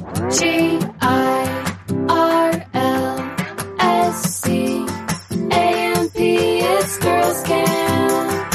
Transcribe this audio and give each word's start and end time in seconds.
G 0.00 0.78
I 1.02 1.76
R 2.08 2.66
L 2.72 3.36
S 3.78 4.40
C 4.40 4.86
A 5.50 5.98
M 5.98 6.08
P. 6.08 6.60
It's 6.60 6.98
Girls 6.98 7.42
Camp. 7.42 8.54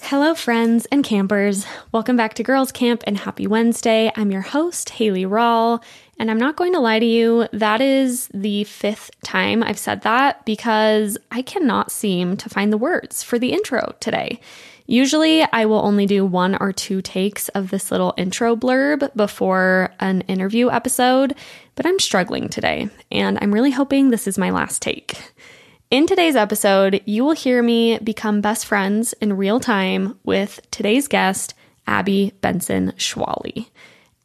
Hello, 0.00 0.34
friends 0.34 0.86
and 0.90 1.04
campers. 1.04 1.66
Welcome 1.92 2.16
back 2.16 2.32
to 2.34 2.42
Girls 2.42 2.72
Camp 2.72 3.04
and 3.06 3.18
happy 3.18 3.46
Wednesday. 3.46 4.10
I'm 4.16 4.30
your 4.30 4.40
host, 4.40 4.88
Hayley 4.88 5.26
Rawle. 5.26 5.82
And 6.18 6.30
I'm 6.30 6.38
not 6.38 6.56
going 6.56 6.72
to 6.72 6.80
lie 6.80 7.00
to 7.00 7.06
you, 7.06 7.48
that 7.52 7.82
is 7.82 8.28
the 8.32 8.64
fifth 8.64 9.10
time 9.22 9.62
I've 9.62 9.78
said 9.78 10.02
that 10.02 10.42
because 10.46 11.18
I 11.30 11.42
cannot 11.42 11.92
seem 11.92 12.38
to 12.38 12.48
find 12.48 12.72
the 12.72 12.78
words 12.78 13.22
for 13.22 13.38
the 13.38 13.52
intro 13.52 13.94
today. 14.00 14.40
Usually, 14.86 15.42
I 15.42 15.66
will 15.66 15.78
only 15.78 16.06
do 16.06 16.24
one 16.24 16.56
or 16.60 16.72
two 16.72 17.02
takes 17.02 17.48
of 17.50 17.70
this 17.70 17.90
little 17.90 18.14
intro 18.16 18.56
blurb 18.56 19.14
before 19.14 19.94
an 20.00 20.22
interview 20.22 20.70
episode, 20.70 21.34
but 21.74 21.86
I'm 21.86 21.98
struggling 21.98 22.48
today, 22.48 22.88
and 23.10 23.38
I'm 23.40 23.54
really 23.54 23.70
hoping 23.70 24.10
this 24.10 24.26
is 24.26 24.38
my 24.38 24.50
last 24.50 24.82
take. 24.82 25.16
In 25.90 26.06
today's 26.06 26.36
episode, 26.36 27.02
you 27.04 27.24
will 27.24 27.34
hear 27.34 27.62
me 27.62 27.98
become 27.98 28.40
best 28.40 28.66
friends 28.66 29.12
in 29.14 29.36
real 29.36 29.60
time 29.60 30.18
with 30.24 30.60
today's 30.70 31.06
guest, 31.06 31.54
Abby 31.86 32.32
Benson 32.40 32.92
Schwallie. 32.96 33.68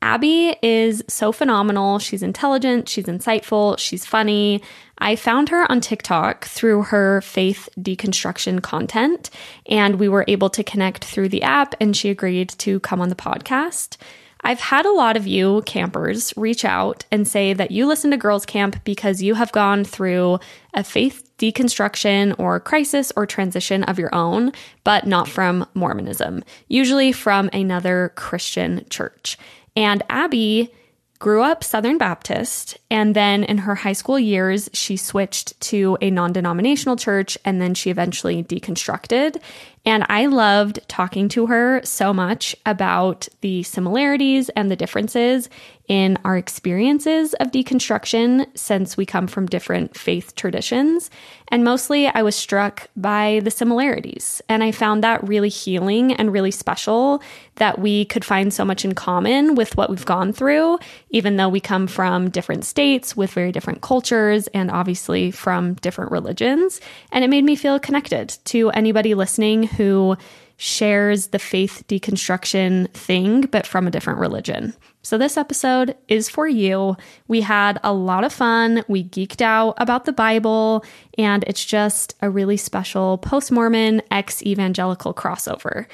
Abby 0.01 0.55
is 0.61 1.03
so 1.07 1.31
phenomenal. 1.31 1.99
She's 1.99 2.21
intelligent, 2.21 2.87
she's 2.87 3.05
insightful, 3.05 3.77
she's 3.79 4.05
funny. 4.05 4.61
I 4.99 5.15
found 5.15 5.49
her 5.49 5.69
on 5.71 5.81
TikTok 5.81 6.45
through 6.45 6.83
her 6.83 7.21
faith 7.21 7.69
deconstruction 7.79 8.61
content, 8.61 9.29
and 9.65 9.95
we 9.95 10.07
were 10.07 10.25
able 10.27 10.49
to 10.51 10.63
connect 10.63 11.03
through 11.03 11.29
the 11.29 11.43
app, 11.43 11.75
and 11.79 11.95
she 11.95 12.09
agreed 12.09 12.49
to 12.59 12.79
come 12.81 13.01
on 13.01 13.09
the 13.09 13.15
podcast. 13.15 13.97
I've 14.41 14.59
had 14.59 14.85
a 14.85 14.93
lot 14.93 15.17
of 15.17 15.27
you 15.27 15.63
campers 15.65 16.33
reach 16.37 16.63
out 16.63 17.05
and 17.11 17.27
say 17.27 17.53
that 17.53 17.71
you 17.71 17.87
listen 17.87 18.11
to 18.11 18.17
Girls 18.17 18.45
Camp 18.45 18.83
because 18.83 19.21
you 19.21 19.33
have 19.33 19.51
gone 19.51 19.83
through 19.83 20.39
a 20.73 20.83
faith 20.83 21.29
deconstruction 21.37 22.35
or 22.39 22.59
crisis 22.59 23.11
or 23.15 23.25
transition 23.25 23.83
of 23.83 23.99
your 23.99 24.13
own, 24.13 24.51
but 24.83 25.05
not 25.05 25.27
from 25.27 25.67
Mormonism, 25.73 26.43
usually 26.67 27.11
from 27.11 27.49
another 27.51 28.13
Christian 28.15 28.85
church. 28.89 29.37
And 29.77 30.01
Abby 30.09 30.73
grew 31.19 31.43
up 31.43 31.63
Southern 31.63 31.99
Baptist, 31.99 32.79
and 32.89 33.15
then 33.15 33.43
in 33.43 33.59
her 33.59 33.75
high 33.75 33.93
school 33.93 34.17
years, 34.17 34.69
she 34.73 34.97
switched 34.97 35.59
to 35.61 35.99
a 36.01 36.09
non 36.09 36.33
denominational 36.33 36.95
church, 36.95 37.37
and 37.45 37.61
then 37.61 37.75
she 37.75 37.91
eventually 37.91 38.43
deconstructed. 38.43 39.39
And 39.85 40.03
I 40.09 40.25
loved 40.25 40.79
talking 40.87 41.29
to 41.29 41.45
her 41.45 41.81
so 41.83 42.11
much 42.11 42.55
about 42.65 43.27
the 43.41 43.61
similarities 43.61 44.49
and 44.49 44.71
the 44.71 44.75
differences 44.75 45.47
in 45.87 46.17
our 46.25 46.37
experiences 46.37 47.33
of 47.35 47.51
deconstruction 47.51 48.45
since 48.55 48.97
we 48.97 49.05
come 49.05 49.27
from 49.27 49.45
different 49.45 49.97
faith 49.97 50.35
traditions. 50.35 51.09
And 51.49 51.63
mostly 51.63 52.07
I 52.07 52.23
was 52.23 52.35
struck 52.35 52.89
by 52.97 53.39
the 53.43 53.51
similarities. 53.51 54.41
And 54.49 54.63
I 54.63 54.71
found 54.71 55.03
that 55.03 55.25
really 55.25 55.49
healing 55.49 56.11
and 56.13 56.33
really 56.33 56.51
special 56.51 57.21
that 57.55 57.79
we 57.79 58.05
could 58.05 58.25
find 58.25 58.53
so 58.53 58.65
much 58.65 58.83
in 58.83 58.95
common 58.95 59.55
with 59.55 59.77
what 59.77 59.89
we've 59.89 60.05
gone 60.05 60.33
through, 60.33 60.77
even 61.09 61.37
though 61.37 61.49
we 61.49 61.61
come 61.61 61.87
from 61.87 62.29
different 62.29 62.65
states 62.65 63.15
with 63.15 63.31
very 63.31 63.53
different 63.53 63.81
cultures 63.81 64.47
and 64.47 64.69
obviously 64.69 65.31
from 65.31 65.75
different 65.75 66.11
religions. 66.11 66.81
And 67.13 67.23
it 67.23 67.29
made 67.29 67.45
me 67.45 67.55
feel 67.55 67.79
connected 67.79 68.37
to 68.45 68.69
anybody 68.71 69.13
listening 69.13 69.63
who 69.63 70.17
shares 70.57 71.27
the 71.27 71.39
faith 71.39 71.83
deconstruction 71.87 72.89
thing, 72.91 73.41
but 73.41 73.65
from 73.65 73.87
a 73.87 73.91
different 73.91 74.19
religion. 74.19 74.73
So, 75.07 75.17
this 75.17 75.37
episode 75.37 75.95
is 76.09 76.27
for 76.27 76.49
you. 76.49 76.97
We 77.29 77.39
had 77.39 77.79
a 77.81 77.93
lot 77.93 78.25
of 78.25 78.33
fun. 78.33 78.83
We 78.89 79.05
geeked 79.05 79.39
out 79.39 79.75
about 79.77 80.03
the 80.03 80.11
Bible, 80.11 80.83
and 81.17 81.45
it's 81.47 81.63
just 81.63 82.17
a 82.21 82.29
really 82.29 82.57
special 82.57 83.17
post 83.17 83.49
Mormon 83.49 84.01
ex 84.11 84.43
evangelical 84.43 85.13
crossover. 85.13 85.85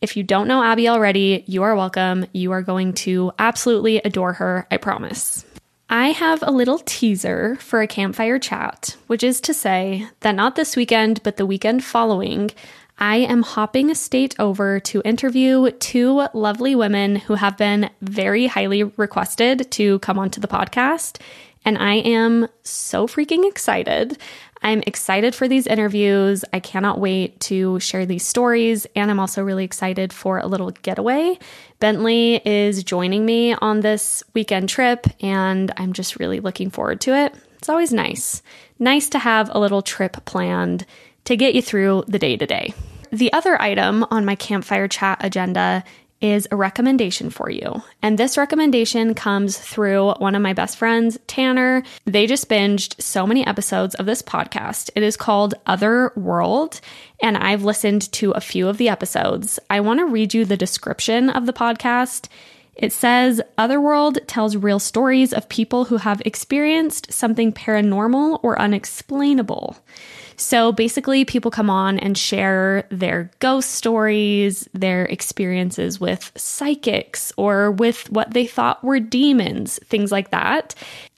If 0.00 0.16
you 0.16 0.22
don't 0.22 0.46
know 0.46 0.62
Abby 0.62 0.88
already, 0.88 1.42
you 1.48 1.64
are 1.64 1.74
welcome. 1.74 2.26
You 2.32 2.52
are 2.52 2.62
going 2.62 2.92
to 2.92 3.32
absolutely 3.40 3.96
adore 4.02 4.34
her, 4.34 4.68
I 4.70 4.76
promise. 4.76 5.44
I 5.88 6.12
have 6.12 6.44
a 6.44 6.52
little 6.52 6.78
teaser 6.78 7.56
for 7.56 7.82
a 7.82 7.88
campfire 7.88 8.38
chat, 8.38 8.96
which 9.08 9.24
is 9.24 9.40
to 9.40 9.52
say 9.52 10.06
that 10.20 10.36
not 10.36 10.54
this 10.54 10.76
weekend, 10.76 11.24
but 11.24 11.38
the 11.38 11.44
weekend 11.44 11.82
following, 11.82 12.52
I 13.00 13.16
am 13.16 13.42
hopping 13.42 13.90
a 13.90 13.94
state 13.94 14.38
over 14.38 14.78
to 14.80 15.00
interview 15.06 15.70
two 15.70 16.26
lovely 16.34 16.74
women 16.74 17.16
who 17.16 17.34
have 17.34 17.56
been 17.56 17.88
very 18.02 18.46
highly 18.46 18.82
requested 18.82 19.70
to 19.72 19.98
come 20.00 20.18
onto 20.18 20.38
the 20.38 20.46
podcast. 20.46 21.18
And 21.64 21.78
I 21.78 21.94
am 21.94 22.46
so 22.62 23.06
freaking 23.06 23.48
excited. 23.48 24.18
I'm 24.62 24.82
excited 24.86 25.34
for 25.34 25.48
these 25.48 25.66
interviews. 25.66 26.44
I 26.52 26.60
cannot 26.60 27.00
wait 27.00 27.40
to 27.40 27.80
share 27.80 28.04
these 28.04 28.26
stories. 28.26 28.86
And 28.94 29.10
I'm 29.10 29.18
also 29.18 29.42
really 29.42 29.64
excited 29.64 30.12
for 30.12 30.38
a 30.38 30.46
little 30.46 30.70
getaway. 30.70 31.38
Bentley 31.78 32.42
is 32.44 32.84
joining 32.84 33.24
me 33.24 33.54
on 33.54 33.80
this 33.80 34.22
weekend 34.34 34.68
trip, 34.68 35.06
and 35.22 35.72
I'm 35.78 35.94
just 35.94 36.20
really 36.20 36.40
looking 36.40 36.68
forward 36.68 37.00
to 37.02 37.16
it. 37.16 37.34
It's 37.56 37.70
always 37.70 37.94
nice. 37.94 38.42
Nice 38.78 39.08
to 39.10 39.18
have 39.18 39.50
a 39.52 39.60
little 39.60 39.80
trip 39.80 40.22
planned 40.26 40.84
to 41.24 41.36
get 41.36 41.54
you 41.54 41.62
through 41.62 42.04
the 42.06 42.18
day 42.18 42.36
to 42.36 42.46
day. 42.46 42.74
The 43.12 43.32
other 43.32 43.60
item 43.60 44.04
on 44.10 44.24
my 44.24 44.36
campfire 44.36 44.88
chat 44.88 45.18
agenda 45.24 45.84
is 46.20 46.46
a 46.50 46.56
recommendation 46.56 47.30
for 47.30 47.50
you. 47.50 47.82
And 48.02 48.18
this 48.18 48.36
recommendation 48.36 49.14
comes 49.14 49.58
through 49.58 50.12
one 50.18 50.34
of 50.34 50.42
my 50.42 50.52
best 50.52 50.76
friends, 50.76 51.18
Tanner. 51.26 51.82
They 52.04 52.26
just 52.26 52.48
binged 52.48 53.00
so 53.00 53.26
many 53.26 53.46
episodes 53.46 53.94
of 53.94 54.06
this 54.06 54.20
podcast. 54.20 54.90
It 54.94 55.02
is 55.02 55.16
called 55.16 55.54
Otherworld, 55.66 56.80
and 57.22 57.36
I've 57.38 57.64
listened 57.64 58.12
to 58.12 58.32
a 58.32 58.40
few 58.40 58.68
of 58.68 58.76
the 58.76 58.90
episodes. 58.90 59.58
I 59.70 59.80
want 59.80 60.00
to 60.00 60.06
read 60.06 60.34
you 60.34 60.44
the 60.44 60.56
description 60.56 61.30
of 61.30 61.46
the 61.46 61.54
podcast. 61.54 62.28
It 62.74 62.92
says 62.92 63.40
Otherworld 63.58 64.18
tells 64.26 64.56
real 64.56 64.78
stories 64.78 65.32
of 65.32 65.48
people 65.48 65.86
who 65.86 65.96
have 65.96 66.22
experienced 66.24 67.12
something 67.12 67.52
paranormal 67.52 68.40
or 68.42 68.58
unexplainable. 68.60 69.76
So 70.40 70.72
basically, 70.72 71.26
people 71.26 71.50
come 71.50 71.68
on 71.68 71.98
and 71.98 72.16
share 72.16 72.86
their 72.90 73.30
ghost 73.40 73.72
stories, 73.72 74.66
their 74.72 75.04
experiences 75.04 76.00
with 76.00 76.32
psychics, 76.34 77.30
or 77.36 77.70
with 77.70 78.10
what 78.10 78.32
they 78.32 78.46
thought 78.46 78.82
were 78.82 79.00
demons, 79.00 79.78
things 79.84 80.10
like 80.10 80.30
that. 80.30 80.74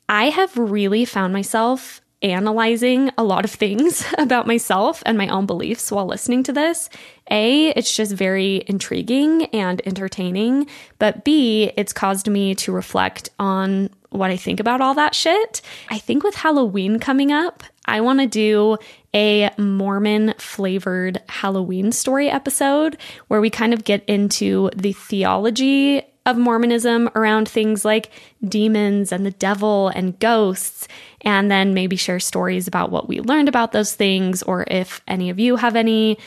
I 0.08 0.30
have 0.30 0.56
really 0.58 1.04
found 1.04 1.32
myself 1.32 2.00
analyzing 2.20 3.10
a 3.16 3.22
lot 3.22 3.44
of 3.44 3.52
things 3.52 4.04
about 4.18 4.48
myself 4.48 5.04
and 5.06 5.16
my 5.16 5.28
own 5.28 5.46
beliefs 5.46 5.92
while 5.92 6.06
listening 6.06 6.42
to 6.42 6.52
this. 6.52 6.90
A, 7.30 7.68
it's 7.68 7.94
just 7.94 8.12
very 8.12 8.64
intriguing 8.66 9.44
and 9.46 9.80
entertaining, 9.86 10.66
but 10.98 11.24
B, 11.24 11.70
it's 11.76 11.92
caused 11.92 12.28
me 12.28 12.56
to 12.56 12.72
reflect 12.72 13.30
on 13.38 13.88
what 14.10 14.30
I 14.30 14.36
think 14.36 14.58
about 14.58 14.80
all 14.80 14.94
that 14.94 15.14
shit. 15.14 15.62
I 15.90 15.98
think 15.98 16.24
with 16.24 16.34
Halloween 16.34 16.98
coming 16.98 17.30
up, 17.30 17.62
I 17.86 18.00
want 18.00 18.20
to 18.20 18.26
do 18.26 18.78
a 19.14 19.50
Mormon 19.58 20.34
flavored 20.38 21.20
Halloween 21.28 21.92
story 21.92 22.30
episode 22.30 22.96
where 23.28 23.40
we 23.40 23.50
kind 23.50 23.74
of 23.74 23.84
get 23.84 24.04
into 24.06 24.70
the 24.76 24.92
theology 24.92 26.02
of 26.24 26.38
Mormonism 26.38 27.10
around 27.16 27.48
things 27.48 27.84
like 27.84 28.10
demons 28.44 29.10
and 29.10 29.26
the 29.26 29.32
devil 29.32 29.88
and 29.88 30.18
ghosts, 30.20 30.86
and 31.22 31.50
then 31.50 31.74
maybe 31.74 31.96
share 31.96 32.20
stories 32.20 32.68
about 32.68 32.90
what 32.90 33.08
we 33.08 33.20
learned 33.20 33.48
about 33.48 33.72
those 33.72 33.94
things, 33.94 34.42
or 34.44 34.64
if 34.68 35.00
any 35.08 35.30
of 35.30 35.40
you 35.40 35.56
have 35.56 35.74
any 35.74 36.18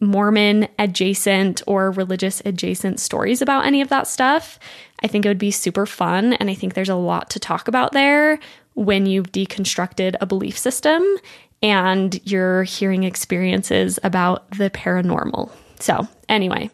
Mormon 0.00 0.66
adjacent 0.78 1.62
or 1.66 1.90
religious 1.90 2.40
adjacent 2.44 3.00
stories 3.00 3.42
about 3.42 3.66
any 3.66 3.82
of 3.82 3.88
that 3.88 4.06
stuff. 4.06 4.58
I 5.02 5.08
think 5.08 5.24
it 5.24 5.28
would 5.28 5.38
be 5.38 5.50
super 5.50 5.84
fun. 5.84 6.32
And 6.34 6.48
I 6.48 6.54
think 6.54 6.72
there's 6.72 6.88
a 6.88 6.94
lot 6.94 7.30
to 7.30 7.40
talk 7.40 7.68
about 7.68 7.92
there 7.92 8.38
when 8.80 9.04
you've 9.04 9.30
deconstructed 9.30 10.16
a 10.22 10.26
belief 10.26 10.56
system 10.56 11.04
and 11.62 12.18
you're 12.24 12.62
hearing 12.62 13.04
experiences 13.04 13.98
about 14.02 14.50
the 14.52 14.70
paranormal. 14.70 15.52
So, 15.78 16.08
anyway, 16.30 16.70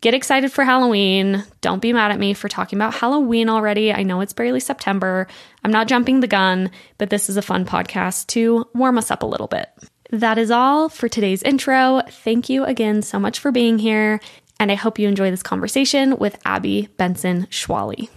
get 0.00 0.14
excited 0.14 0.50
for 0.50 0.64
Halloween. 0.64 1.44
Don't 1.60 1.80
be 1.80 1.92
mad 1.92 2.10
at 2.10 2.18
me 2.18 2.34
for 2.34 2.48
talking 2.48 2.76
about 2.76 2.94
Halloween 2.94 3.48
already. 3.48 3.92
I 3.92 4.02
know 4.02 4.20
it's 4.20 4.32
barely 4.32 4.58
September. 4.58 5.28
I'm 5.62 5.70
not 5.70 5.86
jumping 5.86 6.18
the 6.18 6.26
gun, 6.26 6.72
but 6.98 7.10
this 7.10 7.30
is 7.30 7.36
a 7.36 7.42
fun 7.42 7.64
podcast 7.64 8.26
to 8.28 8.68
warm 8.74 8.98
us 8.98 9.12
up 9.12 9.22
a 9.22 9.26
little 9.26 9.46
bit. 9.46 9.68
That 10.10 10.38
is 10.38 10.50
all 10.50 10.88
for 10.88 11.08
today's 11.08 11.44
intro. 11.44 12.02
Thank 12.08 12.48
you 12.48 12.64
again 12.64 13.00
so 13.02 13.20
much 13.20 13.38
for 13.38 13.52
being 13.52 13.78
here, 13.78 14.18
and 14.58 14.72
I 14.72 14.74
hope 14.74 14.98
you 14.98 15.06
enjoy 15.06 15.30
this 15.30 15.44
conversation 15.44 16.18
with 16.18 16.36
Abby 16.44 16.88
Benson 16.96 17.46
Schwallie. 17.46 18.08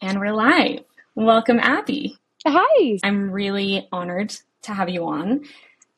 And 0.00 0.18
we're 0.18 0.32
live. 0.32 0.80
Welcome, 1.14 1.60
Abby. 1.60 2.16
Hi. 2.48 2.98
I'm 3.02 3.32
really 3.32 3.88
honored 3.90 4.36
to 4.62 4.72
have 4.72 4.88
you 4.88 5.04
on 5.06 5.44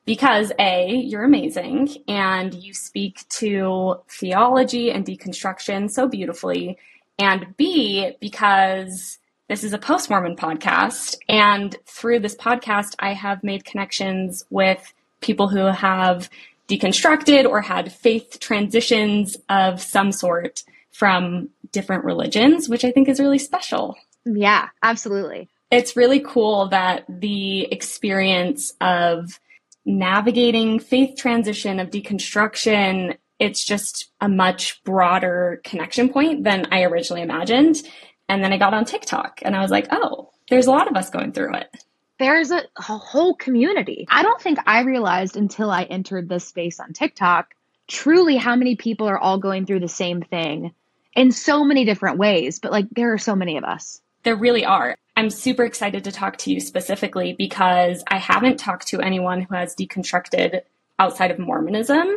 because 0.06 0.50
A, 0.58 0.94
you're 0.96 1.24
amazing 1.24 1.90
and 2.08 2.54
you 2.54 2.72
speak 2.72 3.28
to 3.28 3.96
theology 4.08 4.90
and 4.90 5.04
deconstruction 5.04 5.90
so 5.90 6.08
beautifully. 6.08 6.78
and 7.18 7.54
B, 7.56 8.12
because 8.20 9.18
this 9.48 9.64
is 9.64 9.72
a 9.72 9.78
post 9.78 10.08
Mormon 10.08 10.36
podcast. 10.36 11.16
And 11.28 11.76
through 11.84 12.20
this 12.20 12.36
podcast, 12.36 12.94
I 12.98 13.12
have 13.12 13.44
made 13.44 13.64
connections 13.64 14.44
with 14.50 14.94
people 15.20 15.48
who 15.48 15.66
have 15.66 16.30
deconstructed 16.68 17.44
or 17.44 17.60
had 17.60 17.92
faith 17.92 18.38
transitions 18.40 19.36
of 19.48 19.82
some 19.82 20.12
sort 20.12 20.64
from 20.92 21.50
different 21.72 22.04
religions, 22.04 22.68
which 22.68 22.84
I 22.84 22.92
think 22.92 23.08
is 23.08 23.20
really 23.20 23.38
special. 23.38 23.96
Yeah, 24.24 24.68
absolutely. 24.82 25.48
It's 25.70 25.97
really 25.97 26.20
cool 26.20 26.69
that 26.69 27.05
the 27.09 27.62
experience 27.73 28.73
of 28.81 29.38
navigating 29.85 30.79
faith 30.79 31.17
transition, 31.17 31.81
of 31.81 31.91
deconstruction, 31.91 33.17
it's 33.38 33.65
just 33.65 34.11
a 34.20 34.29
much 34.29 34.82
broader 34.85 35.61
connection 35.65 36.09
point 36.09 36.44
than 36.44 36.67
I 36.73 36.82
originally 36.82 37.23
imagined. 37.23 37.82
And 38.29 38.43
then 38.43 38.53
I 38.53 38.59
got 38.59 38.75
on 38.75 38.85
TikTok 38.85 39.41
and 39.43 39.56
I 39.56 39.62
was 39.62 39.70
like, 39.70 39.88
oh, 39.91 40.31
there's 40.50 40.67
a 40.67 40.70
lot 40.70 40.88
of 40.88 40.97
us 40.97 41.11
going 41.11 41.32
through 41.32 41.55
it. 41.55 41.85
There's 42.19 42.50
a, 42.50 42.62
a 42.76 42.82
whole 42.82 43.35
community. 43.35 44.06
I 44.11 44.23
don't 44.23 44.41
think 44.41 44.59
I 44.67 44.82
realized 44.82 45.37
until 45.37 45.70
I 45.70 45.85
entered 45.85 46.29
this 46.29 46.47
space 46.47 46.81
on 46.81 46.93
TikTok 46.93 47.55
truly 47.87 48.37
how 48.37 48.55
many 48.56 48.76
people 48.76 49.09
are 49.09 49.19
all 49.19 49.38
going 49.38 49.65
through 49.65 49.81
the 49.81 49.88
same 49.88 50.20
thing 50.20 50.73
in 51.15 51.32
so 51.32 51.65
many 51.65 51.85
different 51.85 52.19
ways. 52.19 52.59
But 52.59 52.73
like, 52.73 52.87
there 52.91 53.12
are 53.12 53.19
so 53.19 53.35
many 53.35 53.56
of 53.56 53.65
us. 53.65 54.00
There 54.25 54.37
really 54.37 54.65
are. 54.65 54.97
I'm 55.17 55.31
super 55.31 55.65
excited 55.65 56.05
to 56.05 56.12
talk 56.12 56.37
to 56.38 56.53
you 56.53 56.61
specifically 56.61 57.35
because 57.37 58.05
I 58.06 58.19
haven't 58.19 58.59
talked 58.59 58.88
to 58.88 59.00
anyone 59.00 59.43
who 59.43 59.55
has 59.55 59.75
deconstructed 59.75 60.61
outside 60.99 61.31
of 61.31 61.38
Mormonism. 61.38 62.09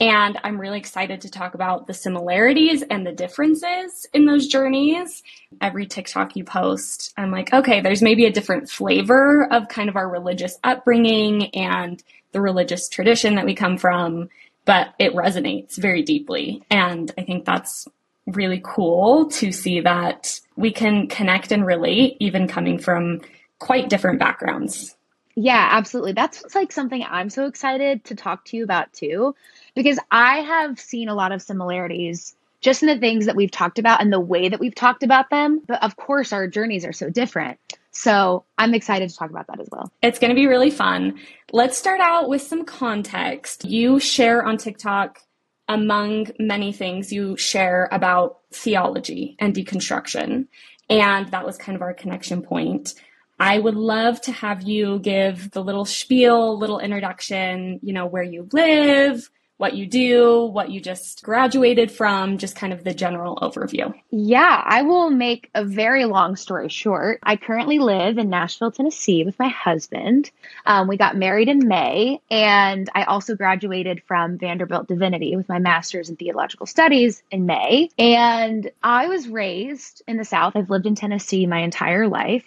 And 0.00 0.38
I'm 0.42 0.60
really 0.60 0.78
excited 0.78 1.20
to 1.20 1.30
talk 1.30 1.54
about 1.54 1.86
the 1.86 1.94
similarities 1.94 2.82
and 2.82 3.06
the 3.06 3.12
differences 3.12 4.06
in 4.12 4.26
those 4.26 4.48
journeys. 4.48 5.22
Every 5.60 5.86
TikTok 5.86 6.36
you 6.36 6.44
post, 6.44 7.12
I'm 7.16 7.30
like, 7.30 7.52
okay, 7.52 7.80
there's 7.80 8.02
maybe 8.02 8.24
a 8.26 8.32
different 8.32 8.68
flavor 8.68 9.46
of 9.52 9.68
kind 9.68 9.88
of 9.88 9.96
our 9.96 10.08
religious 10.08 10.58
upbringing 10.64 11.54
and 11.54 12.02
the 12.32 12.40
religious 12.40 12.88
tradition 12.88 13.36
that 13.36 13.46
we 13.46 13.54
come 13.54 13.78
from, 13.78 14.28
but 14.64 14.94
it 14.98 15.14
resonates 15.14 15.76
very 15.76 16.02
deeply. 16.02 16.64
And 16.70 17.12
I 17.16 17.22
think 17.22 17.44
that's 17.44 17.86
really 18.26 18.60
cool 18.64 19.26
to 19.30 19.52
see 19.52 19.80
that 19.80 20.40
we 20.56 20.72
can 20.72 21.08
connect 21.08 21.52
and 21.52 21.66
relate 21.66 22.16
even 22.20 22.48
coming 22.48 22.78
from 22.78 23.20
quite 23.58 23.88
different 23.88 24.18
backgrounds. 24.18 24.96
Yeah, 25.36 25.68
absolutely. 25.72 26.12
That's 26.12 26.54
like 26.54 26.70
something 26.70 27.04
I'm 27.08 27.28
so 27.28 27.46
excited 27.46 28.04
to 28.04 28.14
talk 28.14 28.44
to 28.46 28.56
you 28.56 28.64
about 28.64 28.92
too, 28.92 29.34
because 29.74 29.98
I 30.10 30.38
have 30.38 30.78
seen 30.78 31.08
a 31.08 31.14
lot 31.14 31.32
of 31.32 31.42
similarities 31.42 32.34
just 32.60 32.82
in 32.82 32.88
the 32.88 32.98
things 32.98 33.26
that 33.26 33.36
we've 33.36 33.50
talked 33.50 33.78
about 33.78 34.00
and 34.00 34.12
the 34.12 34.20
way 34.20 34.48
that 34.48 34.60
we've 34.60 34.74
talked 34.74 35.02
about 35.02 35.28
them. 35.30 35.60
But 35.66 35.82
of 35.82 35.96
course, 35.96 36.32
our 36.32 36.46
journeys 36.46 36.84
are 36.84 36.92
so 36.92 37.10
different. 37.10 37.58
So 37.90 38.44
I'm 38.56 38.74
excited 38.74 39.10
to 39.10 39.16
talk 39.16 39.30
about 39.30 39.48
that 39.48 39.60
as 39.60 39.68
well. 39.70 39.92
It's 40.02 40.18
going 40.18 40.30
to 40.30 40.34
be 40.34 40.46
really 40.46 40.70
fun. 40.70 41.18
Let's 41.52 41.76
start 41.76 42.00
out 42.00 42.28
with 42.28 42.42
some 42.42 42.64
context. 42.64 43.64
You 43.64 44.00
share 44.00 44.44
on 44.44 44.56
TikTok, 44.56 45.20
among 45.68 46.28
many 46.38 46.72
things, 46.72 47.12
you 47.12 47.36
share 47.36 47.88
about 47.90 48.40
theology 48.52 49.36
and 49.38 49.54
deconstruction. 49.54 50.46
And 50.90 51.28
that 51.28 51.46
was 51.46 51.56
kind 51.56 51.76
of 51.76 51.82
our 51.82 51.94
connection 51.94 52.42
point. 52.42 52.94
I 53.40 53.58
would 53.58 53.74
love 53.74 54.20
to 54.22 54.32
have 54.32 54.62
you 54.62 54.98
give 55.00 55.50
the 55.50 55.64
little 55.64 55.84
spiel, 55.84 56.56
little 56.58 56.78
introduction, 56.78 57.80
you 57.82 57.92
know, 57.92 58.06
where 58.06 58.22
you 58.22 58.48
live, 58.52 59.28
what 59.56 59.74
you 59.74 59.86
do, 59.86 60.46
what 60.46 60.70
you 60.70 60.80
just 60.80 61.22
graduated 61.22 61.90
from, 61.90 62.38
just 62.38 62.56
kind 62.56 62.72
of 62.72 62.82
the 62.82 62.92
general 62.92 63.36
overview. 63.36 63.94
Yeah, 64.10 64.62
I 64.64 64.82
will 64.82 65.10
make 65.10 65.48
a 65.54 65.64
very 65.64 66.06
long 66.06 66.34
story 66.34 66.68
short. 66.68 67.20
I 67.22 67.36
currently 67.36 67.78
live 67.78 68.18
in 68.18 68.28
Nashville, 68.28 68.72
Tennessee 68.72 69.24
with 69.24 69.38
my 69.38 69.48
husband. 69.48 70.30
Um, 70.66 70.88
we 70.88 70.96
got 70.96 71.16
married 71.16 71.48
in 71.48 71.68
May, 71.68 72.20
and 72.30 72.90
I 72.94 73.04
also 73.04 73.36
graduated 73.36 74.02
from 74.08 74.38
Vanderbilt 74.38 74.88
Divinity 74.88 75.36
with 75.36 75.48
my 75.48 75.60
master's 75.60 76.10
in 76.10 76.16
theological 76.16 76.66
studies 76.66 77.22
in 77.30 77.46
May. 77.46 77.90
And 77.96 78.70
I 78.82 79.06
was 79.06 79.28
raised 79.28 80.02
in 80.08 80.16
the 80.16 80.24
South. 80.24 80.56
I've 80.56 80.70
lived 80.70 80.86
in 80.86 80.96
Tennessee 80.96 81.46
my 81.46 81.60
entire 81.60 82.08
life. 82.08 82.44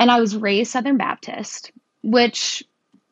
And 0.00 0.10
I 0.10 0.20
was 0.20 0.36
raised 0.36 0.70
Southern 0.70 0.96
Baptist, 0.96 1.72
which 2.02 2.64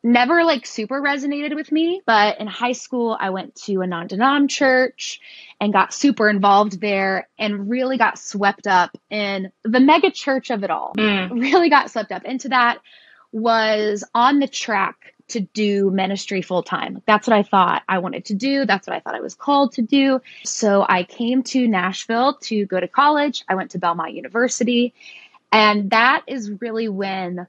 never 0.03 0.43
like 0.43 0.65
super 0.65 1.01
resonated 1.01 1.55
with 1.55 1.71
me. 1.71 2.01
But 2.05 2.39
in 2.39 2.47
high 2.47 2.73
school, 2.73 3.17
I 3.19 3.29
went 3.29 3.55
to 3.65 3.81
a 3.81 3.87
non 3.87 4.07
denom 4.07 4.49
church 4.49 5.19
and 5.59 5.73
got 5.73 5.93
super 5.93 6.29
involved 6.29 6.79
there 6.79 7.27
and 7.37 7.69
really 7.69 7.97
got 7.97 8.19
swept 8.19 8.67
up 8.67 8.97
in 9.09 9.51
the 9.63 9.79
mega 9.79 10.11
church 10.11 10.49
of 10.49 10.63
it 10.63 10.71
all. 10.71 10.93
Mm. 10.97 11.41
Really 11.41 11.69
got 11.69 11.91
swept 11.91 12.11
up 12.11 12.25
into 12.25 12.49
that. 12.49 12.79
Was 13.31 14.03
on 14.15 14.39
the 14.39 14.47
track 14.47 15.13
to 15.29 15.41
do 15.41 15.91
ministry 15.91 16.41
full 16.41 16.63
time. 16.63 17.01
That's 17.05 17.27
what 17.27 17.35
I 17.35 17.43
thought 17.43 17.83
I 17.89 17.99
wanted 17.99 18.25
to 18.25 18.33
do. 18.33 18.65
That's 18.65 18.87
what 18.87 18.95
I 18.95 19.01
thought 19.01 19.15
I 19.15 19.19
was 19.19 19.35
called 19.35 19.73
to 19.73 19.81
do. 19.81 20.21
So 20.45 20.85
I 20.87 21.03
came 21.03 21.43
to 21.43 21.67
Nashville 21.67 22.35
to 22.43 22.65
go 22.65 22.79
to 22.79 22.87
college. 22.87 23.43
I 23.49 23.55
went 23.55 23.71
to 23.71 23.79
Belmont 23.79 24.13
University 24.13 24.93
and 25.51 25.89
that 25.91 26.23
is 26.27 26.51
really 26.61 26.89
when 26.89 27.47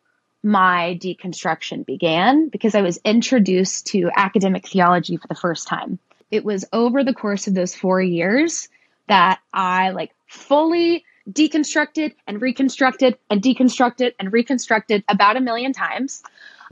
my 0.48 0.98
deconstruction 1.02 1.84
began 1.84 2.48
because 2.48 2.74
I 2.74 2.80
was 2.80 2.98
introduced 3.04 3.86
to 3.88 4.10
academic 4.16 4.66
theology 4.66 5.18
for 5.18 5.28
the 5.28 5.34
first 5.34 5.68
time. 5.68 5.98
It 6.30 6.42
was 6.42 6.64
over 6.72 7.04
the 7.04 7.12
course 7.12 7.46
of 7.46 7.52
those 7.52 7.74
four 7.74 8.00
years 8.00 8.68
that 9.08 9.40
I 9.52 9.90
like 9.90 10.12
fully 10.26 11.04
deconstructed 11.30 12.14
and 12.26 12.40
reconstructed 12.40 13.18
and 13.28 13.42
deconstructed 13.42 14.14
and 14.18 14.32
reconstructed 14.32 15.04
about 15.10 15.36
a 15.36 15.42
million 15.42 15.74
times. 15.74 16.22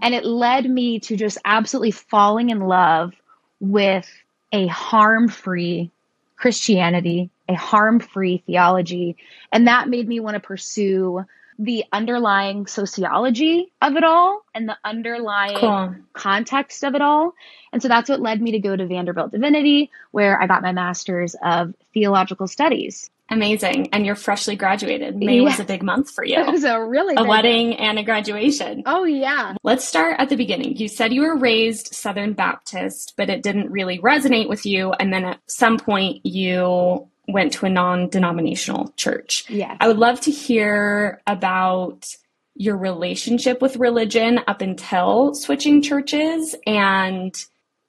And 0.01 0.15
it 0.15 0.25
led 0.25 0.71
me 0.71 0.99
to 1.01 1.15
just 1.15 1.37
absolutely 1.45 1.91
falling 1.91 2.49
in 2.49 2.61
love 2.61 3.13
with 3.61 4.11
a 4.53 4.69
harm 4.69 5.29
free 5.29 5.91
Christianity, 6.37 7.29
a 7.47 7.55
harm 7.55 8.01
free 8.01 8.43
theology. 8.47 9.19
And 9.53 9.67
that 9.69 9.91
made 9.91 10.09
me 10.09 10.19
want 10.19 10.35
to 10.35 10.41
pursue 10.41 11.27
the 11.59 11.85
underlying 11.93 12.67
sociology 12.67 13.73
of 13.81 13.97
it 13.97 14.05
all 14.05 14.43
and 14.55 14.69
the 14.69 14.77
underlying 14.85 15.59
cool. 15.59 15.95
context 16.13 16.85
of 16.85 16.95
it 16.95 17.01
all. 17.01 17.35
And 17.73 17.83
so 17.83 17.89
that's 17.89 18.09
what 18.09 18.21
led 18.21 18.41
me 18.41 18.53
to 18.53 18.59
go 18.59 18.77
to 18.77 18.87
Vanderbilt 18.87 19.33
Divinity, 19.33 19.91
where 20.11 20.41
I 20.41 20.47
got 20.47 20.63
my 20.63 20.73
master's 20.73 21.35
of 21.43 21.75
theological 21.93 22.47
studies. 22.47 23.11
Amazing. 23.29 23.89
And 23.93 24.07
you're 24.07 24.15
freshly 24.15 24.55
graduated. 24.55 25.17
May 25.17 25.39
yeah. 25.39 25.43
was 25.43 25.59
a 25.59 25.65
big 25.65 25.83
month 25.83 26.11
for 26.11 26.25
you. 26.25 26.37
It 26.47 26.53
was 26.53 26.65
a 26.65 26.83
really 26.83 27.15
a 27.17 27.25
wedding 27.25 27.71
month. 27.71 27.81
and 27.81 27.99
a 27.99 28.05
graduation. 28.05 28.85
Oh 28.87 29.05
yeah. 29.05 29.55
Let's 29.65 29.85
start 29.85 30.17
at 30.21 30.29
the 30.29 30.37
beginning. 30.37 30.77
You 30.77 30.87
said 30.87 31.13
you 31.13 31.23
were 31.23 31.37
raised 31.37 31.93
Southern 31.93 32.35
Baptist, 32.35 33.15
but 33.17 33.29
it 33.29 33.43
didn't 33.43 33.71
really 33.71 33.99
resonate 33.99 34.49
with 34.49 34.65
you 34.65 34.93
and 34.93 35.13
then 35.13 35.25
at 35.25 35.41
some 35.47 35.79
point 35.79 36.25
you 36.25 37.09
went 37.29 37.53
to 37.55 37.67
a 37.67 37.71
non-denominational 37.71 38.93
church. 38.97 39.49
Yeah. 39.49 39.77
I 39.81 39.89
would 39.89 39.99
love 39.99 40.21
to 40.23 40.31
hear 40.31 41.21
about 41.27 42.07
your 42.55 42.77
relationship 42.77 43.61
with 43.61 43.77
religion 43.77 44.41
up 44.47 44.63
until 44.63 45.35
switching 45.35 45.83
churches 45.83 46.55
and 46.67 47.37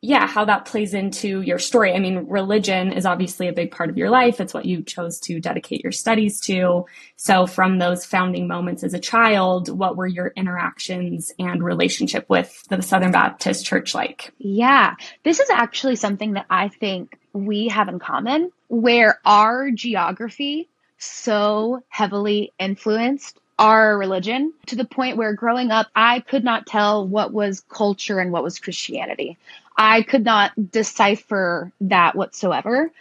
yeah, 0.02 0.28
how 0.28 0.46
that 0.46 0.66
plays 0.66 0.94
into 0.94 1.42
your 1.42 1.58
story. 1.58 1.94
I 1.94 2.00
mean, 2.00 2.28
religion 2.28 2.94
is 2.94 3.06
obviously 3.06 3.48
a 3.48 3.54
big 3.54 3.72
part 3.72 3.90
of 3.90 3.98
your 3.98 4.12
life. 4.12 4.40
It's 4.40 4.54
what 4.54 4.66
you 4.66 4.84
chose 4.84 5.20
to 5.22 5.40
dedicate 5.40 5.82
your 5.82 5.92
studies 5.92 6.40
to. 6.42 6.86
So, 7.16 7.48
from 7.48 7.80
those 7.80 8.06
founding 8.06 8.48
moments 8.48 8.84
as 8.84 8.94
a 8.94 9.00
child, 9.00 9.70
what 9.70 9.98
were 9.98 10.06
your 10.06 10.28
interactions 10.36 11.32
and 11.40 11.64
relationship 11.64 12.30
with 12.30 12.64
the 12.70 12.82
Southern 12.84 13.12
Baptist 13.12 13.66
Church 13.66 13.96
like? 13.96 14.32
Yeah, 14.38 14.94
this 15.24 15.40
is 15.40 15.50
actually 15.50 15.96
something 15.96 16.34
that 16.34 16.46
I 16.48 16.68
think 16.68 17.18
we 17.34 17.70
have 17.70 17.90
in 17.90 17.98
common, 17.98 18.52
where 18.68 19.20
our 19.26 19.72
geography 19.72 20.68
so 20.98 21.84
heavily 21.90 22.52
influenced 22.60 23.40
our 23.60 23.98
religion 23.98 24.54
to 24.68 24.76
the 24.76 24.86
point 24.86 25.18
where 25.18 25.34
growing 25.34 25.72
up, 25.72 25.88
I 25.96 26.20
could 26.20 26.44
not 26.44 26.68
tell 26.68 27.08
what 27.08 27.34
was 27.34 27.64
culture 27.70 28.20
and 28.20 28.32
what 28.32 28.44
was 28.44 28.60
Christianity. 28.60 29.38
I 29.76 30.02
could 30.04 30.24
not 30.24 30.72
decipher 30.72 31.72
that 31.82 32.16
whatsoever. 32.16 32.92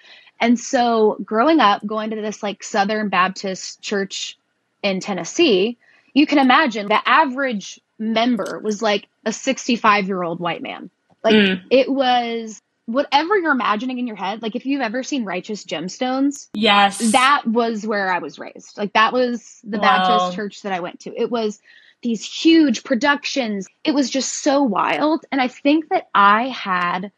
And 0.41 0.59
so 0.59 1.17
growing 1.25 1.61
up, 1.61 1.87
going 1.87 2.11
to 2.11 2.17
this 2.17 2.43
like 2.43 2.63
Southern 2.63 3.09
Baptist 3.09 3.81
church 3.81 4.39
in 4.83 5.01
Tennessee, 5.01 5.79
you 6.13 6.27
can 6.27 6.39
imagine 6.39 6.89
the 6.89 7.09
average 7.09 7.81
member 7.99 8.59
was 8.63 8.83
like 8.83 9.09
a 9.25 9.33
65 9.33 10.07
year 10.07 10.23
old 10.23 10.41
white 10.41 10.63
man. 10.63 10.91
Like 11.25 11.35
mm. 11.35 11.63
it 11.71 11.91
was 11.91 12.63
whatever 12.87 13.37
you're 13.37 13.53
imagining 13.53 13.99
in 13.99 14.07
your 14.07 14.17
head. 14.17 14.43
Like 14.43 14.57
if 14.57 14.65
you've 14.65 14.81
ever 14.81 15.03
seen 15.03 15.25
Righteous 15.25 15.65
Gemstones, 15.65 16.49
yes, 16.55 16.99
that 17.13 17.43
was 17.47 17.87
where 17.87 18.11
I 18.11 18.19
was 18.19 18.39
raised. 18.39 18.79
Like 18.79 18.95
that 18.95 19.13
was 19.13 19.61
the 19.65 19.79
wow. 19.79 19.83
Baptist 19.83 20.37
church 20.37 20.63
that 20.63 20.73
I 20.73 20.81
went 20.81 21.01
to. 21.01 21.15
It 21.15 21.31
was 21.31 21.61
these 22.03 22.25
huge 22.25 22.85
productions. 22.85 23.67
It 23.85 23.95
was 23.95 24.09
just 24.09 24.33
so 24.33 24.63
wild. 24.63 25.25
And 25.33 25.41
I 25.41 25.49
think 25.49 25.89
that 25.89 26.09
I 26.15 26.49
had 26.49 27.11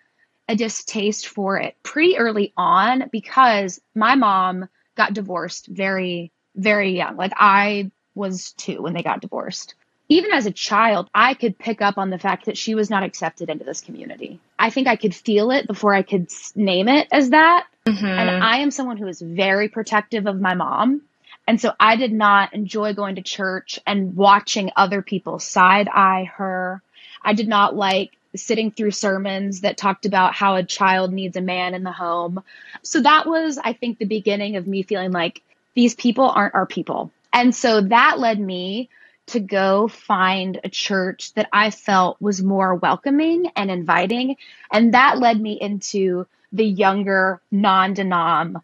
a 0.48 0.56
distaste 0.56 1.28
for 1.28 1.58
it 1.58 1.76
pretty 1.82 2.16
early 2.16 2.52
on 2.56 3.08
because 3.12 3.80
my 3.94 4.14
mom 4.14 4.68
got 4.96 5.12
divorced 5.12 5.66
very, 5.66 6.32
very 6.56 6.96
young. 6.96 7.16
Like 7.16 7.32
I 7.36 7.90
was 8.14 8.52
two 8.52 8.82
when 8.82 8.94
they 8.94 9.02
got 9.02 9.20
divorced. 9.20 9.74
Even 10.08 10.32
as 10.32 10.46
a 10.46 10.50
child, 10.50 11.10
I 11.14 11.34
could 11.34 11.58
pick 11.58 11.82
up 11.82 11.98
on 11.98 12.10
the 12.10 12.18
fact 12.18 12.46
that 12.46 12.56
she 12.56 12.74
was 12.74 12.88
not 12.88 13.02
accepted 13.02 13.50
into 13.50 13.64
this 13.64 13.82
community. 13.82 14.40
I 14.58 14.70
think 14.70 14.88
I 14.88 14.96
could 14.96 15.14
feel 15.14 15.50
it 15.50 15.66
before 15.66 15.92
I 15.92 16.02
could 16.02 16.30
name 16.54 16.88
it 16.88 17.08
as 17.12 17.30
that. 17.30 17.66
Mm-hmm. 17.86 18.06
And 18.06 18.30
I 18.42 18.58
am 18.58 18.70
someone 18.70 18.96
who 18.96 19.06
is 19.06 19.20
very 19.20 19.68
protective 19.68 20.26
of 20.26 20.40
my 20.40 20.54
mom. 20.54 21.02
And 21.46 21.60
so 21.60 21.72
I 21.80 21.96
did 21.96 22.12
not 22.12 22.54
enjoy 22.54 22.94
going 22.94 23.16
to 23.16 23.22
church 23.22 23.78
and 23.86 24.16
watching 24.16 24.70
other 24.76 25.02
people 25.02 25.38
side 25.38 25.88
eye 25.88 26.30
her. 26.36 26.82
I 27.22 27.32
did 27.32 27.48
not 27.48 27.74
like 27.74 28.12
sitting 28.36 28.70
through 28.70 28.90
sermons 28.90 29.62
that 29.62 29.76
talked 29.76 30.06
about 30.06 30.34
how 30.34 30.56
a 30.56 30.62
child 30.62 31.12
needs 31.12 31.36
a 31.36 31.40
man 31.40 31.74
in 31.74 31.82
the 31.82 31.92
home. 31.92 32.42
So 32.82 33.00
that 33.00 33.26
was, 33.26 33.58
I 33.58 33.72
think, 33.72 33.98
the 33.98 34.04
beginning 34.04 34.56
of 34.56 34.66
me 34.66 34.82
feeling 34.82 35.12
like 35.12 35.42
these 35.74 35.94
people 35.94 36.28
aren't 36.28 36.54
our 36.54 36.66
people. 36.66 37.10
And 37.32 37.54
so 37.54 37.80
that 37.80 38.18
led 38.18 38.38
me 38.38 38.90
to 39.28 39.40
go 39.40 39.88
find 39.88 40.60
a 40.62 40.68
church 40.68 41.32
that 41.34 41.48
I 41.52 41.70
felt 41.70 42.20
was 42.20 42.42
more 42.42 42.74
welcoming 42.74 43.50
and 43.56 43.70
inviting. 43.70 44.36
And 44.72 44.94
that 44.94 45.18
led 45.18 45.40
me 45.40 45.58
into 45.60 46.26
the 46.52 46.64
younger, 46.64 47.40
non 47.50 47.94
denom 47.94 48.62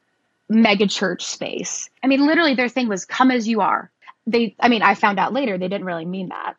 mega 0.49 0.87
church 0.87 1.25
space. 1.25 1.88
I 2.02 2.06
mean, 2.06 2.26
literally, 2.26 2.54
their 2.54 2.68
thing 2.68 2.88
was 2.88 3.04
come 3.04 3.30
as 3.30 3.49
you 3.49 3.61
are. 3.61 3.90
They, 4.26 4.54
I 4.59 4.68
mean, 4.68 4.83
I 4.83 4.94
found 4.94 5.18
out 5.18 5.33
later 5.33 5.59
they 5.59 5.68
didn't 5.68 5.87
really 5.87 6.06
mean 6.06 6.28
that. 6.28 6.56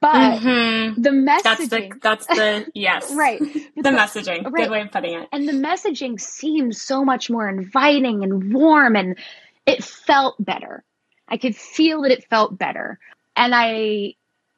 But 0.00 0.40
mm-hmm. 0.40 1.00
the 1.00 1.10
messaging. 1.10 1.42
That's 1.42 1.68
the, 1.68 1.92
that's 2.02 2.26
the 2.26 2.66
yes. 2.74 3.12
right. 3.14 3.38
the, 3.38 3.70
the, 3.76 3.90
messaging. 3.90 4.44
Right. 4.50 4.64
Good 4.64 4.70
way 4.70 4.80
of 4.80 4.90
putting 4.90 5.20
it. 5.20 5.28
And 5.30 5.48
the 5.48 5.52
messaging 5.52 6.20
seemed 6.20 6.74
so 6.76 7.04
much 7.04 7.30
more 7.30 7.48
inviting 7.48 8.24
and 8.24 8.52
warm 8.52 8.96
and 8.96 9.16
it 9.64 9.84
felt 9.84 10.44
better. 10.44 10.82
I 11.28 11.36
could 11.36 11.54
feel 11.54 12.02
that 12.02 12.10
it 12.10 12.24
felt 12.28 12.58
better. 12.58 12.98
And 13.36 13.54
I, 13.54 14.14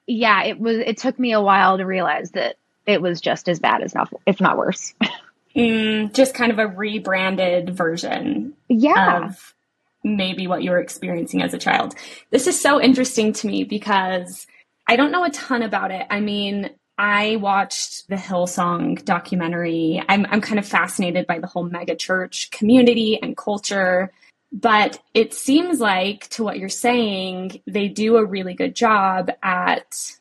yeah, 0.07 0.45
it 0.45 0.59
was, 0.59 0.79
it 0.79 0.99
took 0.99 1.19
me 1.19 1.33
a 1.33 1.41
while 1.41 1.79
to 1.79 1.85
realize 1.85 2.33
that 2.33 2.57
it 2.87 3.01
was 3.01 3.21
just 3.21 3.49
as 3.49 3.59
bad 3.59 3.83
as 3.83 3.95
not, 3.95 4.13
if 4.27 4.41
not 4.41 4.59
worse. 4.59 4.95
mm, 5.57 6.13
just 6.13 6.35
kind 6.35 6.53
of 6.53 6.59
a 6.59 6.67
rebranded 6.67 7.71
version. 7.71 8.55
Yeah. 8.69 9.27
Of 9.27 9.55
maybe 10.03 10.47
what 10.47 10.63
you 10.63 10.71
were 10.71 10.81
experiencing 10.81 11.43
as 11.43 11.55
a 11.55 11.59
child. 11.59 11.95
This 12.31 12.47
is 12.47 12.61
so 12.61 12.81
interesting 12.81 13.33
to 13.35 13.47
me 13.47 13.65
because 13.65 14.47
I 14.87 14.97
don't 14.97 15.13
know 15.13 15.25
a 15.25 15.31
ton 15.31 15.63
about 15.63 15.91
it. 15.91 16.07
I 16.11 16.21
mean, 16.21 16.71
I 16.99 17.37
watched 17.37 18.09
the 18.09 18.17
Hillsong 18.17 19.05
documentary. 19.05 20.03
I'm, 20.09 20.27
I'm 20.27 20.41
kind 20.41 20.59
of 20.59 20.67
fascinated 20.67 21.27
by 21.27 21.39
the 21.39 21.47
whole 21.47 21.65
mega 21.65 21.97
church 21.97 22.51
community 22.51 23.19
and 23.21 23.37
culture. 23.37 24.13
But 24.55 25.01
it 25.15 25.35
seems 25.35 25.81
like, 25.81 26.29
to 26.31 26.45
what 26.45 26.61
you're 26.61 26.69
saying, 26.69 27.61
they 27.67 27.89
do 27.89 28.17
a 28.17 28.25
really 28.25 28.55
good 28.55 28.77
job 28.77 29.29
at 29.43 30.13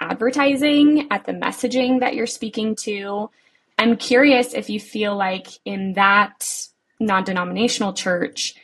advertising, 0.00 1.08
at 1.10 1.24
the 1.24 1.32
messaging 1.32 1.98
that 1.98 2.14
you're 2.14 2.28
speaking 2.28 2.76
to. 2.76 3.30
I'm 3.78 3.96
curious 3.96 4.54
if 4.54 4.70
you 4.70 4.78
feel 4.78 5.16
like 5.16 5.48
in 5.64 5.94
that 5.94 6.68
non 7.00 7.24
denominational 7.24 7.92
church, 7.92 8.54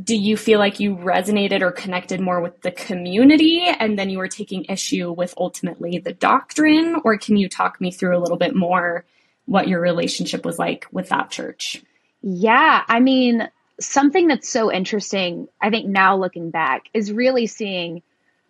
do 0.00 0.16
you 0.16 0.36
feel 0.36 0.60
like 0.60 0.78
you 0.78 0.94
resonated 0.94 1.62
or 1.62 1.72
connected 1.72 2.20
more 2.20 2.40
with 2.40 2.60
the 2.60 2.70
community 2.70 3.62
and 3.64 3.98
then 3.98 4.08
you 4.08 4.18
were 4.18 4.28
taking 4.28 4.64
issue 4.66 5.10
with 5.10 5.34
ultimately 5.36 5.98
the 5.98 6.12
doctrine 6.12 7.00
or 7.02 7.16
can 7.16 7.36
you 7.36 7.48
talk 7.48 7.80
me 7.80 7.90
through 7.90 8.16
a 8.16 8.20
little 8.20 8.36
bit 8.36 8.54
more 8.54 9.04
what 9.46 9.68
your 9.68 9.80
relationship 9.80 10.44
was 10.44 10.58
like 10.58 10.86
with 10.92 11.08
that 11.08 11.30
church 11.30 11.82
yeah 12.20 12.84
i 12.88 13.00
mean 13.00 13.48
something 13.80 14.28
that's 14.28 14.48
so 14.48 14.72
interesting 14.72 15.48
i 15.60 15.70
think 15.70 15.86
now 15.86 16.16
looking 16.16 16.50
back 16.50 16.88
is 16.94 17.12
really 17.12 17.46
seeing 17.46 18.02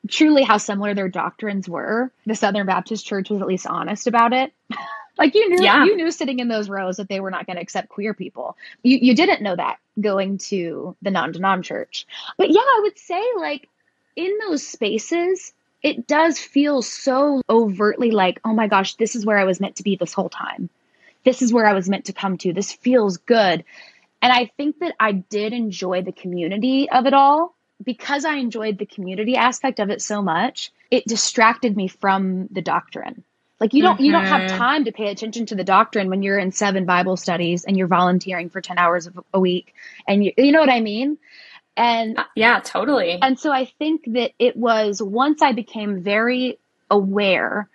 truly 0.09 0.45
how 0.45 0.57
similar 0.57 0.95
their 0.95 1.09
doctrines 1.09 1.69
were 1.69 2.11
the 2.27 2.35
southern 2.35 2.67
baptist 2.67 3.05
church 3.05 3.31
was 3.31 3.41
at 3.41 3.49
least 3.49 3.67
honest 3.67 4.07
about 4.07 4.33
it 4.33 4.53
Like 5.19 5.35
you 5.35 5.49
knew 5.49 5.65
yeah. 5.65 5.85
you 5.85 5.97
knew 5.97 6.11
sitting 6.11 6.41
in 6.41 6.49
those 6.49 6.69
rows 6.69 6.99
that 6.99 7.09
they 7.09 7.21
were 7.21 7.31
not 7.31 7.47
going 7.47 7.57
to 7.57 7.63
accept 7.63 7.89
queer 7.89 8.13
people. 8.13 8.57
You 8.83 8.99
you 9.01 9.15
didn't 9.15 9.43
know 9.43 9.57
that 9.57 9.79
going 9.99 10.39
to 10.39 10.95
the 11.01 11.11
non-denom 11.11 11.63
church. 11.63 12.07
But 12.37 12.51
yeah, 12.51 12.61
I 12.61 12.81
would 12.83 12.99
say 12.99 13.23
like 13.37 13.69
in 14.15 14.39
those 14.47 14.67
spaces, 14.67 15.53
it 15.83 16.07
does 16.07 16.39
feel 16.39 16.83
so 16.83 17.43
overtly 17.49 18.11
like, 18.11 18.41
oh 18.45 18.53
my 18.53 18.67
gosh, 18.67 18.95
this 18.95 19.17
is 19.17 19.25
where 19.25 19.39
I 19.39 19.45
was 19.45 19.61
meant 19.61 19.77
to 19.77 19.83
be 19.83 19.97
this 19.97 20.13
whole 20.13 20.29
time. 20.29 20.69
This 21.25 21.43
is 21.43 21.53
where 21.53 21.67
I 21.67 21.73
was 21.73 21.89
meant 21.89 22.07
to 22.07 22.13
come 22.13 22.39
to. 22.39 22.53
This 22.53 22.73
feels 22.73 23.17
good. 23.17 23.65
And 24.23 24.33
I 24.33 24.51
think 24.57 24.79
that 24.81 24.95
I 24.99 25.13
did 25.13 25.53
enjoy 25.53 26.03
the 26.03 26.13
community 26.13 26.89
of 26.91 27.07
it 27.07 27.15
all 27.15 27.55
because 27.83 28.25
I 28.25 28.35
enjoyed 28.35 28.79
the 28.79 28.87
community 28.87 29.37
aspect 29.37 29.79
of 29.79 29.91
it 29.91 30.01
so 30.03 30.23
much. 30.23 30.73
It 30.91 31.05
distracted 31.07 31.77
me 31.77 31.89
from 31.89 32.49
the 32.49 32.63
doctrine. 32.63 33.25
Like 33.61 33.73
you 33.73 33.83
don't 33.83 33.95
mm-hmm. 33.95 34.05
you 34.05 34.13
don't 34.13 34.27
have 34.27 34.51
mm-hmm. 34.51 34.59
time 34.59 34.85
to 34.85 34.93
pay 34.93 35.11
attention 35.11 35.47
to 35.47 35.55
the 35.55 35.65
doctrine 35.65 36.11
when 36.11 36.23
you're 36.23 36.39
in 36.39 36.53
seven 36.53 36.85
Bible 36.85 37.17
studies 37.17 37.65
and 37.65 37.77
you're 37.77 37.87
volunteering 37.87 38.51
for 38.51 38.61
10 38.61 38.79
hours 38.79 39.09
a 39.33 39.41
week 39.41 39.75
and 40.07 40.23
you 40.25 40.33
you 40.37 40.53
know 40.53 40.61
what 40.61 40.71
I 40.71 40.81
mean? 40.81 41.19
And 41.77 42.19
uh, 42.19 42.25
yeah, 42.35 42.61
totally. 42.61 43.19
And 43.21 43.39
so 43.39 43.51
I 43.51 43.67
think 43.79 44.05
that 44.13 44.33
it 44.39 44.57
was 44.57 45.03
once 45.03 45.43
I 45.43 45.53
became 45.53 46.03
very 46.03 46.59
aware 46.91 47.69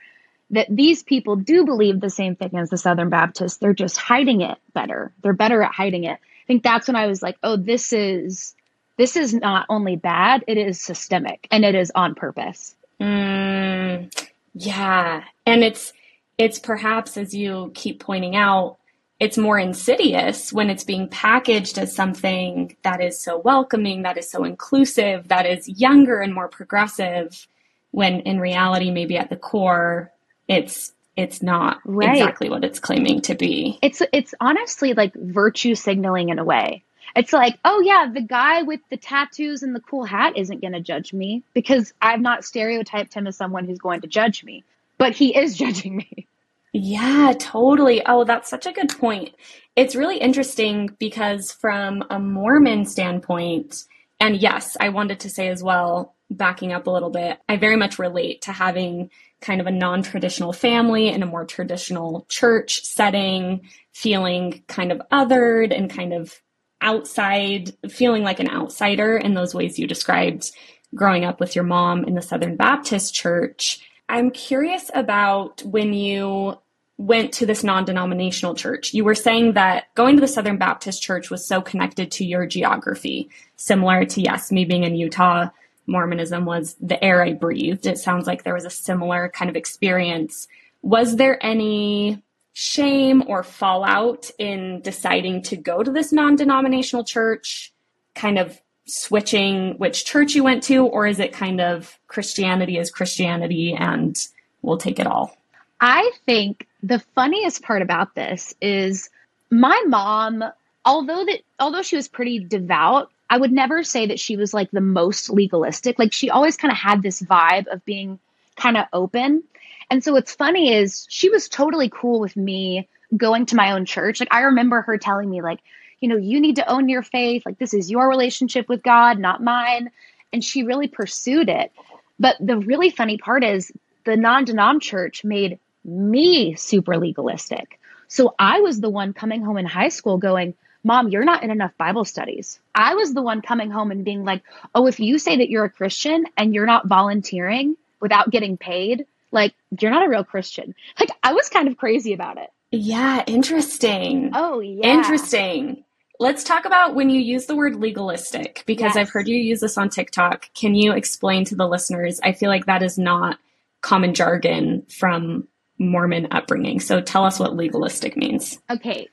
that 0.51 0.67
these 0.69 1.01
people 1.01 1.35
do 1.35 1.65
believe 1.65 1.99
the 1.99 2.09
same 2.09 2.35
thing 2.35 2.57
as 2.57 2.69
the 2.69 2.77
Southern 2.77 3.09
Baptists. 3.09 3.57
They're 3.57 3.73
just 3.73 3.97
hiding 3.97 4.41
it 4.41 4.57
better. 4.73 5.11
They're 5.21 5.33
better 5.33 5.61
at 5.63 5.71
hiding 5.71 6.03
it. 6.03 6.19
I 6.43 6.47
think 6.47 6.63
that's 6.63 6.87
when 6.87 6.95
I 6.95 7.07
was 7.07 7.21
like, 7.21 7.37
oh, 7.43 7.55
this 7.55 7.93
is 7.93 8.55
this 8.97 9.15
is 9.15 9.33
not 9.33 9.65
only 9.69 9.95
bad, 9.95 10.43
it 10.47 10.57
is 10.57 10.79
systemic 10.79 11.47
and 11.49 11.65
it 11.65 11.75
is 11.75 11.91
on 11.95 12.13
purpose. 12.13 12.75
Mm, 12.99 14.13
yeah. 14.53 15.23
And 15.45 15.63
it's 15.63 15.93
it's 16.37 16.59
perhaps 16.59 17.17
as 17.17 17.33
you 17.33 17.71
keep 17.73 17.99
pointing 17.99 18.35
out, 18.35 18.77
it's 19.19 19.37
more 19.37 19.59
insidious 19.59 20.51
when 20.51 20.69
it's 20.69 20.83
being 20.83 21.07
packaged 21.07 21.77
as 21.77 21.95
something 21.95 22.75
that 22.83 23.01
is 23.01 23.19
so 23.19 23.37
welcoming, 23.37 24.01
that 24.01 24.17
is 24.17 24.29
so 24.29 24.43
inclusive, 24.43 25.27
that 25.27 25.45
is 25.45 25.69
younger 25.69 26.19
and 26.19 26.33
more 26.33 26.47
progressive, 26.47 27.47
when 27.91 28.21
in 28.21 28.39
reality 28.39 28.89
maybe 28.91 29.17
at 29.17 29.29
the 29.29 29.35
core 29.35 30.11
it's 30.47 30.91
it's 31.21 31.41
not 31.41 31.79
right. 31.85 32.11
exactly 32.11 32.49
what 32.49 32.63
it's 32.63 32.79
claiming 32.79 33.21
to 33.21 33.35
be. 33.35 33.79
It's 33.81 34.01
it's 34.11 34.33
honestly 34.41 34.93
like 34.93 35.13
virtue 35.13 35.75
signaling 35.75 36.29
in 36.29 36.39
a 36.39 36.43
way. 36.43 36.83
It's 37.15 37.33
like, 37.33 37.59
oh 37.65 37.81
yeah, 37.81 38.09
the 38.11 38.21
guy 38.21 38.63
with 38.63 38.79
the 38.89 38.97
tattoos 38.97 39.63
and 39.63 39.75
the 39.75 39.81
cool 39.81 40.05
hat 40.05 40.37
isn't 40.37 40.61
going 40.61 40.73
to 40.73 40.79
judge 40.79 41.13
me 41.13 41.43
because 41.53 41.93
I've 42.01 42.21
not 42.21 42.45
stereotyped 42.45 43.13
him 43.13 43.27
as 43.27 43.35
someone 43.35 43.65
who's 43.65 43.79
going 43.79 44.01
to 44.01 44.07
judge 44.07 44.43
me, 44.43 44.63
but 44.97 45.13
he 45.13 45.35
is 45.35 45.57
judging 45.63 45.97
me. 45.97 46.27
Yeah, 46.73 47.33
totally. 47.37 48.01
Oh, 48.05 48.23
that's 48.23 48.49
such 48.49 48.65
a 48.65 48.71
good 48.71 48.97
point. 48.97 49.35
It's 49.75 49.95
really 49.95 50.17
interesting 50.17 50.95
because 50.99 51.51
from 51.51 52.03
a 52.09 52.17
Mormon 52.17 52.85
standpoint, 52.85 53.83
and 54.21 54.37
yes, 54.37 54.77
I 54.79 54.89
wanted 54.89 55.19
to 55.21 55.29
say 55.29 55.49
as 55.49 55.61
well, 55.61 56.13
backing 56.31 56.73
up 56.73 56.87
a 56.87 56.91
little 56.91 57.09
bit, 57.09 57.39
I 57.47 57.57
very 57.57 57.75
much 57.75 57.99
relate 57.99 58.43
to 58.43 58.51
having 58.51 59.09
kind 59.41 59.61
of 59.61 59.67
a 59.67 59.71
non 59.71 60.03
traditional 60.03 60.53
family 60.53 61.09
in 61.09 61.23
a 61.23 61.27
more 61.27 61.45
traditional 61.45 62.25
church 62.29 62.83
setting, 62.83 63.69
feeling 63.93 64.63
kind 64.67 64.91
of 64.91 65.01
othered 65.11 65.75
and 65.75 65.89
kind 65.89 66.13
of 66.13 66.41
outside, 66.81 67.75
feeling 67.89 68.23
like 68.23 68.39
an 68.39 68.49
outsider 68.49 69.17
in 69.17 69.33
those 69.33 69.53
ways 69.53 69.77
you 69.77 69.87
described 69.87 70.51
growing 70.95 71.25
up 71.25 71.39
with 71.39 71.55
your 71.55 71.63
mom 71.63 72.03
in 72.03 72.15
the 72.15 72.21
Southern 72.21 72.55
Baptist 72.55 73.13
Church. 73.13 73.79
I'm 74.09 74.31
curious 74.31 74.91
about 74.93 75.61
when 75.63 75.93
you 75.93 76.57
went 76.97 77.33
to 77.33 77.45
this 77.45 77.63
non 77.63 77.85
denominational 77.85 78.55
church. 78.55 78.93
You 78.93 79.03
were 79.03 79.15
saying 79.15 79.53
that 79.53 79.85
going 79.95 80.15
to 80.15 80.21
the 80.21 80.27
Southern 80.27 80.57
Baptist 80.57 81.01
Church 81.01 81.29
was 81.29 81.45
so 81.45 81.61
connected 81.61 82.11
to 82.11 82.25
your 82.25 82.45
geography, 82.45 83.29
similar 83.55 84.05
to, 84.05 84.21
yes, 84.21 84.51
me 84.51 84.65
being 84.65 84.83
in 84.83 84.95
Utah. 84.95 85.49
Mormonism 85.87 86.45
was 86.45 86.75
the 86.79 87.03
air 87.03 87.23
I 87.23 87.33
breathed. 87.33 87.85
It 87.85 87.97
sounds 87.97 88.27
like 88.27 88.43
there 88.43 88.53
was 88.53 88.65
a 88.65 88.69
similar 88.69 89.29
kind 89.29 89.49
of 89.49 89.55
experience. 89.55 90.47
Was 90.81 91.15
there 91.15 91.43
any 91.43 92.23
shame 92.53 93.23
or 93.27 93.43
fallout 93.43 94.29
in 94.37 94.81
deciding 94.81 95.41
to 95.43 95.55
go 95.55 95.83
to 95.83 95.91
this 95.91 96.11
non 96.11 96.35
denominational 96.35 97.03
church, 97.03 97.73
kind 98.15 98.37
of 98.37 98.59
switching 98.85 99.77
which 99.77 100.05
church 100.05 100.35
you 100.35 100.43
went 100.43 100.63
to, 100.63 100.85
or 100.85 101.07
is 101.07 101.19
it 101.19 101.33
kind 101.33 101.61
of 101.61 101.97
Christianity 102.07 102.77
is 102.77 102.91
Christianity 102.91 103.73
and 103.73 104.17
we'll 104.61 104.77
take 104.77 104.99
it 104.99 105.07
all? 105.07 105.37
I 105.79 106.11
think 106.25 106.67
the 106.83 106.99
funniest 107.15 107.63
part 107.63 107.81
about 107.81 108.15
this 108.15 108.53
is 108.61 109.09
my 109.49 109.81
mom, 109.87 110.43
although 110.85 111.25
that 111.25 111.39
although 111.59 111.81
she 111.81 111.95
was 111.95 112.07
pretty 112.07 112.39
devout, 112.39 113.11
I 113.31 113.37
would 113.37 113.51
never 113.51 113.83
say 113.83 114.05
that 114.05 114.19
she 114.19 114.37
was 114.37 114.53
like 114.53 114.69
the 114.69 114.81
most 114.81 115.31
legalistic. 115.31 115.97
Like 115.97 116.13
she 116.13 116.29
always 116.29 116.57
kind 116.57 116.71
of 116.71 116.77
had 116.77 117.01
this 117.01 117.21
vibe 117.21 117.65
of 117.67 117.83
being 117.85 118.19
kind 118.55 118.77
of 118.77 118.85
open. 118.93 119.43
And 119.89 120.03
so 120.03 120.11
what's 120.11 120.35
funny 120.35 120.73
is 120.73 121.07
she 121.09 121.29
was 121.29 121.49
totally 121.49 121.89
cool 121.89 122.19
with 122.19 122.35
me 122.37 122.87
going 123.17 123.47
to 123.47 123.55
my 123.55 123.71
own 123.71 123.85
church. 123.85 124.19
Like 124.19 124.33
I 124.33 124.41
remember 124.41 124.81
her 124.81 124.97
telling 124.99 125.29
me 125.29 125.41
like 125.41 125.61
you 126.01 126.09
know, 126.09 126.17
you 126.17 126.41
need 126.41 126.57
to 126.57 126.69
own 126.69 126.89
your 126.89 127.03
faith. 127.03 127.43
Like, 127.45 127.59
this 127.59 127.73
is 127.73 127.89
your 127.89 128.09
relationship 128.09 128.67
with 128.67 128.83
God, 128.83 129.19
not 129.19 129.41
mine. 129.41 129.91
And 130.33 130.43
she 130.43 130.63
really 130.63 130.87
pursued 130.87 131.47
it. 131.47 131.71
But 132.19 132.35
the 132.39 132.57
really 132.57 132.89
funny 132.89 133.17
part 133.17 133.43
is 133.43 133.71
the 134.03 134.17
non 134.17 134.45
denom 134.45 134.81
church 134.81 135.23
made 135.23 135.59
me 135.85 136.55
super 136.55 136.97
legalistic. 136.97 137.79
So 138.07 138.35
I 138.37 138.59
was 138.61 138.81
the 138.81 138.89
one 138.89 139.13
coming 139.13 139.41
home 139.41 139.57
in 139.57 139.65
high 139.65 139.89
school 139.89 140.17
going, 140.17 140.55
Mom, 140.83 141.09
you're 141.09 141.23
not 141.25 141.43
in 141.43 141.51
enough 141.51 141.77
Bible 141.77 142.05
studies. 142.05 142.59
I 142.73 142.95
was 142.95 143.13
the 143.13 143.21
one 143.21 143.41
coming 143.41 143.69
home 143.71 143.91
and 143.91 144.03
being 144.05 144.25
like, 144.25 144.43
Oh, 144.73 144.87
if 144.87 144.99
you 144.99 145.19
say 145.19 145.37
that 145.37 145.49
you're 145.49 145.65
a 145.65 145.69
Christian 145.69 146.25
and 146.37 146.53
you're 146.53 146.65
not 146.65 146.87
volunteering 146.87 147.77
without 147.99 148.31
getting 148.31 148.57
paid, 148.57 149.05
like, 149.31 149.53
you're 149.79 149.91
not 149.91 150.05
a 150.05 150.09
real 150.09 150.23
Christian. 150.23 150.75
Like, 150.99 151.09
I 151.23 151.33
was 151.33 151.49
kind 151.49 151.67
of 151.67 151.77
crazy 151.77 152.13
about 152.13 152.37
it. 152.37 152.49
Yeah, 152.71 153.23
interesting. 153.27 154.31
Oh, 154.33 154.59
yeah. 154.59 154.87
Interesting. 154.87 155.83
Let's 156.19 156.43
talk 156.43 156.65
about 156.65 156.95
when 156.95 157.09
you 157.09 157.19
use 157.19 157.45
the 157.45 157.55
word 157.55 157.75
legalistic 157.75 158.63
because 158.65 158.95
Yes. 158.95 158.97
I've 158.97 159.09
heard 159.09 159.27
you 159.27 159.35
use 159.37 159.59
this 159.59 159.77
on 159.77 159.89
TikTok. 159.89 160.49
Can 160.53 160.75
you 160.75 160.91
explain 160.93 161.45
to 161.45 161.55
the 161.55 161.67
listeners? 161.67 162.19
I 162.23 162.31
feel 162.33 162.49
like 162.49 162.65
that 162.67 162.83
is 162.83 162.97
not 162.97 163.39
common 163.81 164.13
jargon 164.13 164.83
from 164.87 165.47
Mormon 165.79 166.27
upbringing. 166.31 166.79
So 166.79 167.01
tell 167.01 167.25
us 167.25 167.39
what 167.39 167.55
legalistic 167.55 168.15
means. 168.15 168.59
Okay, 168.69 169.07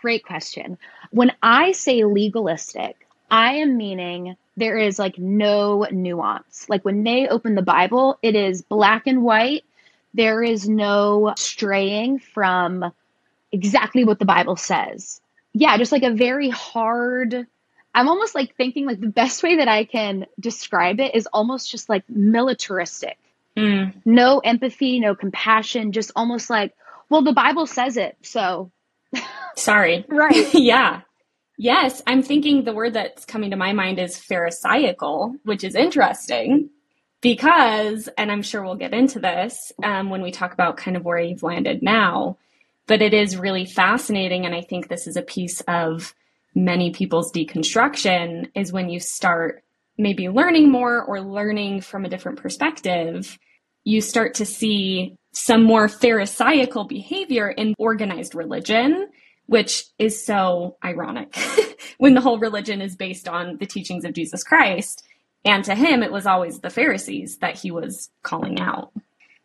great 0.00 0.24
question. 0.24 0.78
When 1.14 1.32
I 1.42 1.72
say 1.72 2.04
legalistic, 2.04 3.06
I 3.30 3.56
am 3.56 3.76
meaning 3.76 4.36
there 4.56 4.76
is 4.76 4.98
like 4.98 5.18
no 5.18 5.86
nuance. 5.90 6.68
Like 6.68 6.84
when 6.84 7.04
they 7.04 7.28
open 7.28 7.54
the 7.54 7.62
Bible, 7.62 8.18
it 8.22 8.36
is 8.36 8.62
black 8.62 9.06
and 9.06 9.22
white. 9.22 9.64
There 10.12 10.42
is 10.42 10.68
no 10.68 11.34
straying 11.36 12.20
from 12.20 12.92
exactly 13.50 14.04
what 14.04 14.18
the 14.18 14.24
Bible 14.24 14.56
says. 14.56 15.20
Yeah, 15.52 15.76
just 15.78 15.92
like 15.92 16.02
a 16.02 16.12
very 16.12 16.50
hard. 16.50 17.46
I'm 17.94 18.08
almost 18.08 18.34
like 18.34 18.56
thinking 18.56 18.86
like 18.86 19.00
the 19.00 19.06
best 19.06 19.42
way 19.42 19.56
that 19.56 19.68
I 19.68 19.84
can 19.84 20.26
describe 20.38 21.00
it 21.00 21.14
is 21.14 21.28
almost 21.32 21.70
just 21.70 21.88
like 21.88 22.02
militaristic 22.08 23.18
Mm, 23.56 23.94
no 24.04 24.40
empathy, 24.40 24.98
no 24.98 25.14
compassion, 25.14 25.92
just 25.92 26.10
almost 26.16 26.50
like, 26.50 26.74
well, 27.08 27.22
the 27.22 27.32
Bible 27.32 27.66
says 27.66 27.96
it. 27.96 28.16
So, 28.22 28.72
sorry. 29.56 30.04
right. 30.08 30.52
yeah. 30.54 31.02
Yes, 31.56 32.02
I'm 32.06 32.22
thinking 32.22 32.64
the 32.64 32.74
word 32.74 32.94
that's 32.94 33.24
coming 33.24 33.50
to 33.50 33.56
my 33.56 33.72
mind 33.72 33.98
is 33.98 34.18
pharisaical, 34.18 35.36
which 35.44 35.62
is 35.62 35.74
interesting 35.74 36.70
because, 37.20 38.08
and 38.18 38.30
I'm 38.30 38.42
sure 38.42 38.62
we'll 38.62 38.74
get 38.74 38.92
into 38.92 39.20
this 39.20 39.72
um, 39.82 40.10
when 40.10 40.20
we 40.20 40.32
talk 40.32 40.52
about 40.52 40.76
kind 40.76 40.96
of 40.96 41.04
where 41.04 41.18
you've 41.18 41.44
landed 41.44 41.82
now, 41.82 42.38
but 42.86 43.02
it 43.02 43.14
is 43.14 43.36
really 43.36 43.66
fascinating. 43.66 44.44
And 44.44 44.54
I 44.54 44.62
think 44.62 44.88
this 44.88 45.06
is 45.06 45.16
a 45.16 45.22
piece 45.22 45.62
of 45.68 46.14
many 46.54 46.90
people's 46.90 47.32
deconstruction 47.32 48.50
is 48.54 48.72
when 48.72 48.90
you 48.90 48.98
start 48.98 49.62
maybe 49.96 50.28
learning 50.28 50.70
more 50.70 51.02
or 51.02 51.20
learning 51.20 51.80
from 51.80 52.04
a 52.04 52.08
different 52.08 52.40
perspective, 52.40 53.38
you 53.84 54.00
start 54.00 54.34
to 54.34 54.46
see 54.46 55.16
some 55.32 55.62
more 55.62 55.88
pharisaical 55.88 56.84
behavior 56.84 57.48
in 57.48 57.74
organized 57.78 58.34
religion 58.34 59.08
which 59.46 59.84
is 59.98 60.24
so 60.24 60.76
ironic 60.84 61.36
when 61.98 62.14
the 62.14 62.20
whole 62.20 62.38
religion 62.38 62.80
is 62.80 62.96
based 62.96 63.28
on 63.28 63.58
the 63.58 63.66
teachings 63.66 64.04
of 64.04 64.12
Jesus 64.12 64.42
Christ. 64.42 65.04
And 65.44 65.64
to 65.64 65.74
him, 65.74 66.02
it 66.02 66.12
was 66.12 66.26
always 66.26 66.60
the 66.60 66.70
Pharisees 66.70 67.38
that 67.38 67.58
he 67.58 67.70
was 67.70 68.10
calling 68.22 68.60
out. 68.60 68.92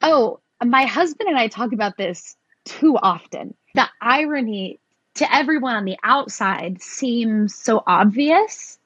Oh, 0.02 0.40
my 0.64 0.86
husband 0.86 1.30
and 1.30 1.38
I 1.38 1.48
talk 1.48 1.74
about 1.74 1.98
this 1.98 2.38
too 2.64 2.98
often. 2.98 3.54
The 3.76 3.88
irony 4.02 4.80
to 5.16 5.36
everyone 5.36 5.76
on 5.76 5.86
the 5.86 5.98
outside 6.04 6.82
seems 6.82 7.54
so 7.54 7.84
obvious. 7.86 8.80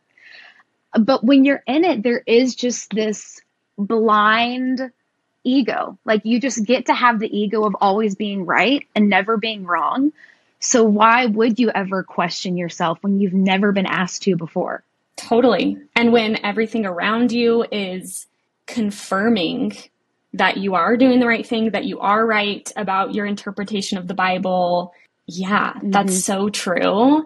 But 1.00 1.24
when 1.24 1.46
you're 1.46 1.64
in 1.68 1.84
it, 1.84 2.04
there 2.04 2.24
is 2.26 2.56
just 2.56 2.92
this 2.92 3.40
blind 3.78 4.92
ego. 5.44 5.98
Like 6.06 6.22
you 6.24 6.40
just 6.40 6.66
get 6.66 6.88
to 6.88 6.94
have 6.94 7.20
the 7.20 7.38
ego 7.38 7.66
of 7.66 7.76
always 7.82 8.16
being 8.16 8.46
right 8.46 8.88
and 8.96 9.10
never 9.10 9.38
being 9.38 9.66
wrong. 9.66 10.12
So 10.64 10.84
why 10.86 11.26
would 11.26 11.60
you 11.60 11.72
ever 11.72 12.04
question 12.04 12.56
yourself 12.56 12.98
when 13.02 13.20
you've 13.20 13.34
never 13.34 13.74
been 13.74 13.86
asked 13.86 14.24
to 14.24 14.38
before? 14.38 14.84
Totally. 15.18 15.78
And 15.94 16.14
when 16.14 16.44
everything 16.44 16.86
around 16.86 17.34
you 17.34 17.66
is 17.70 18.28
confirming 18.66 19.74
that 20.34 20.58
you 20.58 20.74
are 20.76 20.96
doing 20.96 21.20
the 21.20 21.28
right 21.28 21.46
thing, 21.46 21.72
that 21.72 21.84
you 21.84 22.00
are 22.00 22.26
right 22.26 22.72
about 22.78 23.14
your 23.14 23.26
interpretation 23.26 23.98
of 23.98 24.08
the 24.08 24.14
Bible. 24.14 24.94
Yeah, 25.28 25.74
mm-hmm. 25.74 25.92
that's 25.92 26.24
so 26.24 26.48
true. 26.50 27.26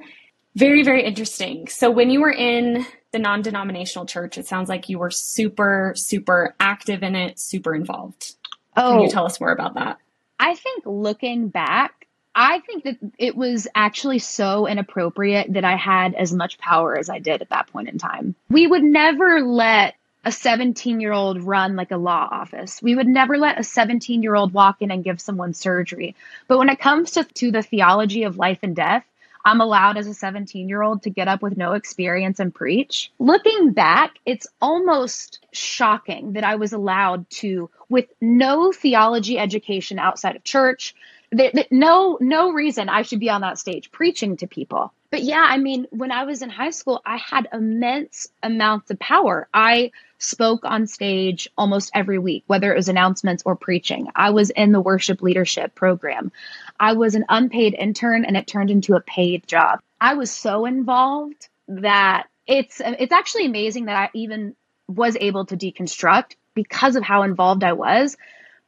Very, 0.56 0.84
very 0.84 1.04
interesting. 1.06 1.68
So, 1.68 1.92
when 1.92 2.10
you 2.10 2.22
were 2.22 2.32
in 2.32 2.86
the 3.12 3.20
non 3.20 3.44
denominational 3.44 4.08
church, 4.08 4.38
it 4.40 4.48
sounds 4.48 4.68
like 4.68 4.90
you 4.90 4.98
were 4.98 5.12
super, 5.12 5.94
super 5.96 6.56
active 6.60 7.04
in 7.04 7.16
it, 7.16 7.40
super 7.40 7.76
involved. 7.76 8.34
Can 8.76 8.84
Oh, 8.84 9.04
you 9.04 9.10
tell 9.10 9.26
us 9.26 9.40
more 9.40 9.52
about 9.52 9.76
that? 9.76 10.00
I 10.40 10.56
think 10.56 10.84
looking 10.86 11.50
back, 11.50 11.97
I 12.40 12.60
think 12.60 12.84
that 12.84 12.98
it 13.18 13.36
was 13.36 13.68
actually 13.74 14.20
so 14.20 14.68
inappropriate 14.68 15.54
that 15.54 15.66
I 15.66 15.76
had 15.76 16.14
as 16.14 16.32
much 16.32 16.60
power 16.60 16.96
as 16.96 17.10
I 17.10 17.18
did 17.18 17.42
at 17.42 17.50
that 17.50 17.66
point 17.68 17.90
in 17.90 17.98
time. 17.98 18.36
We 18.48 18.68
would 18.68 18.84
never 18.84 19.42
let 19.42 19.96
a 20.24 20.32
17 20.32 21.02
year 21.02 21.14
old 21.14 21.42
run 21.42 21.76
like 21.76 21.90
a 21.90 21.98
law 21.98 22.28
office. 22.30 22.80
We 22.80 22.94
would 22.94 23.08
never 23.08 23.40
let 23.40 23.60
a 23.60 23.64
17 23.64 24.22
year 24.22 24.36
old 24.36 24.54
walk 24.54 24.84
in 24.84 24.92
and 24.92 25.04
give 25.04 25.20
someone 25.20 25.56
surgery. 25.56 26.16
But 26.48 26.60
when 26.60 26.70
it 26.70 26.80
comes 26.80 27.12
to, 27.12 27.24
to 27.24 27.50
the 27.50 27.64
theology 27.64 28.22
of 28.22 28.38
life 28.38 28.60
and 28.62 28.76
death, 28.76 29.04
I'm 29.44 29.62
allowed 29.62 29.98
as 29.98 30.06
a 30.06 30.14
17 30.14 30.70
year 30.70 30.84
old 30.84 31.04
to 31.04 31.10
get 31.10 31.28
up 31.28 31.42
with 31.42 31.58
no 31.58 31.74
experience 31.74 32.40
and 32.40 32.54
preach. 32.54 33.12
Looking 33.18 33.72
back, 33.72 34.20
it's 34.28 34.46
almost 34.62 35.40
shocking 35.54 36.34
that 36.34 36.44
I 36.44 36.56
was 36.56 36.74
allowed 36.74 37.28
to, 37.42 37.70
with 37.90 38.06
no 38.22 38.72
theology 38.72 39.40
education 39.40 39.98
outside 39.98 40.36
of 40.36 40.44
church, 40.44 40.94
that, 41.32 41.54
that 41.54 41.72
no 41.72 42.18
no 42.22 42.52
reason 42.52 42.90
I 42.90 43.02
should 43.02 43.20
be 43.20 43.30
on 43.30 43.42
that 43.42 43.60
stage 43.60 43.92
preaching 43.92 44.38
to 44.38 44.48
people. 44.48 44.94
But 45.10 45.24
yeah, 45.24 45.46
I 45.48 45.58
mean, 45.58 45.88
when 45.90 46.12
I 46.12 46.26
was 46.26 46.42
in 46.42 46.50
high 46.50 46.72
school, 46.72 47.02
I 47.06 47.18
had 47.18 47.48
immense 47.54 48.28
amounts 48.44 48.92
of 48.92 49.00
power. 49.00 49.48
I 49.54 49.92
spoke 50.20 50.66
on 50.66 50.88
stage 50.88 51.50
almost 51.58 51.92
every 51.94 52.20
week, 52.20 52.44
whether 52.48 52.74
it 52.74 52.78
was 52.78 52.90
announcements 52.90 53.44
or 53.46 53.56
preaching. 53.56 54.08
I 54.16 54.32
was 54.32 54.50
in 54.50 54.72
the 54.72 54.82
worship 54.82 55.22
leadership 55.22 55.76
program. 55.76 56.32
I 56.80 56.94
was 56.94 57.16
an 57.16 57.26
unpaid 57.30 57.74
intern 57.74 58.26
and 58.26 58.36
it 58.36 58.48
turned 58.48 58.72
into 58.72 58.96
a 58.96 59.02
paid 59.02 59.48
job. 59.48 59.80
I 60.00 60.16
was 60.16 60.32
so 60.32 60.66
involved 60.66 61.48
that 61.68 62.28
it's 62.46 62.82
it's 62.84 63.14
actually 63.14 63.46
amazing 63.46 63.86
that 63.86 63.96
I 63.98 64.10
even 64.14 64.56
was 64.88 65.18
able 65.20 65.46
to 65.46 65.58
deconstruct 65.58 66.36
because 66.54 66.96
of 66.96 67.04
how 67.04 67.24
involved 67.24 67.64
I 67.64 67.74
was. 67.74 68.18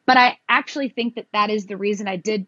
But 0.10 0.18
I 0.18 0.40
actually 0.50 0.90
think 0.90 1.14
that 1.18 1.28
that 1.34 1.52
is 1.52 1.68
the 1.68 1.78
reason 1.78 2.08
I 2.08 2.16
did 2.16 2.48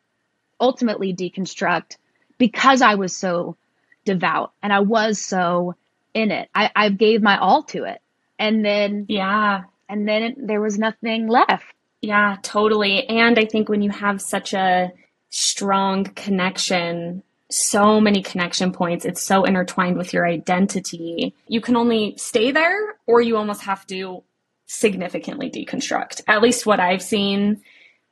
ultimately 0.60 1.14
deconstruct 1.14 1.98
because 2.40 2.82
I 2.82 2.96
was 2.96 3.16
so 3.16 3.56
devout 4.04 4.52
and 4.64 4.74
I 4.74 4.80
was 4.80 5.22
so 5.22 5.76
in 6.16 6.32
it. 6.32 6.50
I, 6.56 6.72
I 6.76 6.90
gave 6.90 7.22
my 7.22 7.38
all 7.38 7.62
to 7.66 7.84
it. 7.84 8.02
And 8.40 8.66
then 8.66 9.06
Yeah. 9.08 9.66
and 9.88 10.08
then 10.08 10.24
it, 10.24 10.48
there 10.48 10.60
was 10.60 10.80
nothing 10.80 11.28
left. 11.28 11.66
Yeah, 12.02 12.38
totally. 12.42 13.08
And 13.08 13.38
I 13.38 13.46
think 13.46 13.70
when 13.70 13.84
you 13.84 13.92
have 13.92 14.24
such 14.24 14.56
a 14.56 14.92
strong 15.30 16.06
connection, 16.06 17.22
so 17.52 18.02
many 18.02 18.24
connection 18.24 18.72
points, 18.72 19.06
it's 19.06 19.22
so 19.22 19.44
intertwined 19.44 20.00
with 20.00 20.14
your 20.14 20.26
identity. 20.26 21.36
You 21.48 21.62
can 21.62 21.76
only 21.76 22.16
stay 22.18 22.50
there 22.50 22.96
or 23.06 23.22
you 23.22 23.38
almost 23.38 23.62
have 23.62 23.86
to 23.86 24.24
significantly 24.72 25.50
deconstruct. 25.50 26.22
At 26.28 26.42
least 26.42 26.66
what 26.66 26.80
I've 26.80 27.02
seen 27.02 27.62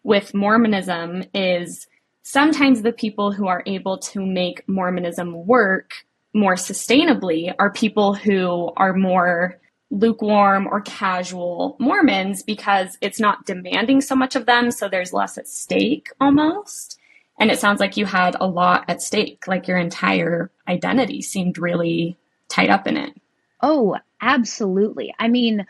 with 0.04 0.34
Mormonism 0.34 1.24
is 1.34 1.88
sometimes 2.22 2.82
the 2.82 2.92
people 2.92 3.32
who 3.32 3.48
are 3.48 3.64
able 3.66 3.98
to 3.98 4.26
make 4.26 4.68
Mormonism 4.68 5.48
work 5.48 5.94
more 6.34 6.56
sustainably 6.56 7.54
are 7.58 7.72
people 7.72 8.14
who 8.14 8.72
are 8.76 8.94
more 8.94 9.60
lukewarm 9.90 10.68
or 10.68 10.82
casual 10.82 11.78
Mormons 11.80 12.44
because 12.44 12.98
it's 13.02 13.20
not 13.20 13.46
demanding 13.46 14.02
so 14.02 14.16
much 14.16 14.36
of 14.36 14.46
them, 14.46 14.70
so 14.70 14.90
there's 14.90 15.14
less 15.14 15.38
at 15.38 15.48
stake 15.48 16.10
almost. 16.20 17.00
And 17.40 17.50
it 17.50 17.60
sounds 17.60 17.80
like 17.80 17.96
you 17.96 18.06
had 18.06 18.36
a 18.40 18.46
lot 18.46 18.84
at 18.90 19.02
stake, 19.02 19.48
like 19.48 19.68
your 19.68 19.78
entire 19.78 20.52
identity 20.68 21.22
seemed 21.22 21.58
really 21.58 22.18
tied 22.50 22.70
up 22.70 22.86
in 22.86 22.98
it. 22.98 23.14
Oh, 23.62 23.96
absolutely. 24.22 25.16
I 25.18 25.30
mean, 25.30 25.66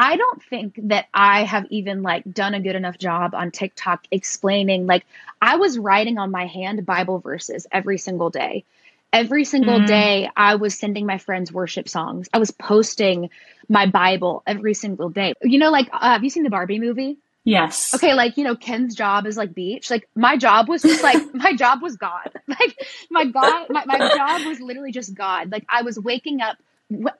I 0.00 0.16
don't 0.16 0.42
think 0.42 0.80
that 0.84 1.08
I 1.12 1.44
have 1.44 1.66
even 1.68 2.02
like 2.02 2.24
done 2.32 2.54
a 2.54 2.60
good 2.60 2.74
enough 2.74 2.96
job 2.96 3.34
on 3.34 3.50
TikTok 3.50 4.06
explaining 4.10 4.86
like 4.86 5.04
I 5.42 5.56
was 5.56 5.78
writing 5.78 6.16
on 6.16 6.30
my 6.30 6.46
hand 6.46 6.86
Bible 6.86 7.18
verses 7.18 7.66
every 7.70 7.98
single 7.98 8.30
day. 8.30 8.64
Every 9.12 9.44
single 9.44 9.80
Mm. 9.80 9.86
day 9.86 10.30
I 10.34 10.54
was 10.54 10.78
sending 10.78 11.04
my 11.04 11.18
friends 11.18 11.52
worship 11.52 11.86
songs. 11.86 12.30
I 12.32 12.38
was 12.38 12.50
posting 12.50 13.28
my 13.68 13.84
Bible 13.84 14.42
every 14.46 14.72
single 14.72 15.10
day. 15.10 15.34
You 15.42 15.58
know 15.58 15.70
like 15.70 15.90
uh, 15.92 16.12
have 16.12 16.24
you 16.24 16.30
seen 16.30 16.44
the 16.44 16.50
Barbie 16.50 16.80
movie? 16.80 17.18
Yes. 17.44 17.92
Okay, 17.94 18.14
like 18.14 18.38
you 18.38 18.44
know, 18.44 18.56
Ken's 18.56 18.94
job 18.94 19.26
is 19.26 19.36
like 19.36 19.54
beach. 19.54 19.90
Like 19.90 20.08
my 20.14 20.38
job 20.38 20.68
was 20.70 20.82
just 20.82 21.02
like 21.02 21.20
my 21.34 21.54
job 21.54 21.82
was 21.82 21.96
God. 21.96 22.30
Like 22.48 22.78
my 23.10 23.26
God, 23.26 23.66
my, 23.70 23.84
my 23.84 24.00
job 24.08 24.46
was 24.46 24.60
literally 24.60 24.92
just 24.92 25.14
God. 25.14 25.52
Like 25.52 25.66
I 25.68 25.82
was 25.82 25.98
waking 25.98 26.40
up 26.40 26.56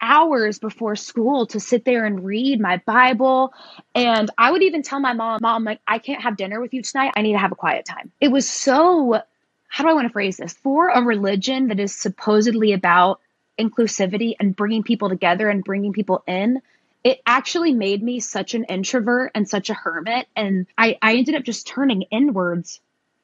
hours 0.00 0.58
before 0.58 0.96
school 0.96 1.46
to 1.46 1.60
sit 1.60 1.84
there 1.84 2.04
and 2.04 2.24
read 2.24 2.60
my 2.60 2.78
Bible. 2.86 3.52
And 3.94 4.30
I 4.38 4.50
would 4.50 4.62
even 4.62 4.82
tell 4.82 5.00
my 5.00 5.12
mom, 5.12 5.40
Mom, 5.42 5.64
like, 5.64 5.80
I 5.86 5.98
can't 5.98 6.22
have 6.22 6.36
dinner 6.36 6.60
with 6.60 6.74
you 6.74 6.82
tonight. 6.82 7.12
I 7.16 7.22
need 7.22 7.32
to 7.32 7.38
have 7.38 7.52
a 7.52 7.56
quiet 7.56 7.84
time. 7.86 8.10
It 8.20 8.28
was 8.28 8.48
so, 8.48 9.20
how 9.68 9.84
do 9.84 9.90
I 9.90 9.94
want 9.94 10.06
to 10.06 10.12
phrase 10.12 10.36
this? 10.36 10.52
For 10.54 10.88
a 10.88 11.02
religion 11.02 11.68
that 11.68 11.80
is 11.80 11.94
supposedly 11.94 12.72
about 12.72 13.20
inclusivity 13.58 14.34
and 14.40 14.56
bringing 14.56 14.82
people 14.82 15.08
together 15.08 15.48
and 15.48 15.62
bringing 15.62 15.92
people 15.92 16.22
in, 16.26 16.60
it 17.04 17.20
actually 17.26 17.72
made 17.72 18.02
me 18.02 18.20
such 18.20 18.54
an 18.54 18.64
introvert 18.64 19.32
and 19.34 19.48
such 19.48 19.70
a 19.70 19.74
hermit. 19.74 20.26
And 20.36 20.66
I, 20.76 20.98
I 21.00 21.14
ended 21.16 21.34
up 21.34 21.44
just 21.44 21.66
turning 21.66 22.02
inwards 22.02 22.80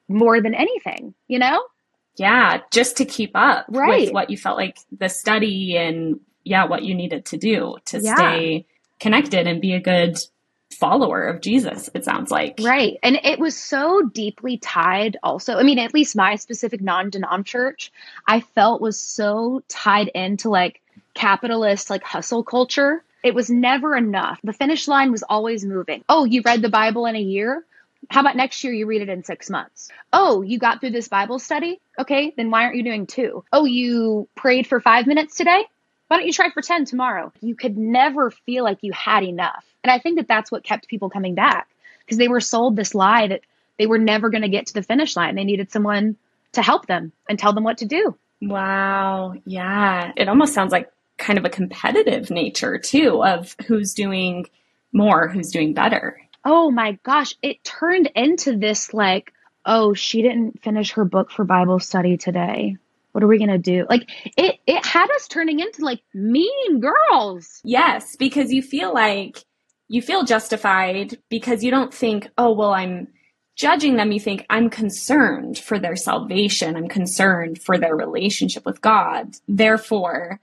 more 0.09 0.41
than 0.41 0.55
anything, 0.55 1.15
you 1.29 1.39
know? 1.39 1.63
Yeah, 2.17 2.63
just 2.71 2.97
to 2.99 3.05
keep 3.05 3.33
up 3.35 3.67
Right. 3.69 4.07
with 4.07 4.13
what 4.13 4.31
you 4.31 4.39
felt 4.39 4.57
like 4.57 4.79
the 4.97 5.09
study 5.09 5.77
and 5.77 6.21
yeah, 6.47 6.65
what 6.65 6.85
you 6.85 6.95
needed 6.95 7.25
to 7.27 7.37
do 7.37 7.77
to 7.87 8.01
Yeah. 8.01 8.15
stay 8.15 8.67
connected 9.01 9.47
and 9.47 9.61
be 9.61 9.75
a 9.75 9.81
good 9.81 10.17
follower 10.71 11.25
of 11.25 11.41
Jesus, 11.41 11.91
it 11.95 12.05
sounds 12.05 12.31
like. 12.31 12.61
Right. 12.63 12.99
And 13.03 13.19
it 13.25 13.39
was 13.39 13.57
so 13.57 14.03
deeply 14.03 14.59
tied 14.59 15.17
also. 15.23 15.57
I 15.59 15.63
mean, 15.63 15.79
at 15.79 15.93
least 15.95 16.15
my 16.17 16.37
specific 16.37 16.81
non 16.81 17.11
denom 17.11 17.45
church, 17.45 17.91
I 18.27 18.41
felt 18.41 18.81
was 18.81 18.99
so 18.99 19.63
tied 19.69 20.09
into 20.09 20.49
like 20.51 20.81
capitalist, 21.15 21.91
like 21.91 22.05
hustle 22.05 22.45
culture. 22.45 23.03
It 23.23 23.35
was 23.35 23.51
never 23.51 23.97
enough. 23.97 24.39
The 24.45 24.53
finish 24.53 24.87
line 24.87 25.11
was 25.11 25.25
always 25.25 25.65
moving. 25.65 26.05
Oh, 26.09 26.25
you 26.25 26.43
read 26.45 26.63
the 26.63 26.69
Bible 26.69 27.07
in 27.07 27.17
a 27.17 27.21
year? 27.21 27.65
How 28.09 28.21
about 28.21 28.37
next 28.37 28.63
year 28.63 28.73
you 28.73 28.87
read 28.87 29.03
it 29.03 29.09
in 29.09 29.25
six 29.25 29.51
months? 29.51 29.89
Oh, 30.13 30.43
you 30.43 30.59
got 30.59 30.81
through 30.81 30.91
this 30.91 31.09
Bible 31.09 31.41
study? 31.41 31.81
Okay, 31.99 32.33
then 32.37 32.51
why 32.53 32.63
aren't 32.65 32.77
you 32.77 32.85
doing 32.85 33.07
two? 33.07 33.43
Oh, 33.53 33.65
you 33.65 34.29
prayed 34.37 34.67
for 34.69 34.79
five 34.81 35.07
minutes 35.09 35.35
today? 35.37 35.65
Why 36.09 36.19
don't 36.19 36.27
you 36.27 36.33
try 36.33 36.51
for 36.51 36.63
10 36.63 36.85
tomorrow? 36.85 37.33
You 37.41 37.55
could 37.57 37.77
never 37.77 38.31
feel 38.31 38.65
like 38.65 38.79
you 38.83 38.93
had 38.93 39.25
enough. 39.25 39.65
And 39.83 39.91
I 39.91 39.99
think 39.99 40.17
that 40.17 40.29
that's 40.29 40.51
what 40.53 40.65
kept 40.65 40.89
people 40.89 41.11
coming 41.11 41.35
back 41.35 41.69
because 42.01 42.19
they 42.19 42.29
were 42.29 42.41
sold 42.41 42.77
this 42.77 42.95
lie 42.95 43.29
that 43.29 43.41
they 43.79 43.87
were 43.87 43.99
never 43.99 44.31
going 44.31 44.43
to 44.43 44.49
get 44.49 44.67
to 44.67 44.75
the 44.75 44.83
finish 44.83 45.17
line. 45.17 45.35
They 45.35 45.45
needed 45.45 45.71
someone 45.73 46.17
to 46.53 46.63
help 46.63 46.87
them 46.87 47.13
and 47.29 47.39
tell 47.39 47.53
them 47.53 47.65
what 47.65 47.79
to 47.79 47.87
do. 47.87 48.17
Wow. 48.41 49.35
Yeah. 49.45 50.13
It 50.17 50.29
almost 50.29 50.55
sounds 50.55 50.73
like 50.73 50.91
kind 51.19 51.39
of 51.39 51.45
a 51.45 51.51
competitive 51.51 52.31
nature 52.31 52.79
too 52.79 53.25
of 53.25 53.57
who's 53.67 53.95
doing 53.95 54.47
more, 54.93 55.29
who's 55.29 55.51
doing 55.51 55.75
better. 55.75 56.21
Oh 56.45 56.71
my 56.71 56.99
gosh, 57.03 57.35
it 57.43 57.65
turned 57.65 58.11
into 58.15 58.57
this 58.57 58.95
like, 58.95 59.33
oh, 59.65 59.95
she 59.95 60.23
didn't 60.23 60.63
finish 60.63 60.93
her 60.93 61.05
book 61.05 61.31
for 61.31 61.45
Bible 61.45 61.81
study 61.81 62.17
today. 62.17 62.77
What 63.17 63.25
are 63.25 63.29
we 63.29 63.39
going 63.39 63.49
to 63.49 63.57
do? 63.57 63.87
Like 63.89 64.11
it 64.37 64.57
it 64.67 64.85
had 64.85 65.11
us 65.11 65.27
turning 65.27 65.61
into 65.61 65.83
like 65.83 66.03
mean 66.13 66.81
girls. 66.81 67.63
Yes, 67.65 68.15
because 68.15 68.53
you 68.53 68.61
feel 68.61 68.93
like 68.93 69.43
you 69.89 70.03
feel 70.03 70.23
justified 70.23 71.17
because 71.31 71.65
you 71.65 71.71
don't 71.71 71.95
think, 71.95 72.29
oh, 72.37 72.53
well, 72.53 72.75
I'm 72.75 73.09
judging 73.57 73.97
them. 73.97 74.13
You 74.13 74.21
think, 74.21 74.45
I'm 74.51 74.69
concerned 74.69 75.57
for 75.57 75.79
their 75.79 75.97
salvation. 75.97 76.77
I'm 76.77 76.89
concerned 76.89 77.63
for 77.63 77.79
their 77.79 77.97
relationship 77.97 78.67
with 78.67 78.83
God. 78.83 79.35
Therefore, 79.49 80.39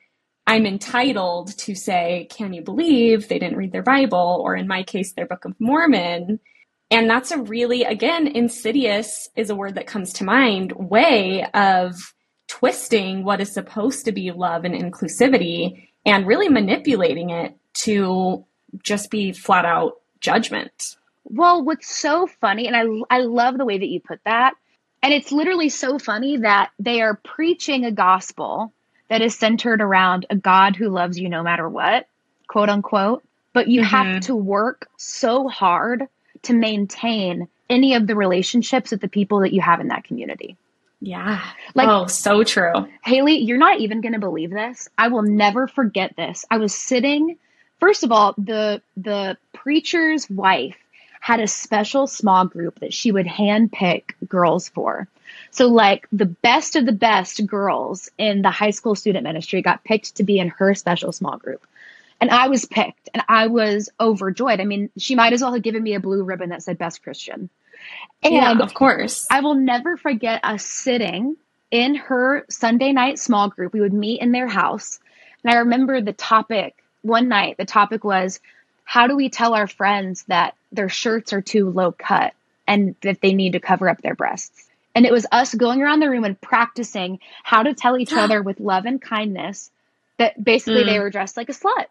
I'm 0.47 0.65
entitled 0.65 1.55
to 1.59 1.75
say, 1.75 2.27
can 2.31 2.53
you 2.53 2.63
believe 2.63 3.27
they 3.27 3.37
didn't 3.37 3.57
read 3.57 3.71
their 3.71 3.83
Bible? 3.83 4.41
Or 4.43 4.55
in 4.55 4.67
my 4.67 4.81
case, 4.81 5.13
their 5.13 5.27
Book 5.27 5.45
of 5.45 5.53
Mormon. 5.59 6.39
And 6.89 7.07
that's 7.07 7.29
a 7.29 7.37
really, 7.37 7.83
again, 7.83 8.25
insidious 8.25 9.29
is 9.35 9.51
a 9.51 9.55
word 9.55 9.75
that 9.75 9.85
comes 9.85 10.11
to 10.13 10.23
mind 10.23 10.71
way 10.71 11.45
of 11.53 12.15
twisting 12.47 13.23
what 13.23 13.41
is 13.41 13.51
supposed 13.51 14.05
to 14.05 14.11
be 14.11 14.31
love 14.31 14.65
and 14.65 14.75
inclusivity 14.75 15.87
and 16.05 16.27
really 16.27 16.49
manipulating 16.49 17.29
it 17.29 17.55
to 17.73 18.45
just 18.81 19.09
be 19.09 19.31
flat 19.31 19.65
out 19.65 19.99
judgment. 20.19 20.97
Well, 21.25 21.63
what's 21.63 21.95
so 21.95 22.27
funny, 22.27 22.67
and 22.67 22.75
I, 22.75 23.15
I 23.15 23.19
love 23.21 23.57
the 23.57 23.65
way 23.65 23.77
that 23.77 23.87
you 23.87 23.99
put 23.99 24.19
that, 24.25 24.55
and 25.01 25.13
it's 25.13 25.31
literally 25.31 25.69
so 25.69 25.99
funny 25.99 26.37
that 26.37 26.71
they 26.79 27.01
are 27.01 27.15
preaching 27.15 27.85
a 27.85 27.91
gospel 27.91 28.73
that 29.09 29.21
is 29.21 29.35
centered 29.35 29.81
around 29.81 30.25
a 30.29 30.35
God 30.35 30.75
who 30.75 30.89
loves 30.89 31.19
you 31.19 31.29
no 31.29 31.43
matter 31.43 31.67
what, 31.69 32.07
quote 32.47 32.69
unquote, 32.69 33.23
but 33.53 33.67
you 33.67 33.83
have 33.83 34.07
mm-hmm. 34.07 34.19
to 34.19 34.35
work 34.35 34.89
so 34.97 35.47
hard 35.47 36.07
to 36.43 36.53
maintain 36.53 37.47
any 37.69 37.95
of 37.95 38.07
the 38.07 38.15
relationships 38.15 38.91
with 38.91 39.01
the 39.01 39.07
people 39.07 39.39
that 39.41 39.53
you 39.53 39.61
have 39.61 39.79
in 39.79 39.87
that 39.89 40.03
community. 40.03 40.57
Yeah. 41.03 41.41
Like- 41.75 41.87
oh, 41.87 42.07
so 42.07 42.43
true. 42.43 42.87
Hayley, 43.03 43.37
you're 43.37 43.57
not 43.57 43.79
even 43.79 44.01
going 44.01 44.13
to 44.13 44.19
believe 44.19 44.51
this. 44.51 44.87
I 44.97 45.09
will 45.09 45.21
never 45.21 45.67
forget 45.67 46.15
this. 46.15 46.45
I 46.49 46.57
was 46.57 46.73
sitting 46.73 47.37
First 47.83 48.05
of 48.05 48.13
all, 48.13 48.33
the 48.37 48.81
the 48.95 49.35
preacher's 49.51 50.29
wife 50.29 50.77
had 51.19 51.41
a 51.41 51.47
special 51.47 52.07
small 52.07 52.45
group 52.45 52.79
that 52.79 52.93
she 52.93 53.11
would 53.11 53.25
handpick 53.25 54.11
girls 54.29 54.69
for. 54.69 55.09
So 55.51 55.67
like 55.67 56.07
the 56.09 56.25
best 56.25 56.77
of 56.77 56.85
the 56.85 56.93
best 56.93 57.45
girls 57.45 58.09
in 58.17 58.41
the 58.41 58.51
high 58.51 58.69
school 58.69 58.95
student 58.95 59.25
ministry 59.25 59.61
got 59.61 59.83
picked 59.83 60.15
to 60.15 60.23
be 60.23 60.39
in 60.39 60.47
her 60.47 60.73
special 60.75 61.11
small 61.11 61.35
group. 61.35 61.67
And 62.21 62.29
I 62.29 62.47
was 62.47 62.63
picked 62.63 63.09
and 63.13 63.21
I 63.27 63.47
was 63.47 63.89
overjoyed. 63.99 64.61
I 64.61 64.63
mean, 64.63 64.89
she 64.97 65.15
might 65.15 65.33
as 65.33 65.41
well 65.41 65.51
have 65.51 65.61
given 65.61 65.83
me 65.83 65.95
a 65.95 65.99
blue 65.99 66.23
ribbon 66.23 66.51
that 66.51 66.63
said 66.63 66.77
best 66.77 67.03
Christian. 67.03 67.49
And 68.23 68.33
yeah, 68.33 68.57
of 68.59 68.73
course. 68.73 69.27
I 69.29 69.41
will 69.41 69.55
never 69.55 69.97
forget 69.97 70.41
us 70.43 70.65
sitting 70.65 71.35
in 71.71 71.95
her 71.95 72.45
Sunday 72.49 72.93
night 72.93 73.19
small 73.19 73.49
group. 73.49 73.73
We 73.73 73.81
would 73.81 73.93
meet 73.93 74.21
in 74.21 74.31
their 74.31 74.47
house. 74.47 74.99
And 75.43 75.53
I 75.53 75.59
remember 75.59 76.01
the 76.01 76.13
topic 76.13 76.75
one 77.01 77.27
night, 77.27 77.57
the 77.57 77.65
topic 77.65 78.03
was 78.03 78.39
how 78.85 79.07
do 79.07 79.15
we 79.15 79.29
tell 79.29 79.53
our 79.53 79.67
friends 79.67 80.23
that 80.27 80.55
their 80.71 80.89
shirts 80.89 81.33
are 81.33 81.41
too 81.41 81.69
low 81.69 81.91
cut 81.91 82.33
and 82.67 82.95
that 83.01 83.21
they 83.21 83.33
need 83.33 83.53
to 83.53 83.59
cover 83.59 83.89
up 83.89 84.01
their 84.01 84.15
breasts? 84.15 84.67
And 84.95 85.05
it 85.05 85.11
was 85.11 85.25
us 85.31 85.53
going 85.53 85.81
around 85.81 85.99
the 85.99 86.09
room 86.09 86.23
and 86.23 86.39
practicing 86.39 87.19
how 87.43 87.63
to 87.63 87.73
tell 87.73 87.97
each 87.97 88.13
other 88.13 88.41
with 88.41 88.59
love 88.59 88.85
and 88.85 89.01
kindness 89.01 89.71
that 90.17 90.41
basically 90.41 90.83
they 90.83 90.99
were 90.99 91.09
dressed 91.09 91.37
like 91.37 91.49
a 91.49 91.53
slut. 91.53 91.85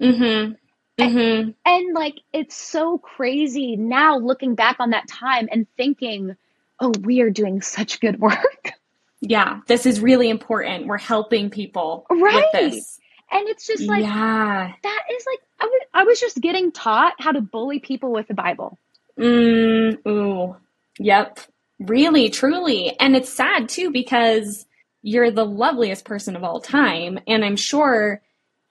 mm-hmm. 0.00 0.54
Mm-hmm. 0.98 1.50
And 1.64 1.94
like, 1.94 2.20
it's 2.32 2.54
so 2.56 2.98
crazy 2.98 3.76
now 3.76 4.18
looking 4.18 4.54
back 4.54 4.76
on 4.78 4.90
that 4.90 5.08
time 5.08 5.48
and 5.50 5.66
thinking, 5.76 6.36
oh, 6.80 6.92
we 7.02 7.20
are 7.20 7.30
doing 7.30 7.62
such 7.62 8.00
good 8.00 8.20
work. 8.20 8.72
Yeah, 9.26 9.60
this 9.68 9.86
is 9.86 10.00
really 10.00 10.28
important. 10.28 10.86
We're 10.86 10.98
helping 10.98 11.48
people 11.48 12.04
Right. 12.10 12.44
with 12.52 12.72
this. 12.74 12.98
And 13.30 13.48
it's 13.48 13.66
just 13.66 13.84
like, 13.84 14.02
yeah. 14.02 14.72
that 14.82 15.02
is 15.10 15.24
like, 15.26 15.38
I 15.60 15.64
was, 15.64 15.82
I 15.94 16.04
was 16.04 16.20
just 16.20 16.40
getting 16.42 16.70
taught 16.72 17.14
how 17.18 17.32
to 17.32 17.40
bully 17.40 17.80
people 17.80 18.12
with 18.12 18.28
the 18.28 18.34
Bible. 18.34 18.78
Mm, 19.18 20.06
ooh. 20.06 20.56
Yep. 20.98 21.40
Really, 21.80 22.28
truly. 22.28 22.98
And 23.00 23.16
it's 23.16 23.32
sad 23.32 23.70
too 23.70 23.90
because 23.90 24.66
you're 25.00 25.30
the 25.30 25.46
loveliest 25.46 26.04
person 26.04 26.36
of 26.36 26.44
all 26.44 26.60
time. 26.60 27.18
And 27.26 27.44
I'm 27.44 27.56
sure, 27.56 28.20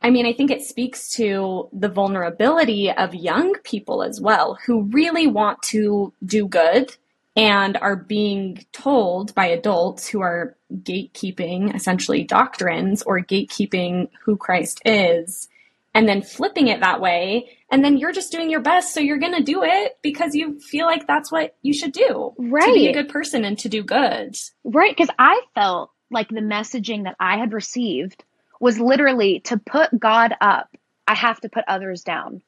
I 0.03 0.09
mean, 0.09 0.25
I 0.25 0.33
think 0.33 0.51
it 0.51 0.61
speaks 0.61 1.09
to 1.11 1.69
the 1.71 1.87
vulnerability 1.87 2.91
of 2.91 3.15
young 3.15 3.55
people 3.63 4.03
as 4.03 4.19
well 4.19 4.59
who 4.65 4.83
really 4.83 5.27
want 5.27 5.61
to 5.63 6.13
do 6.25 6.45
good 6.45 6.95
and 7.37 7.77
are 7.77 7.95
being 7.95 8.63
told 8.73 9.33
by 9.33 9.45
adults 9.45 10.07
who 10.07 10.21
are 10.21 10.55
gatekeeping 10.71 11.73
essentially 11.73 12.23
doctrines 12.23 13.01
or 13.03 13.21
gatekeeping 13.21 14.09
who 14.23 14.35
Christ 14.35 14.81
is 14.85 15.47
and 15.95 16.07
then 16.07 16.21
flipping 16.21 16.67
it 16.67 16.81
that 16.81 17.01
way. 17.01 17.57
And 17.71 17.83
then 17.83 17.97
you're 17.97 18.11
just 18.11 18.31
doing 18.31 18.49
your 18.49 18.59
best 18.59 18.93
so 18.93 18.99
you're 18.99 19.17
going 19.17 19.35
to 19.35 19.43
do 19.43 19.63
it 19.63 19.97
because 20.01 20.35
you 20.35 20.59
feel 20.59 20.85
like 20.85 21.07
that's 21.07 21.31
what 21.31 21.55
you 21.61 21.73
should 21.73 21.93
do. 21.93 22.33
Right 22.37 22.65
to 22.65 22.73
be 22.73 22.87
a 22.87 22.93
good 22.93 23.09
person 23.09 23.45
and 23.45 23.57
to 23.59 23.69
do 23.69 23.83
good. 23.83 24.35
Right. 24.63 24.95
Because 24.95 25.13
I 25.17 25.41
felt 25.55 25.91
like 26.11 26.29
the 26.29 26.41
messaging 26.41 27.05
that 27.05 27.15
I 27.19 27.37
had 27.37 27.53
received 27.53 28.23
was 28.63 28.79
literally 28.79 29.41
to 29.41 29.57
put 29.57 29.99
God 29.99 30.33
up, 30.39 30.69
I 31.05 31.15
have 31.15 31.41
to 31.41 31.49
put 31.49 31.65
others 31.67 32.01
down. 32.01 32.41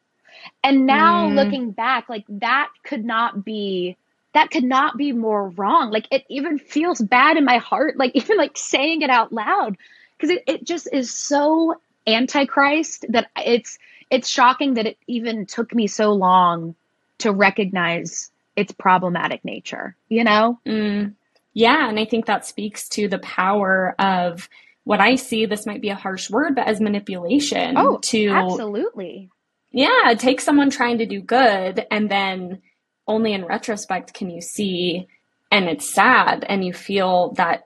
And 0.63 0.85
now 0.85 1.25
Mm. 1.25 1.35
looking 1.35 1.71
back, 1.71 2.07
like 2.07 2.23
that 2.29 2.69
could 2.83 3.03
not 3.03 3.43
be 3.43 3.97
that 4.33 4.49
could 4.49 4.63
not 4.63 4.97
be 4.97 5.11
more 5.11 5.49
wrong. 5.49 5.91
Like 5.91 6.07
it 6.11 6.23
even 6.29 6.57
feels 6.57 7.01
bad 7.01 7.35
in 7.35 7.43
my 7.43 7.57
heart, 7.57 7.97
like 7.97 8.11
even 8.21 8.37
like 8.37 8.57
saying 8.57 9.01
it 9.01 9.09
out 9.09 9.33
loud. 9.33 9.75
Because 10.17 10.37
it, 10.37 10.43
it 10.47 10.63
just 10.63 10.87
is 10.93 11.13
so 11.13 11.75
antichrist 12.07 13.05
that 13.09 13.27
it's 13.35 13.77
it's 14.09 14.29
shocking 14.29 14.75
that 14.75 14.85
it 14.85 14.97
even 15.07 15.45
took 15.45 15.75
me 15.75 15.85
so 15.85 16.13
long 16.13 16.75
to 17.17 17.33
recognize 17.33 18.31
its 18.55 18.71
problematic 18.71 19.43
nature, 19.43 19.97
you 20.07 20.23
know? 20.23 20.59
Mm. 20.65 21.15
Yeah, 21.53 21.89
and 21.89 21.99
I 21.99 22.05
think 22.05 22.25
that 22.25 22.45
speaks 22.45 22.87
to 22.89 23.09
the 23.09 23.19
power 23.19 23.95
of 23.99 24.47
what 24.85 25.01
I 25.01 25.15
see. 25.15 25.45
This 25.45 25.65
might 25.65 25.81
be 25.81 25.89
a 25.89 25.95
harsh 25.95 26.29
word, 26.29 26.55
but 26.55 26.67
as 26.67 26.79
manipulation 26.81 27.75
Oh, 27.77 27.97
to 28.03 28.29
Absolutely. 28.29 29.29
yeah, 29.71 30.13
take 30.17 30.39
someone 30.41 30.69
trying 30.69 30.99
to 30.99 31.05
do 31.05 31.21
good 31.21 31.85
and 31.91 32.09
then 32.09 32.61
only 33.07 33.33
in 33.33 33.45
retrospect 33.45 34.13
can 34.13 34.29
you 34.31 34.41
see 34.41 35.07
and 35.51 35.65
it's 35.69 35.87
sad 35.87 36.43
and 36.49 36.65
you 36.65 36.73
feel 36.73 37.33
that 37.33 37.65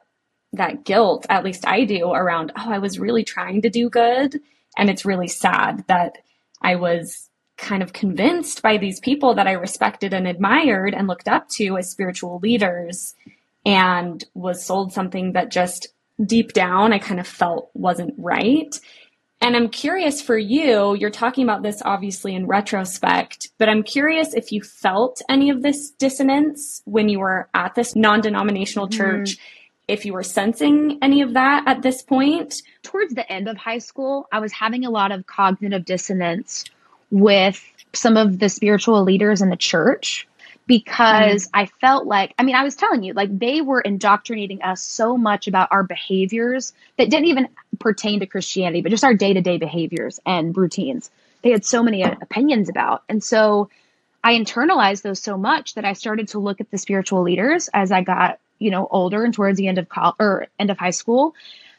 that 0.54 0.84
guilt 0.84 1.26
at 1.30 1.46
least 1.46 1.66
i 1.66 1.86
do 1.86 2.12
around 2.12 2.52
oh 2.58 2.70
i 2.72 2.78
was 2.80 3.00
really 3.00 3.24
trying 3.24 3.62
to 3.62 3.70
do 3.70 3.90
good 3.90 4.38
and 4.78 4.90
it's 4.90 5.06
really 5.06 5.30
sad 5.30 5.86
that 5.88 6.18
i 6.62 6.76
was 6.76 7.30
kind 7.58 7.82
of 7.82 7.94
convinced 7.94 8.62
by 8.62 8.76
these 8.78 9.00
people 9.00 9.36
that 9.36 9.48
i 9.48 9.54
respected 9.54 10.14
and 10.14 10.28
admired 10.28 10.94
and 10.94 11.08
looked 11.08 11.30
up 11.30 11.48
to 11.48 11.78
as 11.78 11.90
spiritual 11.90 12.40
leaders 12.40 13.16
and 13.66 14.26
was 14.34 14.66
sold 14.66 14.92
something 14.92 15.32
that 15.34 15.52
just 15.52 15.88
deep 16.26 16.54
down 16.54 16.94
I 16.94 17.00
kind 17.00 17.20
of 17.20 17.28
felt 17.28 17.70
wasn't 17.74 18.14
right. 18.18 18.80
And 19.42 19.56
I'm 19.56 19.70
curious 19.70 20.22
for 20.22 20.38
you, 20.38 20.96
you're 20.96 21.10
talking 21.10 21.46
about 21.46 21.64
this 21.64 21.82
obviously 21.86 22.36
in 22.36 22.46
retrospect, 22.46 23.50
but 23.58 23.70
I'm 23.70 23.84
curious 23.84 24.34
if 24.34 24.52
you 24.52 24.62
felt 24.62 25.22
any 25.30 25.50
of 25.50 25.62
this 25.62 25.92
dissonance 25.92 26.82
when 26.86 27.08
you 27.08 27.20
were 27.20 27.48
at 27.54 27.74
this 27.74 27.96
non 27.96 28.20
denominational 28.20 28.88
mm-hmm. 28.88 28.98
church, 28.98 29.38
mm. 29.38 29.40
if 29.88 30.06
you 30.06 30.12
were 30.12 30.24
sensing 30.24 31.00
any 31.02 31.22
of 31.22 31.36
that 31.36 31.64
at 31.68 31.82
this 31.82 32.02
point. 32.02 32.62
Towards 32.84 33.14
the 33.14 33.32
end 33.32 33.48
of 33.48 33.56
high 33.56 33.78
school, 33.78 34.28
I 34.34 34.40
was 34.40 34.52
having 34.52 34.86
a 34.86 34.90
lot 34.90 35.14
of 35.14 35.26
cognitive 35.26 35.86
dissonance 35.86 36.66
with 37.10 37.64
some 37.94 38.18
of 38.18 38.40
the 38.40 38.50
spiritual 38.50 39.04
leaders 39.04 39.42
in 39.42 39.50
the 39.50 39.56
church 39.56 40.28
because 40.70 41.48
mm. 41.48 41.50
I 41.52 41.66
felt 41.66 42.06
like, 42.06 42.36
I 42.38 42.44
mean, 42.44 42.54
I 42.54 42.64
was 42.64 42.76
telling 42.76 43.02
you, 43.02 43.14
like 43.14 43.38
they 43.38 43.60
were 43.60 43.82
indoctrinating 43.82 44.62
us 44.62 44.84
so 44.84 45.18
much 45.18 45.48
about 45.48 45.70
our 45.72 45.82
behaviors 45.82 46.74
that 46.98 47.10
didn't 47.10 47.26
even 47.26 47.50
pertain 47.80 48.20
to 48.20 48.28
Christianity, 48.28 48.82
but 48.82 48.92
just 48.92 49.04
our 49.04 49.16
day 49.16 49.34
to 49.34 49.42
day 49.42 49.58
behaviors 49.58 50.20
and 50.28 50.56
routines. 50.56 51.10
They 51.42 51.50
had 51.50 51.66
so 51.66 51.82
many 51.82 52.04
opinions 52.04 52.70
about. 52.70 53.04
And 53.10 53.24
so 53.24 53.72
I 54.24 54.34
internalized 54.34 55.02
those 55.02 55.20
so 55.20 55.40
much 55.40 55.74
that 55.74 55.86
I 55.86 55.94
started 55.94 56.28
to 56.30 56.40
look 56.40 56.62
at 56.62 56.70
the 56.70 56.78
spiritual 56.78 57.24
leaders 57.24 57.68
as 57.74 57.92
I 57.92 58.04
got, 58.04 58.40
you 58.60 58.70
know, 58.70 58.88
older 58.92 59.24
and 59.24 59.34
towards 59.34 59.58
the 59.58 59.68
end 59.68 59.80
of 59.80 59.90
college 59.90 60.18
or 60.20 60.48
end 60.60 60.70
of 60.70 60.78
high 60.78 60.92
school. 60.92 61.34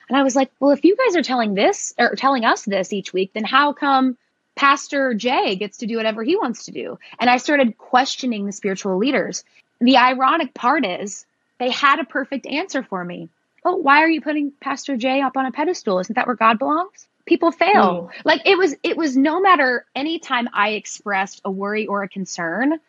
And 0.08 0.18
I 0.18 0.24
was 0.24 0.34
like, 0.34 0.50
well, 0.58 0.72
if 0.72 0.84
you 0.84 0.96
guys 0.96 1.14
are 1.14 1.22
telling 1.22 1.54
this 1.54 1.94
or 1.96 2.16
telling 2.16 2.44
us 2.44 2.64
this 2.64 2.92
each 2.92 3.12
week, 3.12 3.30
then 3.34 3.44
how 3.44 3.72
come 3.72 4.16
Pastor 4.60 5.14
Jay 5.14 5.56
gets 5.56 5.78
to 5.78 5.86
do 5.86 5.96
whatever 5.96 6.22
he 6.22 6.36
wants 6.36 6.66
to 6.66 6.70
do. 6.70 6.98
And 7.18 7.30
I 7.30 7.38
started 7.38 7.78
questioning 7.78 8.44
the 8.44 8.52
spiritual 8.52 8.98
leaders. 8.98 9.42
The 9.80 9.96
ironic 9.96 10.52
part 10.52 10.84
is 10.84 11.24
they 11.58 11.70
had 11.70 11.98
a 11.98 12.04
perfect 12.04 12.44
answer 12.44 12.82
for 12.82 13.02
me. 13.02 13.30
Oh, 13.64 13.76
why 13.76 14.02
are 14.02 14.08
you 14.10 14.20
putting 14.20 14.52
Pastor 14.60 14.98
Jay 14.98 15.22
up 15.22 15.38
on 15.38 15.46
a 15.46 15.50
pedestal? 15.50 15.98
Isn't 15.98 16.14
that 16.14 16.26
where 16.26 16.36
God 16.36 16.58
belongs? 16.58 17.08
People 17.24 17.52
fail. 17.52 18.10
Mm. 18.12 18.20
Like 18.26 18.42
it 18.44 18.58
was 18.58 18.76
it 18.82 18.98
was 18.98 19.16
no 19.16 19.40
matter 19.40 19.86
any 19.96 20.18
time 20.18 20.46
I 20.52 20.72
expressed 20.72 21.40
a 21.42 21.50
worry 21.50 21.86
or 21.86 22.02
a 22.02 22.08
concern, 22.10 22.80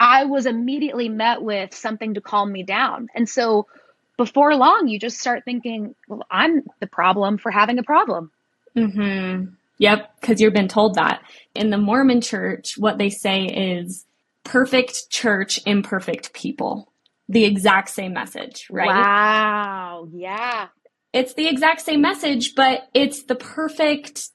I 0.00 0.24
was 0.24 0.46
immediately 0.46 1.08
met 1.08 1.40
with 1.40 1.72
something 1.72 2.14
to 2.14 2.20
calm 2.20 2.50
me 2.50 2.64
down. 2.64 3.10
And 3.14 3.28
so 3.28 3.68
before 4.16 4.56
long, 4.56 4.88
you 4.88 4.98
just 4.98 5.20
start 5.20 5.44
thinking, 5.44 5.94
well, 6.08 6.26
I'm 6.28 6.64
the 6.80 6.88
problem 6.88 7.38
for 7.38 7.52
having 7.52 7.78
a 7.78 7.84
problem. 7.84 8.32
Mhm. 8.76 9.52
Yep, 9.82 10.20
because 10.20 10.40
you've 10.40 10.52
been 10.52 10.68
told 10.68 10.94
that. 10.94 11.24
In 11.56 11.70
the 11.70 11.76
Mormon 11.76 12.20
church, 12.20 12.78
what 12.78 12.98
they 12.98 13.10
say 13.10 13.46
is 13.46 14.06
perfect 14.44 15.10
church, 15.10 15.58
imperfect 15.66 16.32
people. 16.32 16.92
The 17.28 17.44
exact 17.44 17.88
same 17.88 18.12
message, 18.12 18.68
right? 18.70 18.86
Wow. 18.86 20.06
Yeah. 20.12 20.68
It's 21.12 21.34
the 21.34 21.48
exact 21.48 21.80
same 21.80 22.00
message, 22.00 22.54
but 22.54 22.88
it's 22.94 23.24
the 23.24 23.34
perfect 23.34 24.28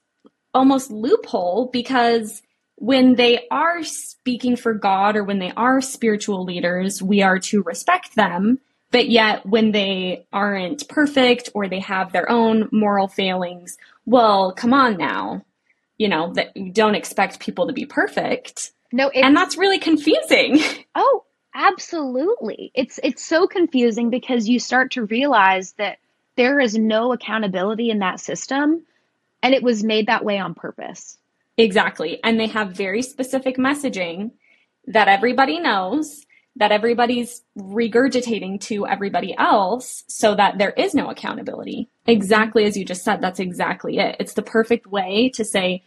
almost 0.52 0.90
loophole 0.90 1.70
because 1.72 2.42
when 2.74 3.14
they 3.14 3.46
are 3.50 3.82
speaking 3.82 4.54
for 4.54 4.74
God 4.74 5.16
or 5.16 5.24
when 5.24 5.38
they 5.38 5.52
are 5.56 5.80
spiritual 5.80 6.44
leaders, 6.44 7.02
we 7.02 7.22
are 7.22 7.38
to 7.38 7.62
respect 7.62 8.16
them. 8.16 8.58
But 8.90 9.08
yet, 9.08 9.46
when 9.46 9.72
they 9.72 10.26
aren't 10.32 10.88
perfect 10.88 11.50
or 11.54 11.68
they 11.68 11.80
have 11.80 12.12
their 12.12 12.30
own 12.30 12.68
moral 12.72 13.06
failings, 13.08 13.76
well, 14.08 14.52
come 14.52 14.72
on 14.72 14.96
now. 14.96 15.44
You 15.98 16.08
know, 16.08 16.32
that 16.34 16.56
you 16.56 16.72
don't 16.72 16.94
expect 16.94 17.40
people 17.40 17.66
to 17.66 17.72
be 17.72 17.84
perfect. 17.84 18.72
No, 18.92 19.08
and 19.10 19.36
that's 19.36 19.56
really 19.56 19.78
confusing. 19.78 20.60
Oh, 21.00 21.24
absolutely. 21.54 22.72
It's 22.74 22.98
it's 23.04 23.24
so 23.24 23.46
confusing 23.46 24.10
because 24.10 24.48
you 24.48 24.58
start 24.58 24.92
to 24.92 25.04
realize 25.04 25.74
that 25.74 25.98
there 26.34 26.58
is 26.58 26.76
no 26.76 27.12
accountability 27.12 27.90
in 27.90 28.00
that 28.00 28.18
system 28.18 28.84
and 29.44 29.54
it 29.54 29.62
was 29.62 29.84
made 29.84 30.08
that 30.08 30.24
way 30.24 30.38
on 30.40 30.54
purpose. 30.54 31.18
Exactly. 31.56 32.18
And 32.24 32.40
they 32.40 32.48
have 32.48 32.72
very 32.72 33.02
specific 33.02 33.58
messaging 33.58 34.32
that 34.88 35.06
everybody 35.06 35.60
knows 35.60 36.26
that 36.56 36.72
everybody's 36.72 37.42
regurgitating 37.56 38.60
to 38.62 38.86
everybody 38.86 39.34
else 39.38 40.02
so 40.08 40.34
that 40.34 40.58
there 40.58 40.72
is 40.72 40.94
no 40.94 41.08
accountability. 41.08 41.88
Exactly 42.08 42.64
as 42.64 42.76
you 42.76 42.84
just 42.84 43.04
said, 43.04 43.20
that's 43.20 43.38
exactly 43.38 43.98
it. 43.98 44.16
It's 44.18 44.34
the 44.34 44.42
perfect 44.42 44.86
way 44.86 45.30
to 45.34 45.44
say, 45.44 45.84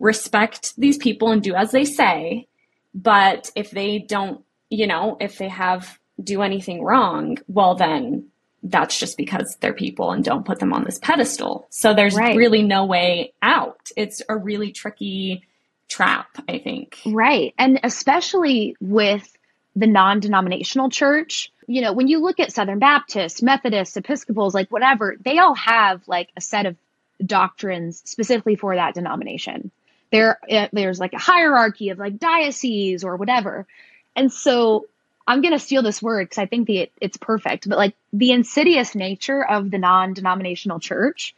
respect 0.00 0.74
these 0.76 0.96
people 0.96 1.30
and 1.30 1.42
do 1.42 1.54
as 1.54 1.72
they 1.72 1.84
say. 1.84 2.46
But 2.94 3.50
if 3.54 3.70
they 3.70 3.98
don't, 3.98 4.44
you 4.70 4.86
know, 4.86 5.16
if 5.20 5.36
they 5.38 5.48
have 5.48 5.98
do 6.22 6.42
anything 6.42 6.82
wrong, 6.82 7.38
well, 7.48 7.74
then 7.74 8.28
that's 8.62 8.98
just 8.98 9.16
because 9.16 9.56
they're 9.60 9.74
people 9.74 10.10
and 10.10 10.24
don't 10.24 10.46
put 10.46 10.58
them 10.58 10.72
on 10.72 10.84
this 10.84 10.98
pedestal. 10.98 11.66
So 11.70 11.92
there's 11.92 12.14
right. 12.14 12.36
really 12.36 12.62
no 12.62 12.84
way 12.86 13.34
out. 13.42 13.90
It's 13.96 14.22
a 14.28 14.36
really 14.36 14.72
tricky 14.72 15.44
trap, 15.88 16.28
I 16.48 16.58
think. 16.58 16.98
Right. 17.04 17.52
And 17.58 17.78
especially 17.82 18.76
with 18.80 19.36
the 19.76 19.86
non 19.86 20.20
denominational 20.20 20.88
church, 20.88 21.52
you 21.66 21.80
know, 21.80 21.92
when 21.92 22.08
you 22.08 22.18
look 22.18 22.40
at 22.40 22.52
Southern 22.52 22.78
Baptists, 22.78 23.42
Methodists, 23.42 23.96
Episcopals, 23.96 24.54
like 24.54 24.70
whatever, 24.70 25.16
they 25.20 25.38
all 25.38 25.54
have 25.54 26.06
like 26.06 26.30
a 26.36 26.40
set 26.40 26.66
of 26.66 26.76
doctrines 27.24 28.02
specifically 28.04 28.56
for 28.56 28.74
that 28.74 28.94
denomination. 28.94 29.70
There, 30.10 30.38
uh, 30.50 30.68
there's 30.72 31.00
like 31.00 31.12
a 31.12 31.18
hierarchy 31.18 31.90
of 31.90 31.98
like 31.98 32.18
dioceses 32.18 33.04
or 33.04 33.16
whatever. 33.16 33.66
And 34.14 34.32
so 34.32 34.86
I'm 35.26 35.40
going 35.40 35.52
to 35.54 35.58
steal 35.58 35.82
this 35.82 36.02
word 36.02 36.28
because 36.28 36.38
I 36.38 36.46
think 36.46 36.66
the, 36.66 36.90
it's 37.00 37.16
perfect, 37.16 37.68
but 37.68 37.78
like 37.78 37.96
the 38.12 38.32
insidious 38.32 38.94
nature 38.94 39.44
of 39.44 39.70
the 39.70 39.78
non 39.78 40.12
denominational 40.12 40.80
church 40.80 41.34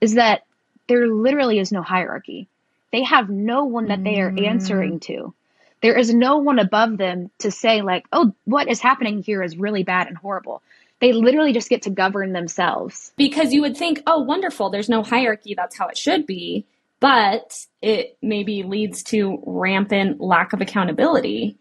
is 0.00 0.14
that 0.14 0.44
there 0.88 1.06
literally 1.06 1.58
is 1.58 1.72
no 1.72 1.82
hierarchy. 1.82 2.48
They 2.90 3.04
have 3.04 3.28
no 3.28 3.64
one 3.64 3.88
that 3.88 4.02
they 4.02 4.20
are 4.20 4.34
answering 4.36 5.00
to. 5.00 5.34
There 5.80 5.96
is 5.96 6.12
no 6.12 6.38
one 6.38 6.58
above 6.58 6.96
them 6.96 7.30
to 7.38 7.50
say, 7.50 7.82
like, 7.82 8.06
oh, 8.12 8.34
what 8.44 8.68
is 8.68 8.80
happening 8.80 9.22
here 9.22 9.42
is 9.42 9.56
really 9.56 9.82
bad 9.82 10.08
and 10.08 10.16
horrible. 10.16 10.62
They 11.00 11.12
literally 11.12 11.52
just 11.52 11.68
get 11.68 11.82
to 11.82 11.90
govern 11.90 12.32
themselves. 12.32 13.12
Because 13.16 13.52
you 13.52 13.60
would 13.62 13.76
think, 13.76 14.02
oh, 14.06 14.20
wonderful, 14.20 14.70
there's 14.70 14.88
no 14.88 15.02
hierarchy, 15.02 15.54
that's 15.54 15.76
how 15.76 15.86
it 15.88 15.96
should 15.96 16.26
be. 16.26 16.66
But 17.00 17.64
it 17.80 18.18
maybe 18.20 18.64
leads 18.64 19.04
to 19.04 19.40
rampant 19.46 20.20
lack 20.20 20.52
of 20.52 20.60
accountability 20.60 21.56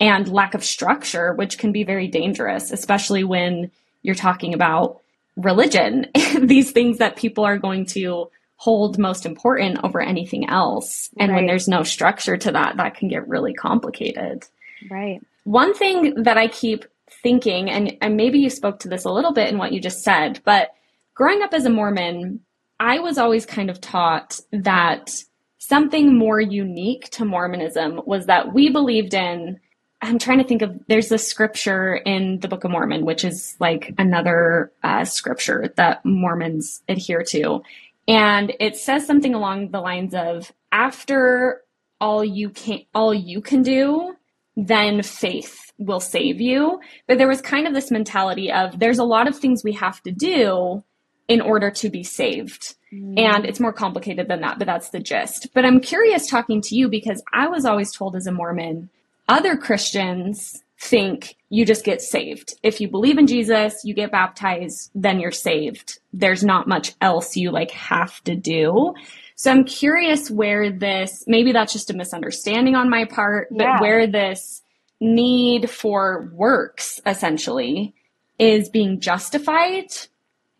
and 0.00 0.26
lack 0.28 0.54
of 0.54 0.64
structure, 0.64 1.32
which 1.34 1.58
can 1.58 1.70
be 1.70 1.84
very 1.84 2.08
dangerous, 2.08 2.72
especially 2.72 3.22
when 3.22 3.70
you're 4.02 4.16
talking 4.16 4.54
about 4.54 5.00
religion, 5.36 6.06
these 6.40 6.72
things 6.72 6.98
that 6.98 7.16
people 7.16 7.44
are 7.44 7.58
going 7.58 7.86
to 7.86 8.30
hold 8.60 8.98
most 8.98 9.24
important 9.24 9.78
over 9.82 10.02
anything 10.02 10.46
else. 10.50 11.08
And 11.18 11.32
right. 11.32 11.36
when 11.36 11.46
there's 11.46 11.66
no 11.66 11.82
structure 11.82 12.36
to 12.36 12.52
that, 12.52 12.76
that 12.76 12.94
can 12.94 13.08
get 13.08 13.26
really 13.26 13.54
complicated. 13.54 14.46
Right. 14.90 15.22
One 15.44 15.72
thing 15.72 16.24
that 16.24 16.36
I 16.36 16.46
keep 16.46 16.84
thinking, 17.22 17.70
and, 17.70 17.96
and 18.02 18.18
maybe 18.18 18.38
you 18.38 18.50
spoke 18.50 18.80
to 18.80 18.88
this 18.88 19.06
a 19.06 19.10
little 19.10 19.32
bit 19.32 19.48
in 19.48 19.56
what 19.56 19.72
you 19.72 19.80
just 19.80 20.04
said, 20.04 20.40
but 20.44 20.74
growing 21.14 21.40
up 21.40 21.54
as 21.54 21.64
a 21.64 21.70
Mormon, 21.70 22.40
I 22.78 22.98
was 22.98 23.16
always 23.16 23.46
kind 23.46 23.70
of 23.70 23.80
taught 23.80 24.38
that 24.52 25.10
something 25.56 26.18
more 26.18 26.38
unique 26.38 27.08
to 27.12 27.24
Mormonism 27.24 28.02
was 28.04 28.26
that 28.26 28.52
we 28.52 28.68
believed 28.68 29.14
in. 29.14 29.58
I'm 30.02 30.18
trying 30.18 30.38
to 30.38 30.44
think 30.44 30.60
of, 30.60 30.78
there's 30.86 31.08
this 31.08 31.26
scripture 31.26 31.94
in 31.94 32.40
the 32.40 32.48
Book 32.48 32.64
of 32.64 32.70
Mormon, 32.70 33.06
which 33.06 33.24
is 33.24 33.56
like 33.58 33.94
another 33.96 34.70
uh, 34.82 35.06
scripture 35.06 35.72
that 35.76 36.04
Mormons 36.04 36.82
adhere 36.90 37.22
to. 37.28 37.62
And 38.10 38.52
it 38.58 38.76
says 38.76 39.06
something 39.06 39.34
along 39.34 39.70
the 39.70 39.80
lines 39.80 40.14
of 40.14 40.50
after 40.72 41.62
all 42.00 42.24
you 42.24 42.50
can 42.50 42.80
all 42.92 43.14
you 43.14 43.40
can 43.40 43.62
do, 43.62 44.16
then 44.56 45.02
faith 45.02 45.70
will 45.78 46.00
save 46.00 46.40
you. 46.40 46.80
But 47.06 47.18
there 47.18 47.28
was 47.28 47.40
kind 47.40 47.68
of 47.68 47.72
this 47.72 47.92
mentality 47.92 48.50
of 48.50 48.80
there's 48.80 48.98
a 48.98 49.04
lot 49.04 49.28
of 49.28 49.38
things 49.38 49.62
we 49.62 49.72
have 49.74 50.02
to 50.02 50.10
do 50.10 50.82
in 51.28 51.40
order 51.40 51.70
to 51.70 51.88
be 51.88 52.02
saved. 52.02 52.74
Mm. 52.92 53.16
And 53.16 53.44
it's 53.46 53.60
more 53.60 53.72
complicated 53.72 54.26
than 54.26 54.40
that, 54.40 54.58
but 54.58 54.66
that's 54.66 54.90
the 54.90 54.98
gist. 54.98 55.46
But 55.54 55.64
I'm 55.64 55.78
curious 55.78 56.26
talking 56.26 56.60
to 56.62 56.74
you 56.74 56.88
because 56.88 57.22
I 57.32 57.46
was 57.46 57.64
always 57.64 57.92
told 57.92 58.16
as 58.16 58.26
a 58.26 58.32
Mormon, 58.32 58.90
other 59.28 59.56
Christians 59.56 60.64
think 60.80 61.36
you 61.50 61.66
just 61.66 61.84
get 61.84 62.00
saved. 62.00 62.54
If 62.62 62.80
you 62.80 62.88
believe 62.88 63.18
in 63.18 63.26
Jesus, 63.26 63.84
you 63.84 63.92
get 63.92 64.12
baptized, 64.12 64.90
then 64.94 65.18
you're 65.20 65.32
saved. 65.32 65.98
There's 66.12 66.44
not 66.44 66.68
much 66.68 66.94
else 67.00 67.36
you 67.36 67.50
like 67.50 67.72
have 67.72 68.22
to 68.24 68.36
do. 68.36 68.94
So 69.34 69.50
I'm 69.50 69.64
curious 69.64 70.30
where 70.30 70.70
this, 70.70 71.24
maybe 71.26 71.52
that's 71.52 71.72
just 71.72 71.90
a 71.90 71.94
misunderstanding 71.94 72.76
on 72.76 72.88
my 72.88 73.04
part, 73.04 73.48
but 73.50 73.64
yeah. 73.64 73.80
where 73.80 74.06
this 74.06 74.62
need 75.00 75.68
for 75.68 76.30
works 76.32 77.00
essentially 77.04 77.94
is 78.38 78.68
being 78.68 79.00
justified 79.00 79.86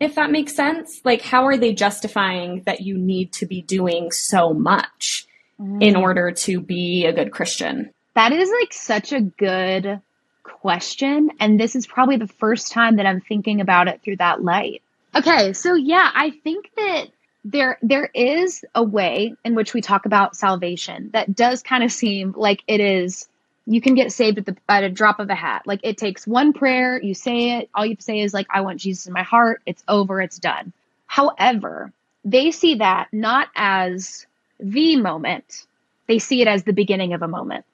if 0.00 0.14
that 0.14 0.30
makes 0.30 0.54
sense 0.54 1.02
like 1.04 1.20
how 1.20 1.46
are 1.46 1.58
they 1.58 1.74
justifying 1.74 2.62
that 2.64 2.80
you 2.80 2.96
need 2.96 3.32
to 3.32 3.46
be 3.46 3.60
doing 3.60 4.10
so 4.10 4.54
much 4.54 5.26
mm. 5.60 5.82
in 5.82 5.94
order 5.94 6.30
to 6.30 6.58
be 6.58 7.04
a 7.04 7.12
good 7.12 7.30
christian 7.30 7.90
that 8.14 8.32
is 8.32 8.50
like 8.60 8.72
such 8.72 9.12
a 9.12 9.20
good 9.20 10.00
question 10.42 11.30
and 11.40 11.58
this 11.58 11.76
is 11.76 11.86
probably 11.86 12.16
the 12.16 12.26
first 12.26 12.72
time 12.72 12.96
that 12.96 13.06
i'm 13.06 13.20
thinking 13.20 13.60
about 13.60 13.88
it 13.88 14.00
through 14.02 14.16
that 14.16 14.42
light 14.42 14.82
okay 15.14 15.52
so 15.52 15.74
yeah 15.74 16.10
i 16.14 16.30
think 16.30 16.70
that 16.76 17.06
there 17.44 17.78
there 17.82 18.10
is 18.14 18.64
a 18.74 18.82
way 18.82 19.34
in 19.44 19.54
which 19.54 19.72
we 19.72 19.80
talk 19.80 20.06
about 20.06 20.36
salvation 20.36 21.10
that 21.12 21.34
does 21.34 21.62
kind 21.62 21.82
of 21.82 21.90
seem 21.90 22.34
like 22.36 22.62
it 22.66 22.80
is 22.80 23.28
you 23.70 23.80
can 23.80 23.94
get 23.94 24.12
saved 24.12 24.38
at 24.38 24.46
the 24.46 24.56
at 24.68 24.82
a 24.82 24.90
drop 24.90 25.20
of 25.20 25.30
a 25.30 25.34
hat. 25.34 25.62
Like 25.64 25.80
it 25.84 25.96
takes 25.96 26.26
one 26.26 26.52
prayer, 26.52 27.00
you 27.00 27.14
say 27.14 27.58
it, 27.58 27.70
all 27.72 27.86
you 27.86 27.96
say 28.00 28.20
is 28.20 28.34
like 28.34 28.48
I 28.50 28.62
want 28.62 28.80
Jesus 28.80 29.06
in 29.06 29.12
my 29.12 29.22
heart, 29.22 29.62
it's 29.64 29.84
over, 29.86 30.20
it's 30.20 30.40
done. 30.40 30.72
However, 31.06 31.92
they 32.24 32.50
see 32.50 32.76
that 32.76 33.08
not 33.12 33.48
as 33.54 34.26
the 34.58 34.96
moment. 34.96 35.66
They 36.08 36.18
see 36.18 36.42
it 36.42 36.48
as 36.48 36.64
the 36.64 36.72
beginning 36.72 37.12
of 37.12 37.22
a 37.22 37.28
moment. 37.28 37.64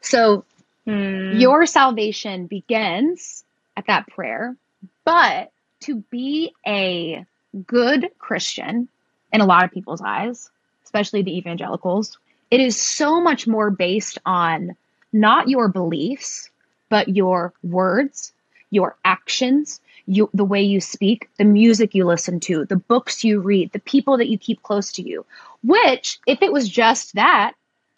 So 0.00 0.44
hmm. 0.84 1.36
your 1.38 1.66
salvation 1.66 2.46
begins 2.46 3.44
at 3.76 3.86
that 3.86 4.06
prayer, 4.08 4.56
but 5.04 5.50
to 5.80 5.96
be 6.10 6.52
a 6.66 7.24
good 7.66 8.10
Christian 8.18 8.88
in 9.32 9.40
a 9.40 9.46
lot 9.46 9.64
of 9.64 9.72
people's 9.72 10.00
eyes, 10.00 10.50
especially 10.84 11.22
the 11.22 11.36
evangelicals, 11.36 12.18
it 12.50 12.60
is 12.60 12.80
so 12.80 13.20
much 13.20 13.46
more 13.46 13.70
based 13.70 14.18
on 14.24 14.76
not 15.12 15.48
your 15.48 15.68
beliefs, 15.68 16.50
but 16.88 17.08
your 17.08 17.52
words, 17.62 18.32
your 18.70 18.96
actions, 19.04 19.80
you, 20.06 20.28
the 20.34 20.44
way 20.44 20.62
you 20.62 20.80
speak, 20.80 21.28
the 21.38 21.44
music 21.44 21.94
you 21.94 22.04
listen 22.04 22.40
to, 22.40 22.64
the 22.66 22.76
books 22.76 23.24
you 23.24 23.40
read, 23.40 23.72
the 23.72 23.78
people 23.78 24.18
that 24.18 24.28
you 24.28 24.38
keep 24.38 24.62
close 24.62 24.92
to 24.92 25.02
you. 25.02 25.24
Which, 25.62 26.18
if 26.26 26.42
it 26.42 26.52
was 26.52 26.68
just 26.68 27.14
that, 27.14 27.54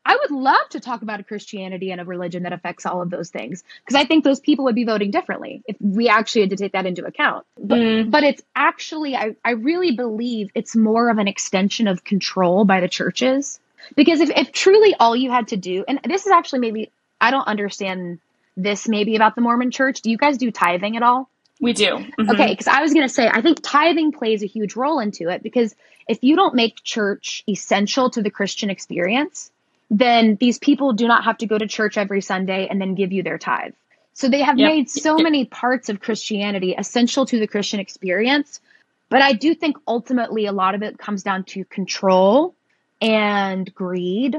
I 0.06 0.16
would 0.16 0.30
love 0.30 0.68
to 0.70 0.80
talk 0.80 1.02
about 1.02 1.18
a 1.18 1.24
Christianity 1.24 1.90
and 1.90 2.00
a 2.00 2.04
religion 2.04 2.44
that 2.44 2.52
affects 2.52 2.86
all 2.86 3.02
of 3.02 3.10
those 3.10 3.28
things 3.30 3.64
because 3.84 4.00
I 4.00 4.04
think 4.04 4.22
those 4.22 4.38
people 4.38 4.66
would 4.66 4.76
be 4.76 4.84
voting 4.84 5.10
differently 5.10 5.64
if 5.66 5.76
we 5.80 6.08
actually 6.08 6.42
had 6.42 6.50
to 6.50 6.56
take 6.56 6.72
that 6.72 6.86
into 6.86 7.04
account. 7.04 7.44
But, 7.58 7.78
mm. 7.78 8.10
but 8.10 8.22
it's 8.22 8.42
actually, 8.54 9.16
I, 9.16 9.34
I 9.44 9.50
really 9.50 9.96
believe 9.96 10.50
it's 10.54 10.76
more 10.76 11.10
of 11.10 11.18
an 11.18 11.26
extension 11.26 11.88
of 11.88 12.04
control 12.04 12.64
by 12.64 12.78
the 12.78 12.88
churches. 12.88 13.58
Because 13.96 14.20
if, 14.20 14.30
if 14.30 14.52
truly 14.52 14.94
all 14.94 15.16
you 15.16 15.32
had 15.32 15.48
to 15.48 15.56
do, 15.56 15.84
and 15.88 16.00
this 16.04 16.24
is 16.24 16.30
actually 16.30 16.60
maybe 16.60 16.92
I 17.20 17.32
don't 17.32 17.46
understand 17.46 18.20
this 18.56 18.86
maybe 18.86 19.16
about 19.16 19.34
the 19.34 19.40
Mormon 19.40 19.72
church. 19.72 20.02
Do 20.02 20.10
you 20.10 20.16
guys 20.16 20.38
do 20.38 20.52
tithing 20.52 20.96
at 20.96 21.02
all? 21.02 21.28
We 21.60 21.72
do. 21.72 21.96
Mm-hmm. 21.96 22.30
Okay, 22.30 22.52
because 22.52 22.68
I 22.68 22.80
was 22.80 22.92
going 22.92 23.06
to 23.08 23.12
say, 23.12 23.28
I 23.28 23.40
think 23.40 23.60
tithing 23.62 24.12
plays 24.12 24.42
a 24.42 24.46
huge 24.46 24.76
role 24.76 25.00
into 25.00 25.30
it 25.30 25.42
because 25.42 25.74
if 26.06 26.22
you 26.22 26.36
don't 26.36 26.54
make 26.54 26.82
church 26.84 27.42
essential 27.48 28.10
to 28.10 28.22
the 28.22 28.30
Christian 28.30 28.70
experience, 28.70 29.50
then 29.90 30.36
these 30.40 30.58
people 30.58 30.92
do 30.92 31.06
not 31.06 31.24
have 31.24 31.38
to 31.38 31.46
go 31.46 31.56
to 31.56 31.66
church 31.66 31.96
every 31.96 32.20
Sunday 32.20 32.66
and 32.68 32.80
then 32.80 32.94
give 32.94 33.12
you 33.12 33.22
their 33.22 33.38
tithe. 33.38 33.74
So 34.14 34.28
they 34.28 34.42
have 34.42 34.58
yep. 34.58 34.68
made 34.68 34.90
so 34.90 35.16
yep. 35.16 35.24
many 35.24 35.44
parts 35.44 35.88
of 35.88 36.00
Christianity 36.00 36.74
essential 36.76 37.26
to 37.26 37.38
the 37.38 37.46
Christian 37.46 37.80
experience. 37.80 38.60
But 39.08 39.22
I 39.22 39.34
do 39.34 39.54
think 39.54 39.76
ultimately 39.86 40.46
a 40.46 40.52
lot 40.52 40.74
of 40.74 40.82
it 40.82 40.98
comes 40.98 41.22
down 41.22 41.44
to 41.44 41.64
control 41.66 42.54
and 43.00 43.72
greed 43.74 44.36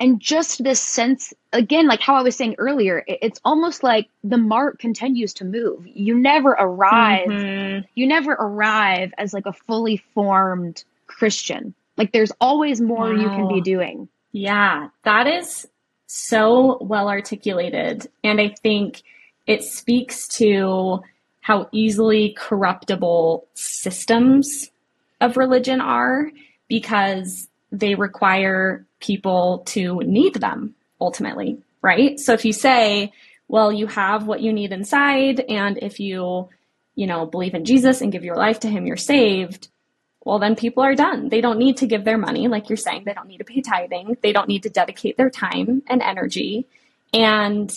and 0.00 0.20
just 0.20 0.62
this 0.62 0.80
sense 0.80 1.32
again 1.52 1.86
like 1.86 2.00
how 2.00 2.16
i 2.16 2.22
was 2.22 2.36
saying 2.36 2.54
earlier 2.58 3.02
it's 3.06 3.40
almost 3.44 3.82
like 3.82 4.08
the 4.22 4.36
mark 4.36 4.78
continues 4.78 5.32
to 5.32 5.44
move 5.44 5.86
you 5.86 6.14
never 6.14 6.50
arrive 6.50 7.28
mm-hmm. 7.28 7.86
you 7.94 8.06
never 8.06 8.32
arrive 8.32 9.14
as 9.16 9.32
like 9.32 9.46
a 9.46 9.52
fully 9.52 9.96
formed 10.12 10.84
christian 11.06 11.74
like 11.96 12.12
there's 12.12 12.32
always 12.40 12.80
more 12.80 13.14
wow. 13.14 13.20
you 13.20 13.28
can 13.28 13.48
be 13.48 13.60
doing 13.60 14.08
yeah 14.34 14.88
that 15.04 15.26
is 15.26 15.66
so 16.06 16.76
well 16.82 17.08
articulated 17.08 18.06
and 18.22 18.40
i 18.40 18.54
think 18.62 19.02
it 19.46 19.62
speaks 19.62 20.28
to 20.28 21.02
how 21.40 21.68
easily 21.72 22.34
corruptible 22.38 23.46
systems 23.54 24.70
of 25.20 25.36
religion 25.36 25.80
are 25.80 26.30
because 26.68 27.48
they 27.70 27.94
require 27.94 28.86
people 29.00 29.62
to 29.66 30.00
need 30.00 30.34
them 30.34 30.74
ultimately, 31.00 31.58
right? 31.82 32.18
So 32.18 32.32
if 32.32 32.44
you 32.46 32.52
say, 32.54 33.12
well, 33.48 33.70
you 33.70 33.86
have 33.88 34.26
what 34.26 34.40
you 34.40 34.52
need 34.52 34.72
inside, 34.72 35.40
and 35.40 35.78
if 35.82 36.00
you, 36.00 36.48
you 36.94 37.06
know, 37.06 37.26
believe 37.26 37.54
in 37.54 37.66
Jesus 37.66 38.00
and 38.00 38.10
give 38.10 38.24
your 38.24 38.36
life 38.36 38.60
to 38.60 38.68
Him, 38.68 38.86
you're 38.86 38.96
saved. 38.96 39.68
Well, 40.24 40.38
then 40.38 40.56
people 40.56 40.82
are 40.82 40.94
done. 40.94 41.28
They 41.28 41.40
don't 41.40 41.58
need 41.58 41.76
to 41.78 41.86
give 41.86 42.04
their 42.04 42.18
money, 42.18 42.48
like 42.48 42.68
you're 42.68 42.76
saying. 42.76 43.04
They 43.04 43.12
don't 43.14 43.28
need 43.28 43.38
to 43.38 43.44
pay 43.44 43.60
tithing. 43.60 44.16
They 44.22 44.32
don't 44.32 44.48
need 44.48 44.62
to 44.62 44.70
dedicate 44.70 45.16
their 45.16 45.30
time 45.30 45.82
and 45.86 46.02
energy. 46.02 46.66
And 47.12 47.70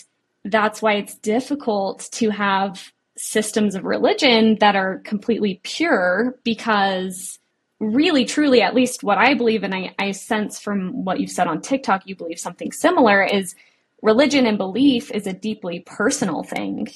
that's 0.45 0.81
why 0.81 0.93
it's 0.93 1.15
difficult 1.15 2.07
to 2.13 2.29
have 2.29 2.91
systems 3.17 3.75
of 3.75 3.83
religion 3.83 4.57
that 4.59 4.75
are 4.75 4.99
completely 4.99 5.59
pure 5.63 6.37
because 6.43 7.39
really 7.79 8.25
truly 8.25 8.61
at 8.61 8.75
least 8.75 9.03
what 9.03 9.17
i 9.17 9.33
believe 9.33 9.63
and 9.63 9.73
I, 9.73 9.93
I 9.99 10.11
sense 10.11 10.59
from 10.59 11.03
what 11.03 11.19
you've 11.19 11.31
said 11.31 11.47
on 11.47 11.61
tiktok 11.61 12.03
you 12.05 12.15
believe 12.15 12.39
something 12.39 12.71
similar 12.71 13.23
is 13.23 13.55
religion 14.01 14.45
and 14.45 14.57
belief 14.57 15.11
is 15.11 15.25
a 15.27 15.33
deeply 15.33 15.79
personal 15.81 16.43
thing 16.43 16.87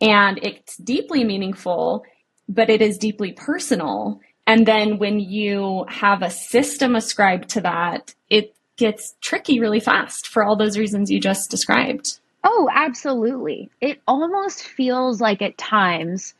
and 0.00 0.38
it's 0.42 0.76
deeply 0.78 1.24
meaningful 1.24 2.04
but 2.48 2.68
it 2.68 2.82
is 2.82 2.98
deeply 2.98 3.32
personal 3.32 4.20
and 4.46 4.66
then 4.66 4.98
when 4.98 5.20
you 5.20 5.84
have 5.88 6.22
a 6.22 6.30
system 6.30 6.96
ascribed 6.96 7.48
to 7.48 7.60
that 7.60 8.14
it 8.30 8.54
gets 8.76 9.14
tricky 9.20 9.60
really 9.60 9.80
fast 9.80 10.26
for 10.26 10.42
all 10.42 10.56
those 10.56 10.78
reasons 10.78 11.10
you 11.10 11.20
just 11.20 11.50
described 11.50 12.18
oh 12.44 12.68
absolutely 12.72 13.70
it 13.80 14.00
almost 14.06 14.64
feels 14.64 15.20
like 15.20 15.42
at 15.42 15.56
times 15.58 16.34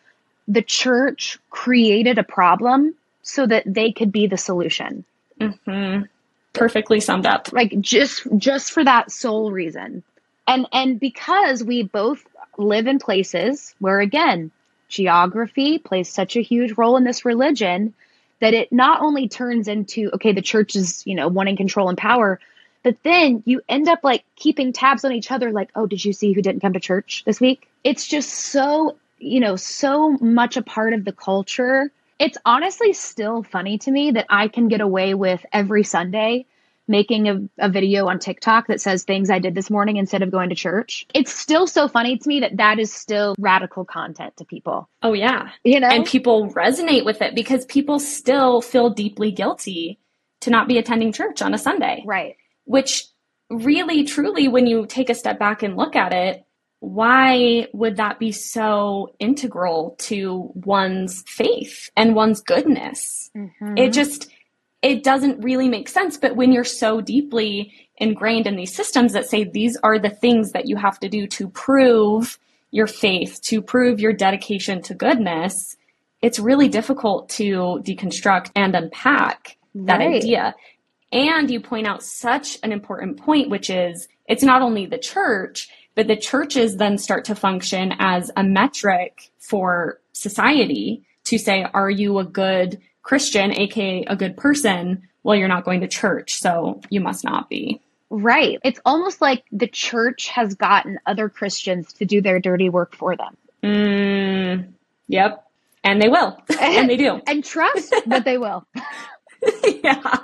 the 0.48 0.62
church 0.62 1.38
created 1.50 2.18
a 2.18 2.24
problem 2.24 2.94
so 3.22 3.46
that 3.46 3.62
they 3.66 3.92
could 3.92 4.12
be 4.12 4.26
the 4.26 4.36
solution. 4.36 5.04
Mm-hmm. 5.40 6.04
Perfectly 6.52 7.00
summed 7.00 7.26
up. 7.26 7.52
Like 7.52 7.80
just 7.80 8.26
just 8.36 8.72
for 8.72 8.84
that 8.84 9.10
sole 9.10 9.50
reason. 9.50 10.02
And 10.46 10.66
and 10.72 11.00
because 11.00 11.64
we 11.64 11.84
both 11.84 12.26
live 12.58 12.86
in 12.86 12.98
places 12.98 13.74
where 13.78 14.00
again, 14.00 14.50
geography 14.92 15.78
plays 15.78 16.08
such 16.08 16.36
a 16.36 16.42
huge 16.42 16.76
role 16.76 16.96
in 16.96 17.04
this 17.04 17.24
religion 17.24 17.94
that 18.40 18.54
it 18.54 18.72
not 18.72 19.00
only 19.00 19.28
turns 19.28 19.66
into 19.66 20.10
okay, 20.14 20.32
the 20.32 20.42
church 20.42 20.76
is, 20.76 21.02
you 21.06 21.14
know, 21.14 21.28
wanting 21.28 21.56
control 21.56 21.88
and 21.88 21.98
power, 21.98 22.38
but 22.82 22.96
then 23.02 23.42
you 23.46 23.60
end 23.68 23.88
up 23.88 24.00
like 24.02 24.24
keeping 24.36 24.72
tabs 24.72 25.04
on 25.04 25.12
each 25.12 25.30
other 25.30 25.50
like, 25.50 25.70
"Oh, 25.74 25.86
did 25.86 26.04
you 26.04 26.12
see 26.12 26.32
who 26.32 26.42
didn't 26.42 26.60
come 26.60 26.74
to 26.74 26.80
church 26.80 27.22
this 27.24 27.40
week?" 27.40 27.68
It's 27.82 28.06
just 28.06 28.30
so, 28.30 28.96
you 29.18 29.40
know, 29.40 29.56
so 29.56 30.10
much 30.20 30.56
a 30.56 30.62
part 30.62 30.92
of 30.92 31.04
the 31.04 31.12
culture 31.12 31.90
it's 32.22 32.38
honestly 32.44 32.92
still 32.92 33.42
funny 33.42 33.78
to 33.78 33.90
me 33.90 34.12
that 34.12 34.26
I 34.30 34.46
can 34.46 34.68
get 34.68 34.80
away 34.80 35.12
with 35.12 35.44
every 35.52 35.82
Sunday 35.82 36.46
making 36.88 37.28
a, 37.28 37.40
a, 37.58 37.68
video 37.68 38.08
on 38.08 38.18
TikTok 38.18 38.66
that 38.66 38.80
says 38.80 39.04
things 39.04 39.30
I 39.30 39.38
did 39.38 39.54
this 39.54 39.70
morning 39.70 39.96
instead 39.96 40.22
of 40.22 40.30
going 40.30 40.48
to 40.48 40.54
church. 40.54 41.06
It's 41.14 41.32
still 41.32 41.66
so 41.66 41.88
funny 41.88 42.18
to 42.18 42.28
me 42.28 42.40
that 42.40 42.56
that 42.56 42.78
is 42.78 42.92
still 42.92 43.34
radical 43.38 43.84
content 43.84 44.36
to 44.38 44.44
people. 44.44 44.88
Oh, 45.02 45.12
yeah. 45.12 45.50
You 45.64 45.80
know? 45.80 45.88
And 45.88 46.04
people 46.04 46.50
resonate 46.50 47.04
with 47.04 47.22
it 47.22 47.34
because 47.34 47.64
people 47.66 47.98
still 47.98 48.60
feel 48.60 48.90
deeply 48.90 49.30
guilty 49.30 50.00
to 50.40 50.50
not 50.50 50.68
be 50.68 50.78
attending 50.78 51.12
church 51.12 51.40
on 51.40 51.54
a 51.54 51.58
Sunday. 51.58 52.02
Right. 52.04 52.36
Which 52.64 53.06
really, 53.48 54.04
truly, 54.04 54.48
when 54.48 54.66
you 54.66 54.86
take 54.86 55.08
a 55.08 55.14
step 55.14 55.38
back 55.38 55.62
and 55.62 55.76
look 55.76 55.94
at 55.96 56.12
it, 56.12 56.44
why 56.80 57.68
would 57.72 57.98
that 57.98 58.18
be 58.18 58.32
so 58.32 59.14
integral 59.20 59.94
to 60.00 60.50
one's 60.54 61.22
faith 61.28 61.90
and 61.96 62.16
one's 62.16 62.40
goodness? 62.40 63.30
Mm-hmm. 63.36 63.78
It 63.78 63.92
just 63.92 64.28
it 64.82 65.04
doesn't 65.04 65.42
really 65.42 65.68
make 65.68 65.88
sense. 65.88 66.16
But 66.16 66.36
when 66.36 66.52
you're 66.52 66.64
so 66.64 67.00
deeply 67.00 67.72
ingrained 67.96 68.46
in 68.46 68.56
these 68.56 68.74
systems 68.74 69.12
that 69.12 69.26
say 69.26 69.44
these 69.44 69.76
are 69.82 69.98
the 69.98 70.10
things 70.10 70.52
that 70.52 70.68
you 70.68 70.76
have 70.76 70.98
to 71.00 71.08
do 71.08 71.26
to 71.28 71.48
prove 71.48 72.38
your 72.72 72.86
faith, 72.86 73.40
to 73.42 73.62
prove 73.62 74.00
your 74.00 74.12
dedication 74.12 74.82
to 74.82 74.94
goodness, 74.94 75.76
it's 76.20 76.38
really 76.38 76.68
difficult 76.68 77.28
to 77.28 77.80
deconstruct 77.84 78.50
and 78.56 78.74
unpack 78.74 79.56
that 79.74 79.98
right. 79.98 80.16
idea. 80.16 80.54
And 81.12 81.50
you 81.50 81.60
point 81.60 81.86
out 81.86 82.02
such 82.02 82.58
an 82.62 82.72
important 82.72 83.20
point, 83.20 83.50
which 83.50 83.70
is 83.70 84.08
it's 84.26 84.42
not 84.42 84.62
only 84.62 84.86
the 84.86 84.98
church, 84.98 85.68
but 85.94 86.06
the 86.06 86.16
churches 86.16 86.76
then 86.76 86.96
start 86.96 87.26
to 87.26 87.34
function 87.34 87.92
as 87.98 88.30
a 88.36 88.42
metric 88.42 89.30
for 89.38 90.00
society 90.12 91.04
to 91.24 91.38
say, 91.38 91.66
are 91.74 91.90
you 91.90 92.18
a 92.18 92.24
good 92.24 92.80
Christian, 93.02 93.52
aka 93.52 94.04
a 94.06 94.16
good 94.16 94.36
person? 94.36 95.08
Well, 95.22 95.36
you're 95.36 95.48
not 95.48 95.64
going 95.64 95.80
to 95.80 95.88
church, 95.88 96.34
so 96.34 96.80
you 96.90 97.00
must 97.00 97.24
not 97.24 97.48
be. 97.48 97.80
Right. 98.10 98.58
It's 98.64 98.80
almost 98.84 99.20
like 99.20 99.44
the 99.52 99.66
church 99.68 100.28
has 100.28 100.54
gotten 100.54 100.98
other 101.06 101.28
Christians 101.28 101.92
to 101.94 102.04
do 102.04 102.20
their 102.20 102.40
dirty 102.40 102.68
work 102.68 102.94
for 102.94 103.16
them. 103.16 103.36
Mm, 103.62 104.72
yep. 105.08 105.46
And 105.84 106.00
they 106.02 106.08
will. 106.08 106.36
and 106.60 106.90
they 106.90 106.96
do. 106.96 107.20
And 107.26 107.44
trust 107.44 107.94
that 108.06 108.24
they 108.24 108.36
will. 108.38 108.66
yeah. 109.82 110.18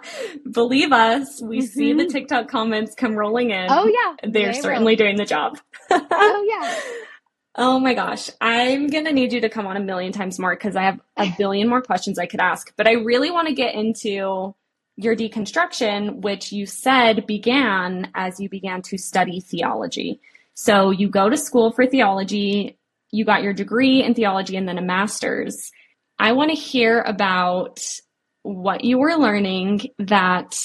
Believe 0.50 0.92
us, 0.92 1.42
we 1.42 1.60
see 1.62 1.92
the 1.92 2.04
Mhm. 2.04 2.12
TikTok 2.12 2.48
comments 2.48 2.94
come 2.94 3.16
rolling 3.16 3.50
in. 3.50 3.66
Oh, 3.68 3.86
yeah. 3.86 4.30
They're 4.30 4.52
they 4.52 4.60
certainly 4.60 4.92
will. 4.92 4.98
doing 4.98 5.16
the 5.16 5.24
job. 5.24 5.58
Oh, 5.90 6.46
yeah. 6.48 6.74
Oh 7.60 7.80
my 7.80 7.92
gosh. 7.92 8.30
I'm 8.40 8.86
going 8.86 9.04
to 9.04 9.12
need 9.12 9.32
you 9.32 9.40
to 9.40 9.48
come 9.48 9.66
on 9.66 9.76
a 9.76 9.80
million 9.80 10.12
times 10.12 10.38
more 10.38 10.54
because 10.54 10.76
I 10.76 10.84
have 10.84 11.00
a 11.16 11.34
billion 11.36 11.68
more 11.68 11.82
questions 11.82 12.16
I 12.16 12.26
could 12.26 12.38
ask. 12.38 12.72
But 12.76 12.86
I 12.86 12.92
really 12.92 13.32
want 13.32 13.48
to 13.48 13.54
get 13.54 13.74
into 13.74 14.54
your 14.94 15.16
deconstruction, 15.16 16.20
which 16.20 16.52
you 16.52 16.66
said 16.66 17.26
began 17.26 18.12
as 18.14 18.38
you 18.38 18.48
began 18.48 18.80
to 18.82 18.96
study 18.96 19.40
theology. 19.40 20.20
So 20.54 20.90
you 20.90 21.08
go 21.08 21.28
to 21.28 21.36
school 21.36 21.72
for 21.72 21.84
theology, 21.84 22.78
you 23.10 23.24
got 23.24 23.42
your 23.42 23.52
degree 23.52 24.04
in 24.04 24.14
theology 24.14 24.56
and 24.56 24.68
then 24.68 24.78
a 24.78 24.82
master's. 24.82 25.72
I 26.16 26.32
want 26.32 26.50
to 26.50 26.56
hear 26.56 27.00
about 27.00 27.80
what 28.42 28.84
you 28.84 28.98
were 28.98 29.16
learning 29.16 29.88
that 29.98 30.56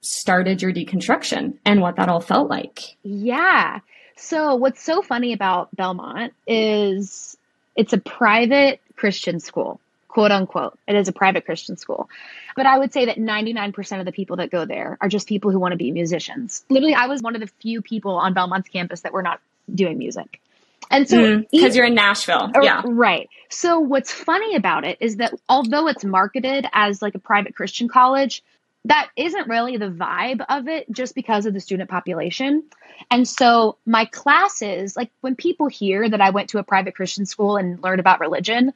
started 0.00 0.60
your 0.60 0.72
deconstruction 0.72 1.58
and 1.64 1.80
what 1.80 1.96
that 1.96 2.08
all 2.08 2.20
felt 2.20 2.50
like. 2.50 2.80
Yeah. 3.04 3.78
So, 4.24 4.54
what's 4.54 4.80
so 4.80 5.02
funny 5.02 5.32
about 5.32 5.74
Belmont 5.74 6.32
is 6.46 7.36
it's 7.74 7.92
a 7.92 7.98
private 7.98 8.80
Christian 8.94 9.40
school, 9.40 9.80
quote 10.06 10.30
unquote. 10.30 10.78
It 10.86 10.94
is 10.94 11.08
a 11.08 11.12
private 11.12 11.44
Christian 11.44 11.76
school. 11.76 12.08
But 12.54 12.66
I 12.66 12.78
would 12.78 12.92
say 12.92 13.06
that 13.06 13.18
99% 13.18 13.98
of 13.98 14.04
the 14.06 14.12
people 14.12 14.36
that 14.36 14.50
go 14.50 14.64
there 14.64 14.96
are 15.00 15.08
just 15.08 15.26
people 15.26 15.50
who 15.50 15.58
want 15.58 15.72
to 15.72 15.76
be 15.76 15.90
musicians. 15.90 16.64
Literally, 16.68 16.94
I 16.94 17.06
was 17.06 17.20
one 17.20 17.34
of 17.34 17.40
the 17.40 17.48
few 17.60 17.82
people 17.82 18.12
on 18.12 18.32
Belmont's 18.32 18.68
campus 18.68 19.00
that 19.00 19.12
were 19.12 19.22
not 19.22 19.40
doing 19.74 19.98
music. 19.98 20.40
And 20.88 21.08
so, 21.08 21.16
mm, 21.16 21.46
Because 21.50 21.74
you're 21.74 21.86
in 21.86 21.94
Nashville. 21.94 22.52
Or- 22.54 22.62
Yeah. 22.62 22.82
Right. 22.84 23.28
So 23.48 23.80
what's 23.80 24.12
funny 24.12 24.54
about 24.54 24.84
it 24.84 24.98
is 25.00 25.16
that 25.16 25.34
although 25.48 25.88
it's 25.88 26.04
marketed 26.04 26.66
as 26.72 27.02
like 27.02 27.16
a 27.16 27.18
private 27.18 27.56
Christian 27.56 27.88
college, 27.88 28.42
that 28.84 29.10
isn't 29.16 29.48
really 29.48 29.76
the 29.76 29.90
vibe 29.90 30.44
of 30.48 30.66
it 30.66 30.90
just 30.90 31.14
because 31.14 31.46
of 31.46 31.54
the 31.54 31.60
student 31.60 31.88
population. 31.88 32.64
And 33.10 33.28
so 33.28 33.76
my 33.86 34.06
classes, 34.06 34.96
like 34.96 35.10
when 35.20 35.36
people 35.36 35.68
hear 35.68 36.08
that 36.08 36.20
I 36.20 36.30
went 36.30 36.50
to 36.50 36.58
a 36.58 36.64
private 36.64 36.96
Christian 36.96 37.26
school 37.26 37.56
and 37.56 37.82
learned 37.82 38.00
about 38.00 38.20
religion, 38.20 38.72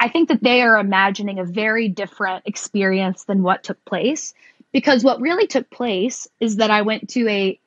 I 0.00 0.08
think 0.08 0.30
that 0.30 0.42
they 0.42 0.62
are 0.62 0.78
imagining 0.78 1.38
a 1.38 1.44
very 1.44 1.88
different 1.88 2.44
experience 2.46 3.24
than 3.24 3.42
what 3.42 3.62
took 3.62 3.82
place. 3.84 4.34
Because 4.72 5.04
what 5.04 5.20
really 5.20 5.46
took 5.46 5.68
place 5.68 6.26
is 6.40 6.56
that 6.56 6.70
I 6.70 6.82
went 6.82 7.10
to 7.10 7.28
a 7.28 7.58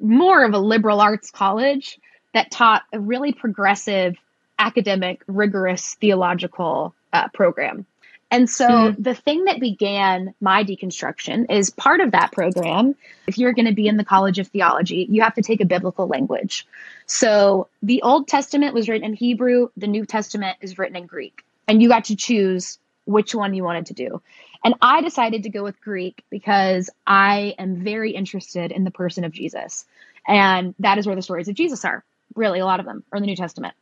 more 0.00 0.44
of 0.44 0.54
a 0.54 0.58
liberal 0.58 1.00
arts 1.00 1.30
college 1.30 1.98
that 2.32 2.50
taught 2.50 2.82
a 2.92 2.98
really 2.98 3.32
progressive, 3.32 4.16
academic, 4.58 5.22
rigorous 5.26 5.94
theological 6.00 6.94
uh, 7.12 7.28
program. 7.28 7.86
And 8.30 8.50
so 8.50 8.66
Mm. 8.68 8.96
the 8.98 9.14
thing 9.14 9.44
that 9.44 9.60
began 9.60 10.34
my 10.40 10.64
deconstruction 10.64 11.50
is 11.50 11.70
part 11.70 12.00
of 12.00 12.10
that 12.10 12.32
program. 12.32 12.96
If 13.26 13.38
you're 13.38 13.52
going 13.52 13.66
to 13.66 13.74
be 13.74 13.86
in 13.86 13.96
the 13.96 14.04
College 14.04 14.38
of 14.38 14.48
Theology, 14.48 15.06
you 15.08 15.22
have 15.22 15.34
to 15.34 15.42
take 15.42 15.60
a 15.60 15.64
biblical 15.64 16.06
language. 16.08 16.66
So 17.06 17.68
the 17.82 18.02
Old 18.02 18.26
Testament 18.26 18.74
was 18.74 18.88
written 18.88 19.06
in 19.06 19.14
Hebrew, 19.14 19.68
the 19.76 19.86
New 19.86 20.04
Testament 20.04 20.58
is 20.60 20.76
written 20.76 20.96
in 20.96 21.06
Greek. 21.06 21.44
And 21.68 21.80
you 21.80 21.88
got 21.88 22.04
to 22.06 22.16
choose 22.16 22.78
which 23.04 23.34
one 23.34 23.54
you 23.54 23.62
wanted 23.62 23.86
to 23.86 23.94
do. 23.94 24.20
And 24.64 24.74
I 24.82 25.00
decided 25.00 25.44
to 25.44 25.48
go 25.48 25.62
with 25.62 25.80
Greek 25.80 26.24
because 26.28 26.90
I 27.06 27.54
am 27.58 27.84
very 27.84 28.10
interested 28.10 28.72
in 28.72 28.82
the 28.82 28.90
person 28.90 29.22
of 29.22 29.30
Jesus. 29.30 29.84
And 30.26 30.74
that 30.80 30.98
is 30.98 31.06
where 31.06 31.14
the 31.14 31.22
stories 31.22 31.46
of 31.48 31.54
Jesus 31.54 31.84
are. 31.84 32.04
Really, 32.34 32.58
a 32.58 32.64
lot 32.64 32.80
of 32.80 32.86
them 32.86 33.04
are 33.12 33.16
in 33.16 33.22
the 33.22 33.28
New 33.28 33.36
Testament. 33.36 33.74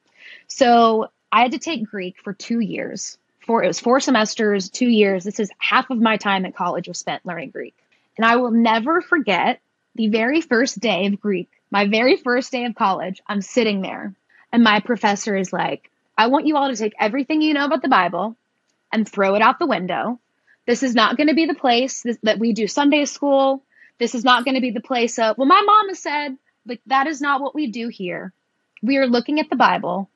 So 0.47 1.09
I 1.33 1.41
had 1.41 1.53
to 1.53 1.59
take 1.59 1.89
Greek 1.89 2.17
for 2.23 2.35
two 2.35 2.61
years. 2.61 3.17
Four, 3.47 3.63
it 3.63 3.69
was 3.69 3.81
four 3.81 4.01
semesters, 4.01 4.71
two 4.71 4.89
years. 4.89 5.25
This 5.25 5.39
is 5.39 5.51
half 5.59 5.91
of 5.91 6.01
my 6.01 6.17
time 6.17 6.47
at 6.47 6.57
college 6.57 6.89
was 6.89 6.99
spent 6.99 7.27
learning 7.27 7.51
Greek. 7.51 7.75
And 8.17 8.25
I 8.25 8.37
will 8.37 8.51
never 8.51 9.03
forget 9.03 9.61
the 9.95 10.09
very 10.09 10.41
first 10.41 10.81
day 10.81 11.07
of 11.07 11.21
Greek, 11.21 11.49
my 11.71 11.87
very 11.87 12.17
first 12.17 12.51
day 12.53 12.65
of 12.65 12.75
college. 12.75 13.21
I'm 13.27 13.43
sitting 13.43 13.83
there, 13.83 14.15
and 14.53 14.65
my 14.65 14.81
professor 14.81 15.37
is 15.37 15.53
like, 15.53 15.91
I 16.17 16.29
want 16.29 16.47
you 16.47 16.57
all 16.57 16.71
to 16.71 16.77
take 16.77 16.95
everything 16.99 17.43
you 17.43 17.55
know 17.55 17.67
about 17.67 17.83
the 17.83 17.89
Bible 17.89 18.37
and 18.93 19.09
throw 19.09 19.35
it 19.35 19.43
out 19.43 19.59
the 19.59 19.67
window. 19.67 20.19
This 20.67 20.83
is 20.83 20.95
not 20.95 21.17
going 21.17 21.27
to 21.27 21.35
be 21.35 21.47
the 21.47 21.55
place 21.55 22.07
that 22.23 22.39
we 22.39 22.53
do 22.53 22.67
Sunday 22.67 23.05
school. 23.05 23.63
This 23.99 24.15
is 24.15 24.25
not 24.25 24.45
going 24.45 24.55
to 24.55 24.61
be 24.61 24.71
the 24.71 24.81
place 24.81 25.19
of, 25.19 25.37
well, 25.37 25.47
my 25.47 25.61
mama 25.61 25.95
said, 25.95 26.37
like, 26.67 26.81
that 26.87 27.07
is 27.07 27.21
not 27.21 27.43
what 27.43 27.55
we 27.55 27.67
do 27.67 27.89
here. 27.89 28.33
We 28.83 28.97
are 28.97 29.07
looking 29.07 29.39
at 29.39 29.51
the 29.51 29.57
Bible 29.57 30.09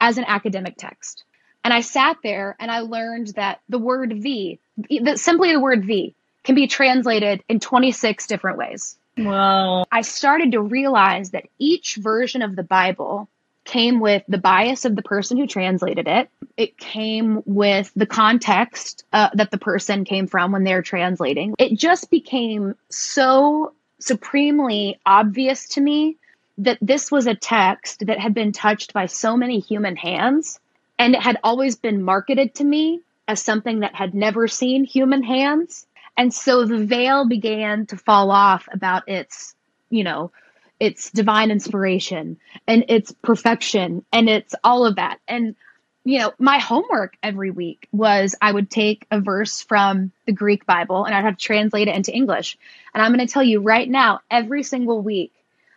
as 0.00 0.18
an 0.18 0.24
academic 0.24 0.76
text. 0.76 1.24
And 1.66 1.74
I 1.74 1.80
sat 1.80 2.18
there 2.22 2.54
and 2.60 2.70
I 2.70 2.78
learned 2.78 3.26
that 3.34 3.60
the 3.68 3.80
word 3.80 4.12
V, 4.22 4.60
that 5.00 5.18
simply 5.18 5.50
the 5.50 5.58
word 5.58 5.84
V, 5.84 6.14
can 6.44 6.54
be 6.54 6.68
translated 6.68 7.42
in 7.48 7.58
26 7.58 8.28
different 8.28 8.56
ways. 8.56 8.96
Whoa. 9.18 9.84
I 9.90 10.02
started 10.02 10.52
to 10.52 10.60
realize 10.60 11.30
that 11.30 11.48
each 11.58 11.96
version 11.96 12.42
of 12.42 12.54
the 12.54 12.62
Bible 12.62 13.28
came 13.64 13.98
with 13.98 14.22
the 14.28 14.38
bias 14.38 14.84
of 14.84 14.94
the 14.94 15.02
person 15.02 15.38
who 15.38 15.48
translated 15.48 16.06
it. 16.06 16.30
It 16.56 16.78
came 16.78 17.42
with 17.46 17.90
the 17.96 18.06
context 18.06 19.02
uh, 19.12 19.30
that 19.34 19.50
the 19.50 19.58
person 19.58 20.04
came 20.04 20.28
from 20.28 20.52
when 20.52 20.62
they're 20.62 20.82
translating. 20.82 21.56
It 21.58 21.76
just 21.76 22.12
became 22.12 22.76
so 22.90 23.72
supremely 23.98 25.00
obvious 25.04 25.66
to 25.70 25.80
me 25.80 26.16
that 26.58 26.78
this 26.80 27.10
was 27.10 27.26
a 27.26 27.34
text 27.34 28.06
that 28.06 28.20
had 28.20 28.34
been 28.34 28.52
touched 28.52 28.92
by 28.92 29.06
so 29.06 29.36
many 29.36 29.58
human 29.58 29.96
hands 29.96 30.60
and 30.98 31.14
it 31.14 31.22
had 31.22 31.38
always 31.42 31.76
been 31.76 32.02
marketed 32.02 32.54
to 32.56 32.64
me 32.64 33.00
as 33.28 33.42
something 33.42 33.80
that 33.80 33.94
had 33.94 34.14
never 34.14 34.48
seen 34.48 34.84
human 34.84 35.22
hands. 35.22 35.86
And 36.16 36.32
so 36.32 36.64
the 36.64 36.84
veil 36.84 37.28
began 37.28 37.86
to 37.86 37.96
fall 37.96 38.30
off 38.30 38.68
about 38.72 39.08
its, 39.08 39.54
you 39.90 40.04
know, 40.04 40.30
its 40.80 41.10
divine 41.10 41.50
inspiration 41.50 42.38
and 42.66 42.84
its 42.88 43.12
perfection 43.22 44.04
and 44.12 44.28
it's 44.28 44.54
all 44.62 44.86
of 44.86 44.96
that. 44.96 45.18
And, 45.26 45.54
you 46.04 46.20
know, 46.20 46.32
my 46.38 46.58
homework 46.58 47.16
every 47.22 47.50
week 47.50 47.88
was 47.92 48.34
I 48.40 48.52
would 48.52 48.70
take 48.70 49.06
a 49.10 49.20
verse 49.20 49.62
from 49.62 50.12
the 50.26 50.32
Greek 50.32 50.64
Bible 50.66 51.04
and 51.04 51.14
I'd 51.14 51.24
have 51.24 51.38
to 51.38 51.44
translate 51.44 51.88
it 51.88 51.96
into 51.96 52.14
English. 52.14 52.56
And 52.94 53.02
I'm 53.02 53.12
going 53.12 53.26
to 53.26 53.32
tell 53.32 53.42
you 53.42 53.60
right 53.60 53.88
now, 53.88 54.20
every 54.30 54.62
single 54.62 55.02
week, 55.02 55.32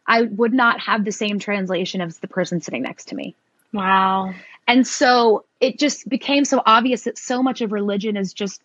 I 0.06 0.24
would 0.24 0.54
not 0.54 0.80
have 0.82 1.06
the 1.06 1.12
same 1.12 1.40
translation 1.40 2.02
as 2.02 2.18
the 2.18 2.28
person 2.28 2.62
sitting 2.62 2.84
next 2.84 3.10
to 3.10 3.16
me. 3.16 3.36
Wow. 3.72 4.34
And 4.70 4.86
so 4.86 5.46
it 5.60 5.80
just 5.80 6.08
became 6.08 6.46
so 6.46 6.62
obvious 6.64 7.06
that 7.06 7.18
so 7.18 7.42
much 7.42 7.62
of 7.62 7.72
religion 7.72 8.16
is 8.16 8.34
just 8.34 8.62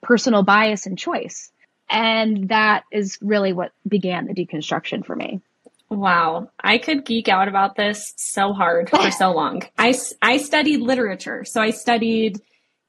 personal 0.00 0.42
bias 0.42 0.86
and 0.86 0.98
choice. 0.98 1.52
And 1.90 2.48
that 2.48 2.84
is 2.90 3.18
really 3.20 3.52
what 3.52 3.72
began 3.86 4.26
the 4.26 4.32
deconstruction 4.32 5.04
for 5.04 5.14
me. 5.14 5.42
Wow. 5.90 6.48
I 6.64 6.78
could 6.78 7.04
geek 7.04 7.28
out 7.28 7.48
about 7.48 7.76
this 7.76 8.14
so 8.16 8.54
hard 8.54 8.88
for 8.88 9.10
so 9.10 9.30
long. 9.34 9.60
I, 9.76 9.94
I 10.22 10.38
studied 10.38 10.80
literature. 10.80 11.44
So 11.44 11.60
I 11.60 11.68
studied 11.68 12.40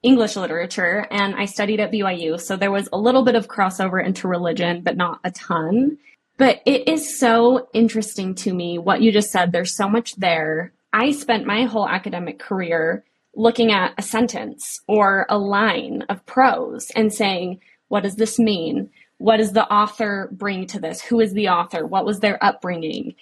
English 0.02 0.34
literature 0.34 1.06
and 1.10 1.34
I 1.34 1.44
studied 1.44 1.80
at 1.80 1.92
BYU. 1.92 2.40
So 2.40 2.56
there 2.56 2.72
was 2.72 2.88
a 2.94 2.98
little 2.98 3.24
bit 3.24 3.34
of 3.34 3.46
crossover 3.46 4.02
into 4.02 4.26
religion, 4.26 4.80
but 4.80 4.96
not 4.96 5.20
a 5.22 5.30
ton. 5.32 5.98
But 6.38 6.62
it 6.64 6.88
is 6.88 7.18
so 7.18 7.68
interesting 7.74 8.34
to 8.36 8.54
me 8.54 8.78
what 8.78 9.02
you 9.02 9.12
just 9.12 9.30
said. 9.30 9.52
There's 9.52 9.76
so 9.76 9.86
much 9.86 10.16
there. 10.16 10.72
I 10.94 11.10
spent 11.10 11.44
my 11.44 11.64
whole 11.64 11.88
academic 11.88 12.38
career 12.38 13.04
looking 13.34 13.72
at 13.72 13.94
a 13.98 14.02
sentence 14.02 14.80
or 14.86 15.26
a 15.28 15.36
line 15.36 16.04
of 16.08 16.24
prose 16.24 16.92
and 16.94 17.12
saying, 17.12 17.60
what 17.88 18.04
does 18.04 18.14
this 18.14 18.38
mean? 18.38 18.90
What 19.18 19.38
does 19.38 19.52
the 19.52 19.66
author 19.66 20.28
bring 20.30 20.68
to 20.68 20.78
this? 20.78 21.02
Who 21.02 21.18
is 21.18 21.32
the 21.32 21.48
author? 21.48 21.84
What 21.84 22.04
was 22.04 22.20
their 22.20 22.42
upbringing? 22.42 23.16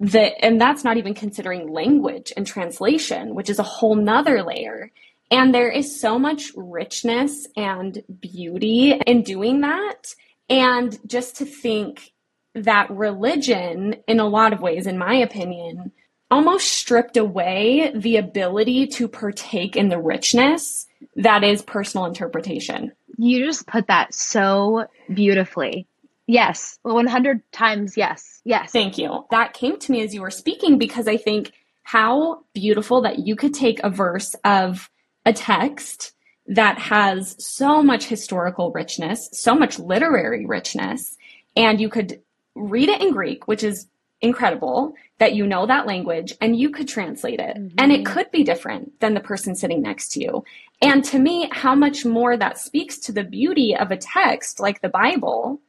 The, 0.00 0.42
and 0.42 0.58
that's 0.58 0.84
not 0.84 0.96
even 0.96 1.12
considering 1.12 1.70
language 1.70 2.32
and 2.34 2.46
translation, 2.46 3.34
which 3.34 3.50
is 3.50 3.58
a 3.58 3.62
whole 3.62 3.94
nother 3.94 4.42
layer. 4.42 4.90
And 5.30 5.54
there 5.54 5.70
is 5.70 6.00
so 6.00 6.18
much 6.18 6.52
richness 6.56 7.46
and 7.58 8.02
beauty 8.22 8.92
in 8.92 9.22
doing 9.22 9.60
that. 9.60 10.14
And 10.48 10.98
just 11.06 11.36
to 11.36 11.44
think 11.44 12.10
that 12.54 12.88
religion, 12.90 13.96
in 14.06 14.18
a 14.18 14.26
lot 14.26 14.54
of 14.54 14.62
ways, 14.62 14.86
in 14.86 14.96
my 14.96 15.16
opinion, 15.16 15.92
almost 16.30 16.68
stripped 16.68 17.16
away 17.16 17.92
the 17.94 18.16
ability 18.16 18.86
to 18.86 19.08
partake 19.08 19.76
in 19.76 19.88
the 19.88 20.00
richness 20.00 20.86
that 21.16 21.42
is 21.42 21.62
personal 21.62 22.06
interpretation. 22.06 22.92
You 23.16 23.46
just 23.46 23.66
put 23.66 23.86
that 23.86 24.14
so 24.14 24.86
beautifully. 25.12 25.86
Yes, 26.26 26.78
100 26.82 27.40
times 27.52 27.96
yes. 27.96 28.42
Yes. 28.44 28.70
Thank 28.70 28.98
you. 28.98 29.24
That 29.30 29.54
came 29.54 29.78
to 29.78 29.92
me 29.92 30.02
as 30.02 30.14
you 30.14 30.20
were 30.20 30.30
speaking 30.30 30.78
because 30.78 31.08
I 31.08 31.16
think 31.16 31.52
how 31.82 32.44
beautiful 32.52 33.00
that 33.02 33.20
you 33.20 33.34
could 33.34 33.54
take 33.54 33.80
a 33.80 33.88
verse 33.88 34.34
of 34.44 34.90
a 35.24 35.32
text 35.32 36.12
that 36.46 36.78
has 36.78 37.34
so 37.44 37.82
much 37.82 38.04
historical 38.04 38.70
richness, 38.72 39.30
so 39.32 39.54
much 39.54 39.78
literary 39.78 40.44
richness, 40.44 41.16
and 41.56 41.80
you 41.80 41.88
could 41.88 42.20
read 42.54 42.88
it 42.88 43.00
in 43.00 43.12
Greek, 43.12 43.48
which 43.48 43.62
is 43.62 43.86
incredible 44.20 44.94
that 45.18 45.34
you 45.34 45.46
know 45.46 45.66
that 45.66 45.86
language 45.86 46.32
and 46.40 46.58
you 46.58 46.70
could 46.70 46.88
translate 46.88 47.40
it. 47.40 47.56
Mm-hmm. 47.56 47.76
And 47.78 47.92
it 47.92 48.06
could 48.06 48.30
be 48.30 48.44
different 48.44 48.98
than 49.00 49.14
the 49.14 49.20
person 49.20 49.54
sitting 49.54 49.82
next 49.82 50.12
to 50.12 50.20
you. 50.20 50.44
And 50.80 51.04
to 51.06 51.18
me, 51.18 51.48
how 51.52 51.74
much 51.74 52.04
more 52.04 52.36
that 52.36 52.58
speaks 52.58 52.98
to 53.00 53.12
the 53.12 53.24
beauty 53.24 53.76
of 53.76 53.90
a 53.90 53.96
text 53.96 54.60
like 54.60 54.80
the 54.80 54.88
Bible, 54.88 55.60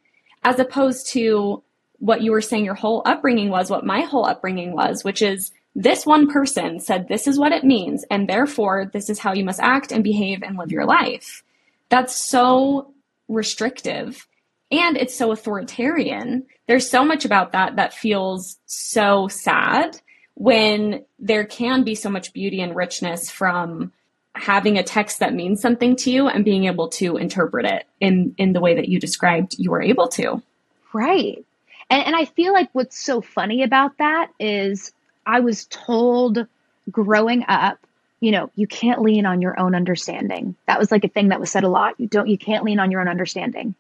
as 0.44 0.60
opposed 0.60 1.08
to 1.10 1.64
what 1.98 2.22
you 2.22 2.32
were 2.32 2.42
saying 2.42 2.66
your 2.66 2.76
whole 2.76 3.02
upbringing 3.06 3.50
was, 3.50 3.70
what 3.70 3.86
my 3.86 4.02
whole 4.02 4.26
upbringing 4.26 4.74
was, 4.74 5.04
which 5.04 5.22
is 5.22 5.52
this 5.76 6.06
one 6.06 6.30
person 6.32 6.80
said 6.80 7.08
this 7.08 7.28
is 7.28 7.38
what 7.38 7.52
it 7.52 7.64
means, 7.64 8.06
and 8.10 8.28
therefore 8.28 8.90
this 8.92 9.10
is 9.10 9.20
how 9.20 9.34
you 9.34 9.44
must 9.44 9.60
act 9.60 9.92
and 9.92 10.04
behave 10.04 10.42
and 10.44 10.58
live 10.58 10.72
your 10.72 10.86
life. 10.86 11.44
That's 11.90 12.16
so 12.16 12.94
restrictive 13.28 14.28
and 14.72 14.98
it's 14.98 15.16
so 15.16 15.32
authoritarian. 15.32 16.46
There's 16.68 16.90
so 16.90 17.04
much 17.04 17.26
about 17.26 17.54
that 17.54 17.76
that 17.78 17.94
feels 17.94 18.58
so 18.66 19.28
sad 19.28 20.00
when 20.36 21.04
there 21.18 21.46
can 21.46 21.84
be 21.84 21.96
so 21.96 22.10
much 22.10 22.34
beauty 22.34 22.62
and 22.62 22.76
richness 22.76 23.30
from 23.30 23.92
having 24.36 24.78
a 24.78 24.84
text 24.84 25.20
that 25.20 25.34
means 25.34 25.62
something 25.62 25.96
to 25.98 26.12
you 26.12 26.28
and 26.28 26.46
being 26.46 26.66
able 26.66 26.88
to 26.88 27.18
interpret 27.18 27.66
it 27.66 27.86
in 28.00 28.34
in 28.38 28.54
the 28.54 28.62
way 28.62 28.76
that 28.76 28.88
you 28.88 29.00
described 29.00 29.56
you 29.58 29.72
were 29.72 29.82
able 29.82 30.08
to. 30.08 30.42
Right. 30.94 31.44
And, 31.90 32.06
and 32.08 32.16
I 32.16 32.26
feel 32.26 32.54
like 32.54 32.70
what's 32.74 32.98
so 32.98 33.22
funny 33.22 33.64
about 33.64 33.98
that 33.98 34.32
is 34.40 34.94
I 35.26 35.42
was 35.42 35.66
told 35.66 36.48
growing 36.90 37.44
up, 37.48 37.80
you 38.20 38.32
know, 38.32 38.50
you 38.56 38.68
can't 38.68 39.02
lean 39.02 39.26
on 39.26 39.42
your 39.42 39.60
own 39.60 39.76
understanding. 39.76 40.56
That 40.68 40.80
was 40.80 40.92
like 40.92 41.04
a 41.04 41.10
thing 41.10 41.30
that 41.30 41.40
was 41.40 41.52
said 41.52 41.64
a 41.64 41.70
lot. 41.70 42.00
You 42.00 42.08
don't, 42.08 42.28
you 42.28 42.38
can't 42.38 42.64
lean 42.64 42.80
on 42.80 42.92
your 42.92 43.02
own 43.02 43.08
understanding. 43.08 43.76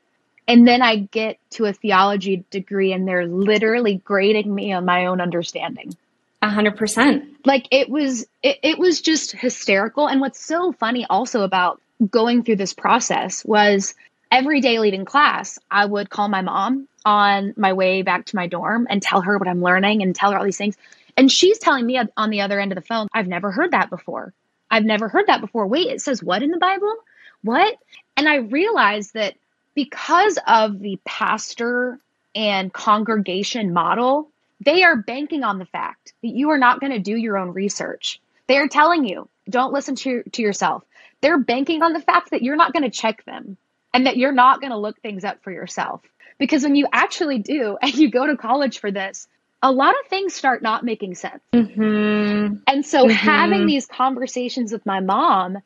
And 0.49 0.67
then 0.67 0.81
I 0.81 0.95
get 0.95 1.37
to 1.51 1.65
a 1.65 1.73
theology 1.73 2.43
degree 2.49 2.91
and 2.91 3.07
they're 3.07 3.27
literally 3.27 4.01
grading 4.03 4.53
me 4.53 4.73
on 4.73 4.83
my 4.83 5.05
own 5.05 5.21
understanding. 5.21 5.95
A 6.41 6.49
hundred 6.49 6.75
percent. 6.75 7.45
Like 7.45 7.67
it 7.69 7.87
was, 7.87 8.25
it, 8.41 8.57
it 8.63 8.79
was 8.79 8.99
just 9.01 9.31
hysterical. 9.31 10.07
And 10.07 10.19
what's 10.19 10.43
so 10.43 10.71
funny 10.71 11.05
also 11.07 11.43
about 11.43 11.79
going 12.09 12.43
through 12.43 12.55
this 12.55 12.73
process 12.73 13.45
was 13.45 13.93
every 14.31 14.59
day 14.59 14.79
leaving 14.79 15.05
class, 15.05 15.59
I 15.69 15.85
would 15.85 16.09
call 16.09 16.29
my 16.29 16.41
mom 16.41 16.87
on 17.05 17.53
my 17.55 17.73
way 17.73 18.01
back 18.01 18.25
to 18.25 18.35
my 18.35 18.47
dorm 18.47 18.87
and 18.89 19.03
tell 19.03 19.21
her 19.21 19.37
what 19.37 19.47
I'm 19.47 19.61
learning 19.61 20.01
and 20.01 20.15
tell 20.15 20.31
her 20.31 20.39
all 20.39 20.45
these 20.45 20.57
things. 20.57 20.77
And 21.15 21.31
she's 21.31 21.59
telling 21.59 21.85
me 21.85 22.01
on 22.17 22.29
the 22.31 22.41
other 22.41 22.59
end 22.59 22.71
of 22.71 22.75
the 22.75 22.81
phone, 22.81 23.07
I've 23.13 23.27
never 23.27 23.51
heard 23.51 23.71
that 23.71 23.91
before. 23.91 24.33
I've 24.71 24.85
never 24.85 25.09
heard 25.09 25.27
that 25.27 25.41
before. 25.41 25.67
Wait, 25.67 25.87
it 25.87 26.01
says 26.01 26.23
what 26.23 26.41
in 26.41 26.49
the 26.49 26.57
Bible? 26.57 26.95
What? 27.43 27.75
And 28.17 28.27
I 28.27 28.37
realized 28.37 29.13
that 29.13 29.35
because 29.75 30.37
of 30.47 30.79
the 30.79 30.99
pastor 31.05 31.99
and 32.35 32.71
congregation 32.71 33.73
model, 33.73 34.29
they 34.61 34.83
are 34.83 34.95
banking 34.95 35.43
on 35.43 35.57
the 35.57 35.65
fact 35.65 36.13
that 36.21 36.29
you 36.29 36.49
are 36.49 36.57
not 36.57 36.79
going 36.79 36.91
to 36.91 36.99
do 36.99 37.15
your 37.15 37.37
own 37.37 37.51
research. 37.51 38.19
They 38.47 38.57
are 38.57 38.67
telling 38.67 39.05
you, 39.05 39.29
don't 39.49 39.73
listen 39.73 39.95
to, 39.95 40.23
to 40.23 40.41
yourself. 40.41 40.83
They're 41.21 41.39
banking 41.39 41.81
on 41.81 41.93
the 41.93 42.01
fact 42.01 42.31
that 42.31 42.41
you're 42.41 42.55
not 42.55 42.73
going 42.73 42.83
to 42.83 42.89
check 42.89 43.23
them 43.25 43.57
and 43.93 44.05
that 44.05 44.17
you're 44.17 44.31
not 44.31 44.61
going 44.61 44.71
to 44.71 44.77
look 44.77 44.99
things 45.01 45.23
up 45.23 45.43
for 45.43 45.51
yourself. 45.51 46.01
Because 46.37 46.63
when 46.63 46.75
you 46.75 46.87
actually 46.91 47.39
do 47.39 47.77
and 47.81 47.93
you 47.93 48.09
go 48.09 48.27
to 48.27 48.37
college 48.37 48.79
for 48.79 48.91
this, 48.91 49.27
a 49.61 49.71
lot 49.71 49.93
of 49.99 50.09
things 50.09 50.33
start 50.33 50.61
not 50.61 50.85
making 50.85 51.15
sense. 51.15 51.41
Mm-hmm. 51.53 52.55
And 52.65 52.85
so 52.85 53.05
mm-hmm. 53.05 53.11
having 53.11 53.65
these 53.65 53.85
conversations 53.85 54.71
with 54.71 54.85
my 54.85 55.01
mom 55.01 55.57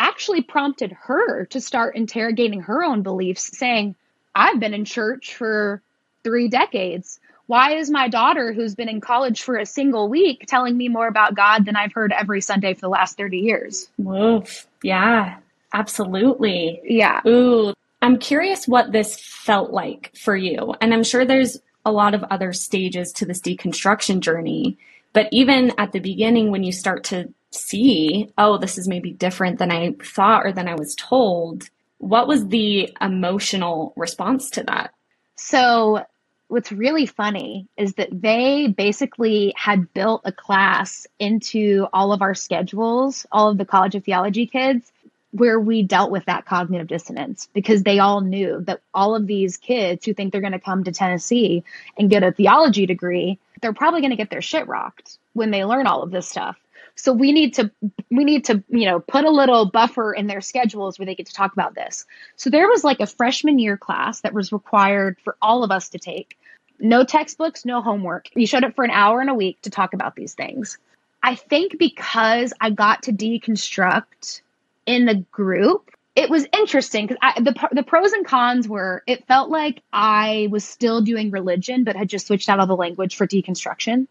actually 0.00 0.42
prompted 0.42 0.92
her 0.92 1.44
to 1.46 1.60
start 1.60 1.94
interrogating 1.94 2.62
her 2.62 2.82
own 2.82 3.02
beliefs, 3.02 3.56
saying, 3.56 3.94
I've 4.34 4.58
been 4.58 4.74
in 4.74 4.84
church 4.84 5.34
for 5.34 5.82
three 6.24 6.48
decades. 6.48 7.20
Why 7.46 7.74
is 7.74 7.90
my 7.90 8.08
daughter, 8.08 8.52
who's 8.52 8.74
been 8.74 8.88
in 8.88 9.00
college 9.00 9.42
for 9.42 9.56
a 9.56 9.66
single 9.66 10.08
week, 10.08 10.44
telling 10.46 10.76
me 10.76 10.88
more 10.88 11.08
about 11.08 11.34
God 11.34 11.66
than 11.66 11.76
I've 11.76 11.92
heard 11.92 12.12
every 12.12 12.40
Sunday 12.40 12.74
for 12.74 12.82
the 12.82 12.88
last 12.88 13.16
30 13.16 13.38
years? 13.38 13.88
Woof. 13.98 14.66
Yeah, 14.82 15.36
absolutely. 15.72 16.80
Yeah. 16.84 17.20
Ooh, 17.26 17.74
I'm 18.02 18.18
curious 18.18 18.66
what 18.66 18.92
this 18.92 19.18
felt 19.20 19.72
like 19.72 20.12
for 20.16 20.36
you. 20.36 20.74
And 20.80 20.94
I'm 20.94 21.04
sure 21.04 21.24
there's 21.24 21.58
a 21.84 21.92
lot 21.92 22.14
of 22.14 22.22
other 22.24 22.52
stages 22.52 23.12
to 23.14 23.26
this 23.26 23.40
deconstruction 23.40 24.20
journey. 24.20 24.78
But 25.12 25.28
even 25.32 25.72
at 25.78 25.92
the 25.92 25.98
beginning, 25.98 26.50
when 26.50 26.62
you 26.62 26.72
start 26.72 27.04
to 27.04 27.32
see, 27.50 28.30
oh, 28.38 28.58
this 28.58 28.78
is 28.78 28.88
maybe 28.88 29.12
different 29.12 29.58
than 29.58 29.70
I 29.70 29.94
thought 30.02 30.46
or 30.46 30.52
than 30.52 30.68
I 30.68 30.74
was 30.74 30.94
told, 30.94 31.68
what 31.98 32.28
was 32.28 32.48
the 32.48 32.94
emotional 33.00 33.92
response 33.96 34.50
to 34.50 34.62
that? 34.64 34.94
So, 35.36 36.04
what's 36.48 36.72
really 36.72 37.06
funny 37.06 37.66
is 37.76 37.94
that 37.94 38.08
they 38.12 38.68
basically 38.68 39.52
had 39.56 39.92
built 39.94 40.22
a 40.24 40.32
class 40.32 41.06
into 41.18 41.86
all 41.92 42.12
of 42.12 42.22
our 42.22 42.34
schedules, 42.34 43.26
all 43.30 43.50
of 43.50 43.58
the 43.58 43.64
College 43.64 43.94
of 43.94 44.04
Theology 44.04 44.46
kids, 44.46 44.90
where 45.32 45.60
we 45.60 45.82
dealt 45.82 46.10
with 46.10 46.24
that 46.24 46.44
cognitive 46.44 46.88
dissonance 46.88 47.48
because 47.52 47.82
they 47.82 48.00
all 48.00 48.20
knew 48.20 48.62
that 48.66 48.80
all 48.92 49.14
of 49.14 49.26
these 49.26 49.56
kids 49.56 50.04
who 50.04 50.12
think 50.12 50.32
they're 50.32 50.40
going 50.40 50.52
to 50.52 50.58
come 50.58 50.82
to 50.84 50.92
Tennessee 50.92 51.62
and 51.96 52.10
get 52.10 52.24
a 52.24 52.32
theology 52.32 52.84
degree, 52.84 53.38
they're 53.60 53.72
probably 53.72 54.00
going 54.00 54.10
to 54.10 54.16
get 54.16 54.30
their 54.30 54.42
shit 54.42 54.66
rocked 54.66 55.18
when 55.32 55.50
they 55.50 55.64
learn 55.64 55.86
all 55.86 56.02
of 56.02 56.10
this 56.10 56.28
stuff. 56.28 56.56
So 56.96 57.12
we 57.12 57.32
need 57.32 57.54
to 57.54 57.70
we 58.10 58.24
need 58.24 58.44
to, 58.46 58.62
you 58.68 58.84
know, 58.84 59.00
put 59.00 59.24
a 59.24 59.30
little 59.30 59.64
buffer 59.66 60.12
in 60.12 60.26
their 60.26 60.40
schedules 60.40 60.98
where 60.98 61.06
they 61.06 61.14
get 61.14 61.26
to 61.26 61.32
talk 61.32 61.52
about 61.52 61.74
this. 61.74 62.04
So 62.36 62.50
there 62.50 62.68
was 62.68 62.84
like 62.84 63.00
a 63.00 63.06
freshman 63.06 63.58
year 63.58 63.76
class 63.76 64.20
that 64.20 64.34
was 64.34 64.52
required 64.52 65.16
for 65.24 65.36
all 65.40 65.64
of 65.64 65.70
us 65.70 65.88
to 65.90 65.98
take. 65.98 66.36
No 66.78 67.04
textbooks, 67.04 67.64
no 67.64 67.80
homework. 67.80 68.28
You 68.34 68.46
showed 68.46 68.64
up 68.64 68.74
for 68.74 68.84
an 68.84 68.90
hour 68.90 69.22
in 69.22 69.28
a 69.28 69.34
week 69.34 69.60
to 69.62 69.70
talk 69.70 69.94
about 69.94 70.16
these 70.16 70.34
things. 70.34 70.78
I 71.22 71.34
think 71.34 71.78
because 71.78 72.52
I 72.60 72.70
got 72.70 73.02
to 73.04 73.12
deconstruct 73.12 74.40
in 74.86 75.04
the 75.04 75.16
group, 75.30 75.90
it 76.16 76.28
was 76.28 76.46
interesting 76.52 77.06
because 77.06 77.34
the 77.36 77.68
the 77.72 77.82
pros 77.82 78.12
and 78.12 78.26
cons 78.26 78.68
were 78.68 79.02
it 79.06 79.26
felt 79.26 79.50
like 79.50 79.82
I 79.92 80.48
was 80.50 80.64
still 80.64 81.00
doing 81.00 81.30
religion 81.30 81.84
but 81.84 81.96
had 81.96 82.08
just 82.08 82.26
switched 82.26 82.48
out 82.48 82.60
all 82.60 82.66
the 82.66 82.76
language 82.76 83.16
for 83.16 83.26
deconstruction. 83.26 84.06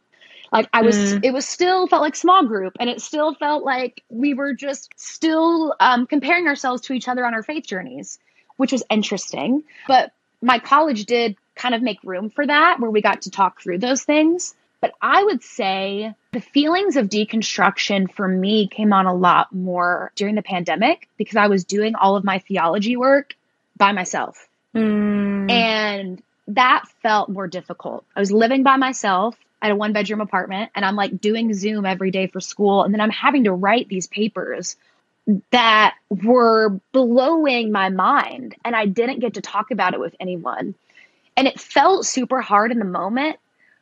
Like 0.52 0.68
I 0.74 0.82
was, 0.82 0.96
mm. 0.96 1.24
it 1.24 1.32
was 1.32 1.46
still 1.46 1.88
felt 1.88 2.02
like 2.02 2.16
small 2.16 2.46
group, 2.46 2.76
and 2.80 2.90
it 2.90 3.02
still 3.02 3.36
felt 3.36 3.64
like 3.64 4.04
we 4.10 4.34
were 4.34 4.54
just 4.54 4.92
still 4.96 5.76
um, 5.80 6.08
comparing 6.08 6.48
ourselves 6.48 6.82
to 6.84 6.94
each 6.94 7.08
other 7.08 7.26
on 7.26 7.34
our 7.34 7.44
faith 7.44 7.68
journeys, 7.68 8.18
which 8.58 8.72
was 8.72 8.84
interesting. 8.90 9.64
But 9.88 10.12
my 10.42 10.58
college 10.60 11.06
did 11.06 11.36
kind 11.56 11.76
of 11.76 11.82
make 11.82 12.00
room 12.04 12.30
for 12.30 12.48
that, 12.48 12.80
where 12.80 12.90
we 12.90 13.02
got 13.02 13.24
to 13.24 13.32
talk 13.32 13.62
through 13.62 13.80
those 13.80 14.04
things. 14.04 14.56
But 14.82 14.94
I 15.02 15.24
would 15.24 15.44
say 15.44 16.14
the 16.32 16.42
feelings 16.42 16.96
of 16.96 17.10
deconstruction 17.10 18.12
for 18.12 18.28
me 18.28 18.68
came 18.68 18.94
on 18.94 19.06
a 19.06 19.14
lot 19.14 19.54
more 19.54 20.12
during 20.16 20.36
the 20.36 20.42
pandemic 20.42 21.10
because 21.18 21.36
I 21.36 21.48
was 21.48 21.66
doing 21.66 21.96
all 21.96 22.16
of 22.16 22.24
my 22.24 22.40
theology 22.40 22.96
work 22.96 23.36
by 23.78 23.92
myself. 23.92 24.48
Mm. 24.76 25.52
And 25.52 26.24
that 26.48 26.86
felt 27.02 27.30
more 27.30 27.48
difficult. 27.48 28.06
I 28.16 28.20
was 28.20 28.32
living 28.32 28.64
by 28.64 28.78
myself 28.78 29.36
at 29.62 29.72
a 29.72 29.76
one 29.76 29.92
bedroom 29.92 30.22
apartment 30.22 30.72
and 30.76 30.86
I'm 30.86 30.96
like 30.96 31.20
doing 31.20 31.54
Zoom 31.54 31.86
every 31.86 32.12
day 32.12 32.28
for 32.28 32.40
school. 32.40 32.84
And 32.84 32.94
then 32.94 33.02
I'm 33.02 33.10
having 33.10 33.44
to 33.46 33.52
write 33.52 33.90
these 33.90 34.08
papers 34.08 34.78
that 35.52 35.96
were 36.10 36.80
blowing 36.92 37.72
my 37.72 37.90
mind. 37.90 38.56
And 38.64 38.76
I 38.76 38.86
didn't 38.86 39.20
get 39.20 39.36
to 39.36 39.42
talk 39.42 39.72
about 39.72 39.94
it 39.94 40.00
with 40.00 40.16
anyone. 40.20 40.76
And 41.36 41.48
it 41.48 41.60
felt 41.60 42.06
super 42.06 42.42
hard 42.42 42.72
in 42.72 42.80
the 42.80 42.86
moment. 42.86 43.38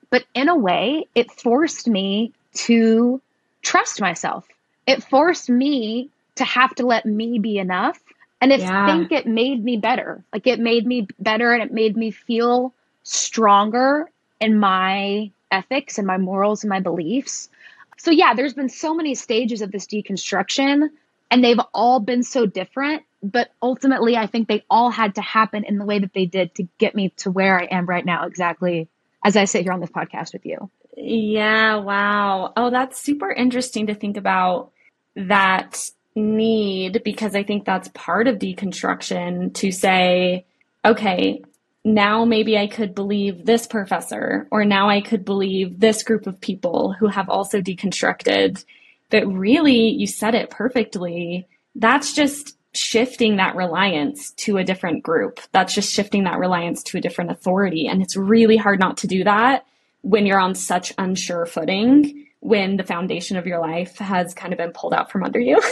But 0.10 0.26
in 0.34 0.50
a 0.50 0.56
way, 0.56 1.08
it 1.16 1.32
forced 1.32 1.88
me 1.88 2.34
to 2.54 3.22
trust 3.62 4.00
myself. 4.02 4.48
It 4.86 5.04
forced 5.04 5.50
me 5.50 6.10
to 6.36 6.46
have 6.46 6.74
to 6.76 6.86
let 6.86 7.06
me 7.06 7.40
be 7.40 7.58
enough. 7.58 8.00
And 8.40 8.54
I 8.54 8.58
yeah. 8.58 8.86
think 8.86 9.12
it 9.12 9.26
made 9.26 9.64
me 9.64 9.78
better. 9.78 10.24
Like 10.32 10.48
it 10.48 10.60
made 10.60 10.86
me 10.86 11.08
better 11.20 11.54
and 11.54 11.64
it 11.64 11.74
made 11.74 11.98
me 11.98 12.12
feel 12.12 12.74
stronger 13.04 14.10
in 14.40 14.60
my 14.60 15.32
ethics 15.52 15.98
and 15.98 16.06
my 16.06 16.18
morals 16.18 16.64
and 16.64 16.70
my 16.70 16.80
beliefs. 16.80 17.50
So, 17.98 18.12
yeah, 18.12 18.36
there's 18.36 18.54
been 18.54 18.70
so 18.70 18.94
many 18.94 19.16
stages 19.16 19.62
of 19.62 19.72
this 19.72 19.88
deconstruction, 19.88 20.90
and 21.32 21.44
they've 21.44 21.60
all 21.74 22.00
been 22.00 22.22
so 22.22 22.46
different. 22.46 23.04
But 23.24 23.50
ultimately, 23.60 24.16
I 24.16 24.28
think 24.28 24.48
they 24.48 24.64
all 24.70 24.92
had 24.92 25.16
to 25.16 25.22
happen 25.22 25.64
in 25.64 25.80
the 25.80 25.86
way 25.86 25.98
that 25.98 26.14
they 26.14 26.26
did 26.26 26.54
to 26.56 26.68
get 26.78 26.94
me 26.94 27.10
to 27.18 27.32
where 27.32 27.60
I 27.60 27.64
am 27.66 27.88
right 27.88 28.06
now, 28.06 28.28
exactly 28.28 28.88
as 29.28 29.36
I 29.36 29.44
sit 29.44 29.64
here 29.64 29.74
on 29.74 29.82
this 29.82 29.90
podcast 29.90 30.32
with 30.32 30.46
you. 30.46 30.72
Yeah, 30.96 31.76
wow. 31.76 32.54
Oh, 32.56 32.70
that's 32.70 32.98
super 32.98 33.30
interesting 33.30 33.88
to 33.88 33.94
think 33.94 34.16
about 34.16 34.72
that 35.18 35.90
need 36.16 37.04
because 37.04 37.36
I 37.36 37.44
think 37.44 37.66
that's 37.66 37.90
part 37.90 38.28
of 38.28 38.40
deconstruction 38.40 39.54
to 39.56 39.72
say, 39.74 40.46
okay, 40.86 41.44
now 41.84 42.24
maybe 42.24 42.58
I 42.58 42.68
could 42.68 42.96
believe 42.96 43.46
this 43.46 43.68
professor, 43.68 44.48
or 44.50 44.64
now 44.64 44.90
I 44.90 45.02
could 45.02 45.26
believe 45.26 45.78
this 45.78 46.04
group 46.04 46.26
of 46.26 46.40
people 46.40 46.94
who 46.94 47.08
have 47.08 47.30
also 47.30 47.60
deconstructed. 47.60 48.64
But 49.10 49.28
really, 49.28 49.90
you 49.90 50.08
said 50.08 50.36
it 50.36 50.50
perfectly. 50.50 51.50
That's 51.76 52.14
just 52.14 52.57
shifting 52.78 53.38
that 53.38 53.56
reliance 53.56 54.32
to 54.32 54.58
a 54.58 54.64
different 54.64 55.04
group. 55.04 55.40
That's 55.52 55.74
just 55.74 55.94
shifting 55.94 56.24
that 56.26 56.40
reliance 56.40 56.84
to 56.84 56.98
a 56.98 57.02
different 57.02 57.32
authority. 57.32 57.88
And 57.88 58.02
it's 58.02 58.16
really 58.16 58.58
hard 58.58 58.80
not 58.80 58.98
to 58.98 59.08
do 59.08 59.24
that 59.24 59.66
when 60.02 60.26
you're 60.26 60.40
on 60.40 60.56
such 60.56 60.94
unsure 60.98 61.46
footing, 61.46 62.28
when 62.40 62.78
the 62.78 62.84
foundation 62.84 63.36
of 63.36 63.48
your 63.48 63.60
life 63.60 63.98
has 63.98 64.34
kind 64.34 64.54
of 64.54 64.58
been 64.58 64.72
pulled 64.72 64.94
out 64.94 65.12
from 65.12 65.24
under 65.24 65.40
you. 65.40 65.62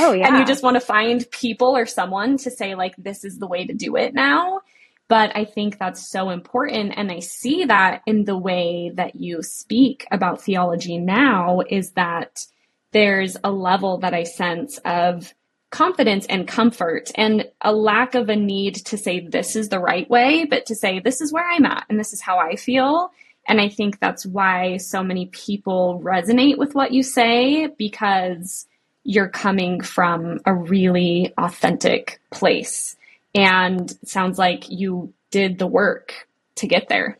Oh, 0.00 0.12
yeah. 0.12 0.28
and 0.28 0.38
you 0.38 0.44
just 0.44 0.62
want 0.62 0.76
to 0.76 0.80
find 0.80 1.28
people 1.32 1.76
or 1.76 1.84
someone 1.84 2.36
to 2.38 2.52
say, 2.52 2.76
like, 2.76 2.94
this 2.96 3.24
is 3.24 3.38
the 3.38 3.48
way 3.48 3.66
to 3.66 3.74
do 3.74 3.96
it 3.96 4.14
now. 4.14 4.60
But 5.08 5.36
I 5.36 5.44
think 5.44 5.78
that's 5.78 6.08
so 6.08 6.30
important. 6.30 6.92
And 6.96 7.10
I 7.10 7.18
see 7.18 7.64
that 7.64 8.02
in 8.06 8.24
the 8.24 8.36
way 8.36 8.92
that 8.94 9.16
you 9.16 9.42
speak 9.42 10.06
about 10.12 10.40
theology 10.40 10.98
now 10.98 11.62
is 11.68 11.92
that 11.92 12.46
there's 12.92 13.36
a 13.42 13.50
level 13.50 13.98
that 13.98 14.14
I 14.14 14.22
sense 14.22 14.78
of 14.84 15.34
confidence 15.70 16.26
and 16.26 16.48
comfort 16.48 17.10
and 17.14 17.46
a 17.60 17.72
lack 17.72 18.14
of 18.14 18.28
a 18.28 18.36
need 18.36 18.76
to 18.76 18.96
say 18.96 19.20
this 19.20 19.54
is 19.54 19.68
the 19.68 19.78
right 19.78 20.08
way, 20.08 20.44
but 20.44 20.66
to 20.66 20.74
say 20.74 21.00
this 21.00 21.20
is 21.20 21.32
where 21.32 21.48
I'm 21.48 21.66
at 21.66 21.84
and 21.88 21.98
this 22.00 22.12
is 22.12 22.20
how 22.20 22.38
I 22.38 22.56
feel. 22.56 23.12
And 23.46 23.60
I 23.60 23.68
think 23.68 23.98
that's 23.98 24.26
why 24.26 24.76
so 24.76 25.02
many 25.02 25.26
people 25.26 26.00
resonate 26.04 26.58
with 26.58 26.74
what 26.74 26.92
you 26.92 27.02
say 27.02 27.66
because 27.66 28.66
you're 29.04 29.28
coming 29.28 29.80
from 29.80 30.40
a 30.44 30.54
really 30.54 31.32
authentic 31.38 32.20
place. 32.30 32.96
And 33.34 33.90
sounds 34.04 34.38
like 34.38 34.68
you 34.68 35.12
did 35.30 35.58
the 35.58 35.66
work 35.66 36.28
to 36.56 36.66
get 36.66 36.88
there. 36.88 37.16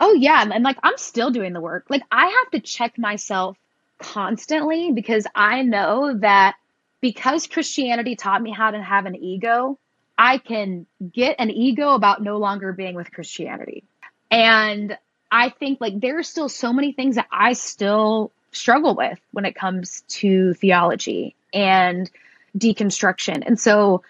Oh 0.00 0.12
yeah, 0.12 0.44
and 0.52 0.64
like 0.64 0.76
I'm 0.82 0.98
still 0.98 1.30
doing 1.30 1.52
the 1.52 1.60
work. 1.60 1.86
Like 1.88 2.02
I 2.10 2.26
have 2.26 2.50
to 2.52 2.60
check 2.60 2.98
myself 2.98 3.56
constantly 3.98 4.92
because 4.92 5.26
I 5.34 5.62
know 5.62 6.18
that 6.18 6.56
because 7.04 7.46
Christianity 7.46 8.16
taught 8.16 8.40
me 8.40 8.50
how 8.50 8.70
to 8.70 8.82
have 8.82 9.04
an 9.04 9.14
ego, 9.14 9.78
I 10.16 10.38
can 10.38 10.86
get 11.12 11.36
an 11.38 11.50
ego 11.50 11.90
about 11.90 12.22
no 12.22 12.38
longer 12.38 12.72
being 12.72 12.94
with 12.94 13.12
Christianity. 13.12 13.84
And 14.30 14.96
I 15.30 15.50
think 15.50 15.82
like 15.82 16.00
there 16.00 16.18
are 16.18 16.22
still 16.22 16.48
so 16.48 16.72
many 16.72 16.92
things 16.92 17.16
that 17.16 17.26
I 17.30 17.52
still 17.52 18.32
struggle 18.52 18.94
with 18.94 19.20
when 19.32 19.44
it 19.44 19.54
comes 19.54 20.02
to 20.20 20.54
theology 20.54 21.34
and 21.52 22.10
deconstruction. 22.56 23.42
And 23.44 23.60
so, 23.60 24.02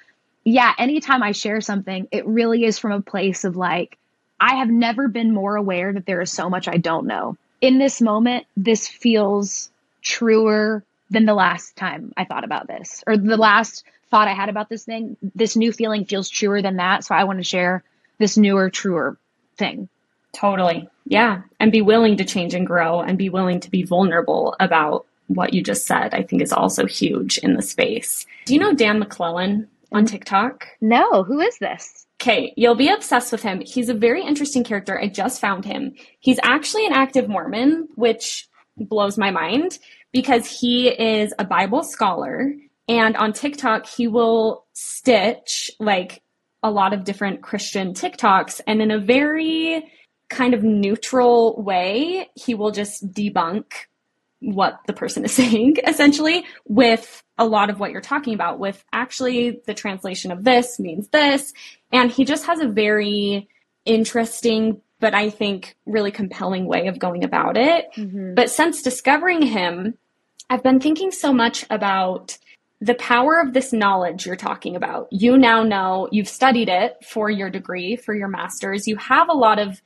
yeah, 0.45 0.73
anytime 0.79 1.25
I 1.25 1.33
share 1.33 1.61
something, 1.61 2.07
it 2.13 2.25
really 2.29 2.65
is 2.65 2.79
from 2.79 2.93
a 2.93 3.03
place 3.03 3.43
of 3.43 3.57
like, 3.57 3.99
I 4.39 4.55
have 4.55 4.71
never 4.71 5.09
been 5.09 5.35
more 5.35 5.57
aware 5.57 5.93
that 5.93 6.07
there 6.07 6.21
is 6.21 6.31
so 6.31 6.49
much 6.49 6.69
I 6.69 6.77
don't 6.77 7.09
know. 7.09 7.37
In 7.61 7.79
this 7.79 8.01
moment, 8.01 8.47
this 8.57 8.87
feels 8.87 9.69
truer 10.01 10.85
than 11.11 11.27
the 11.27 11.35
last 11.35 11.77
time 11.77 12.13
I 12.17 12.25
thought 12.25 12.45
about 12.45 12.67
this, 12.67 13.05
or 13.07 13.17
the 13.17 13.37
last 13.37 13.85
thought 14.11 14.29
I 14.29 14.35
had 14.35 14.49
about 14.49 14.69
this 14.69 14.85
thing. 14.85 15.17
This 15.35 15.57
new 15.57 15.73
feeling 15.73 16.05
feels 16.05 16.29
truer 16.29 16.63
than 16.63 16.77
that. 16.77 17.05
So 17.05 17.15
I 17.15 17.25
want 17.25 17.39
to 17.41 17.45
share 17.45 17.83
this 18.19 18.37
newer, 18.37 18.71
truer 18.71 19.17
thing. 19.57 19.89
Totally. 20.33 20.89
Yeah. 21.07 21.43
And 21.61 21.73
be 21.73 21.83
willing 21.83 22.17
to 22.19 22.25
change 22.25 22.55
and 22.55 22.67
grow 22.67 23.01
and 23.01 23.19
be 23.19 23.29
willing 23.29 23.61
to 23.61 23.71
be 23.71 23.83
vulnerable 23.83 24.57
about 24.61 25.07
what 25.29 25.55
you 25.55 25.63
just 25.63 25.87
said, 25.87 26.15
I 26.15 26.23
think 26.23 26.43
is 26.43 26.53
also 26.53 26.87
huge 26.87 27.39
in 27.39 27.55
the 27.55 27.63
space. 27.63 28.27
Do 28.45 28.55
you 28.55 28.61
know 28.61 28.75
Dan 28.75 28.99
McClellan 28.99 29.69
on 29.91 30.07
TikTok? 30.07 30.67
No, 30.81 31.25
who 31.25 31.41
is 31.41 31.59
this? 31.59 32.07
Okay, 32.21 32.53
you'll 32.57 32.75
be 32.75 32.89
obsessed 32.89 33.33
with 33.33 33.43
him. 33.43 33.61
He's 33.61 33.89
a 33.89 33.95
very 33.95 34.23
interesting 34.23 34.65
character. 34.65 34.99
I 34.99 35.09
just 35.09 35.41
found 35.41 35.65
him. 35.65 35.95
He's 36.21 36.39
actually 36.43 36.87
an 36.87 36.93
active 36.93 37.29
Mormon, 37.29 37.89
which 37.95 38.49
blows 38.77 39.19
my 39.19 39.31
mind 39.31 39.79
because 40.15 40.47
he 40.47 40.89
is 40.89 41.35
a 41.41 41.45
Bible 41.45 41.83
scholar. 41.83 42.55
And 42.89 43.17
on 43.17 43.33
TikTok, 43.33 43.87
he 43.87 44.07
will 44.07 44.65
stitch 44.73 45.73
like 45.81 46.23
a 46.63 46.71
lot 46.71 46.95
of 46.95 47.03
different 47.03 47.43
Christian 47.43 47.95
TikToks. 47.95 48.61
And 48.67 48.81
in 48.81 48.93
a 48.93 48.99
very 48.99 49.85
kind 50.31 50.55
of 50.55 50.63
neutral 50.63 51.61
way, 51.61 52.31
he 52.37 52.55
will 52.55 52.71
just 52.71 53.13
debunk 53.13 53.65
what 54.39 54.79
the 54.87 54.93
person 54.93 55.25
is 55.25 55.33
saying, 55.35 55.79
essentially, 55.85 56.45
with 56.65 57.23
a 57.37 57.45
lot 57.45 57.69
of 57.69 57.81
what 57.81 57.91
you're 57.91 58.01
talking 58.01 58.35
about, 58.35 58.61
with 58.61 58.85
actually 58.93 59.63
the 59.67 59.75
translation 59.75 60.31
of 60.31 60.45
this 60.45 60.79
means 60.79 61.09
this. 61.09 61.53
And 61.91 62.09
he 62.09 62.25
just 62.25 62.47
has 62.47 62.61
a 62.61 62.69
very 62.69 63.49
interesting, 63.85 64.81
but 65.01 65.13
I 65.13 65.29
think 65.29 65.77
really 65.87 66.13
compelling 66.13 66.67
way 66.67 66.87
of 66.87 67.01
going 67.01 67.25
about 67.25 67.57
it. 67.57 67.87
Mm-hmm. 67.97 68.35
But 68.35 68.49
since 68.49 68.81
discovering 68.81 69.43
him, 69.43 69.99
I've 70.51 70.63
been 70.63 70.81
thinking 70.81 71.11
so 71.11 71.33
much 71.33 71.65
about 71.71 72.39
the 72.81 72.95
power 72.95 73.41
of 73.41 73.53
this 73.53 73.73
knowledge 73.73 74.27
you're 74.27 74.37
talking 74.37 74.77
about. 74.77 75.09
You 75.11 75.39
now 75.39 75.63
know, 75.63 76.09
you've 76.13 76.29
studied 76.29 76.69
it 76.69 77.03
for 77.05 77.31
your 77.31 77.49
degree, 77.49 77.97
for 77.97 78.15
your 78.15 78.29
master's. 78.29 78.87
You 78.87 78.97
have 78.97 79.29
a 79.29 79.35
lot 79.35 79.59
of 79.59 79.81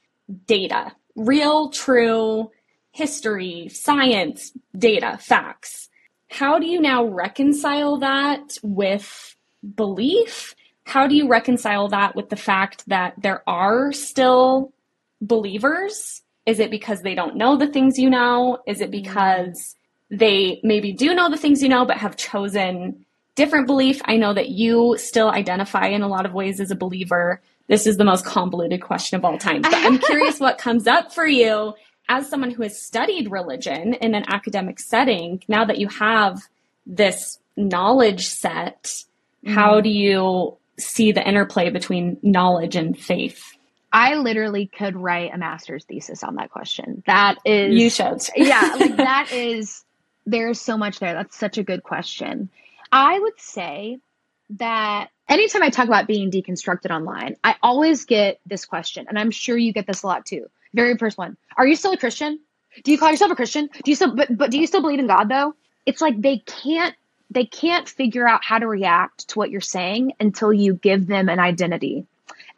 data, 0.47 0.93
real, 1.15 1.71
true 1.71 2.51
history, 2.91 3.69
science, 3.69 4.53
data, 4.77 5.19
facts. 5.21 5.89
How 6.31 6.59
do 6.59 6.67
you 6.67 6.81
now 6.81 7.05
reconcile 7.05 7.99
that 7.99 8.59
with 8.63 9.37
belief? 9.77 10.57
How 10.85 11.07
do 11.07 11.15
you 11.15 11.29
reconcile 11.29 11.89
that 11.89 12.17
with 12.17 12.31
the 12.31 12.37
fact 12.37 12.83
that 12.89 13.15
there 13.19 13.43
are 13.49 13.93
still 13.93 14.73
believers? 15.21 16.23
Is 16.47 16.59
it 16.59 16.71
because 16.71 17.03
they 17.03 17.15
don't 17.15 17.37
know 17.37 17.57
the 17.57 17.69
things 17.69 17.99
you 17.99 18.11
know? 18.11 18.59
Is 18.67 18.81
it 18.81 18.91
mm-hmm. 18.91 19.03
because 19.03 19.77
they 20.11 20.61
maybe 20.63 20.93
do 20.93 21.15
know 21.15 21.31
the 21.31 21.37
things 21.37 21.63
you 21.63 21.69
know 21.69 21.85
but 21.85 21.99
have 21.99 22.17
chosen 22.17 23.05
different 23.35 23.67
belief? 23.67 24.01
I 24.05 24.17
know 24.17 24.35
that 24.35 24.49
you 24.49 24.97
still 24.99 25.31
identify 25.31 25.89
in 25.89 26.03
a 26.03 26.09
lot 26.09 26.27
of 26.27 26.33
ways 26.33 26.61
as 26.61 26.71
a 26.71 26.77
believer. 26.77 27.41
This 27.69 27.87
is 27.87 27.97
the 27.97 28.05
most 28.05 28.25
convoluted 28.25 28.83
question 28.83 29.19
of 29.19 29.25
all 29.25 29.39
time. 29.39 29.63
But 29.63 29.75
I'm 29.75 29.99
curious 30.11 30.41
what 30.41 30.59
comes 30.59 30.87
up 30.87 31.15
for 31.15 31.27
you 31.27 31.75
as 32.09 32.29
someone 32.29 32.51
who 32.51 32.63
has 32.63 32.81
studied 32.81 33.31
religion 33.31 33.95
in 33.95 34.15
an 34.15 34.25
academic 34.29 34.81
setting. 34.81 35.43
Now 35.49 35.65
that 35.67 35.79
you 35.79 35.89
have 35.89 36.41
this 36.87 37.39
knowledge 37.57 38.27
set, 38.27 39.05
how 39.47 39.75
mm-hmm. 39.75 39.83
do 39.83 39.91
you 39.91 40.57
see 40.79 41.13
the 41.13 41.27
interplay 41.27 41.71
between 41.71 42.19
knowledge 42.23 42.77
and 42.77 42.99
faith? 42.99 43.43
I 43.93 44.15
literally 44.15 44.67
could 44.67 44.97
write 44.97 45.33
a 45.35 45.39
master's 45.39 45.85
thesis 45.85 46.23
on 46.23 46.37
that 46.37 46.51
question. 46.51 47.03
That 47.07 47.39
is 47.45 47.75
You 47.75 47.91
should. 47.91 48.21
yeah, 48.37 48.77
like 48.79 48.97
that 48.97 49.33
is 49.33 49.83
there's 50.31 50.61
so 50.61 50.76
much 50.76 50.99
there. 51.01 51.14
That's 51.14 51.37
such 51.37 51.59
a 51.59 51.62
good 51.62 51.83
question. 51.83 52.51
I 52.93 53.18
would 53.18 53.39
say 53.41 53.99
that 54.51 55.09
anytime 55.29 55.62
I 55.62 55.70
talk 55.70 55.87
about 55.87 56.07
being 56.07 56.31
deconstructed 56.31 56.91
online, 56.91 57.37
I 57.45 57.57
always 57.62 58.05
get 58.05 58.41
this 58.47 58.64
question, 58.64 59.07
and 59.09 59.18
I'm 59.18 59.31
sure 59.31 59.57
you 59.57 59.72
get 59.72 59.87
this 59.87 60.03
a 60.03 60.07
lot 60.07 60.26
too. 60.26 60.47
Very 60.74 60.97
first 60.97 61.18
one: 61.18 61.37
Are 61.57 61.66
you 61.66 61.76
still 61.76 61.93
a 61.93 61.97
Christian? 61.97 62.41
Do 62.85 62.93
you 62.93 62.99
call 62.99 63.11
yourself 63.11 63.33
a 63.33 63.37
Christian? 63.37 63.68
Do 63.85 63.91
you 63.91 63.95
still 63.97 64.14
but 64.14 64.37
but 64.37 64.51
do 64.51 64.59
you 64.59 64.66
still 64.66 64.83
believe 64.83 64.99
in 65.01 65.07
God 65.07 65.29
though? 65.29 65.55
It's 65.87 66.01
like 66.01 66.20
they 66.20 66.39
can't 66.39 66.95
they 67.31 67.45
can't 67.45 67.89
figure 67.89 68.26
out 68.26 68.45
how 68.45 68.59
to 68.59 68.66
react 68.66 69.29
to 69.29 69.39
what 69.39 69.51
you're 69.51 69.61
saying 69.61 70.12
until 70.20 70.53
you 70.53 70.74
give 70.74 71.07
them 71.07 71.29
an 71.29 71.39
identity, 71.41 72.07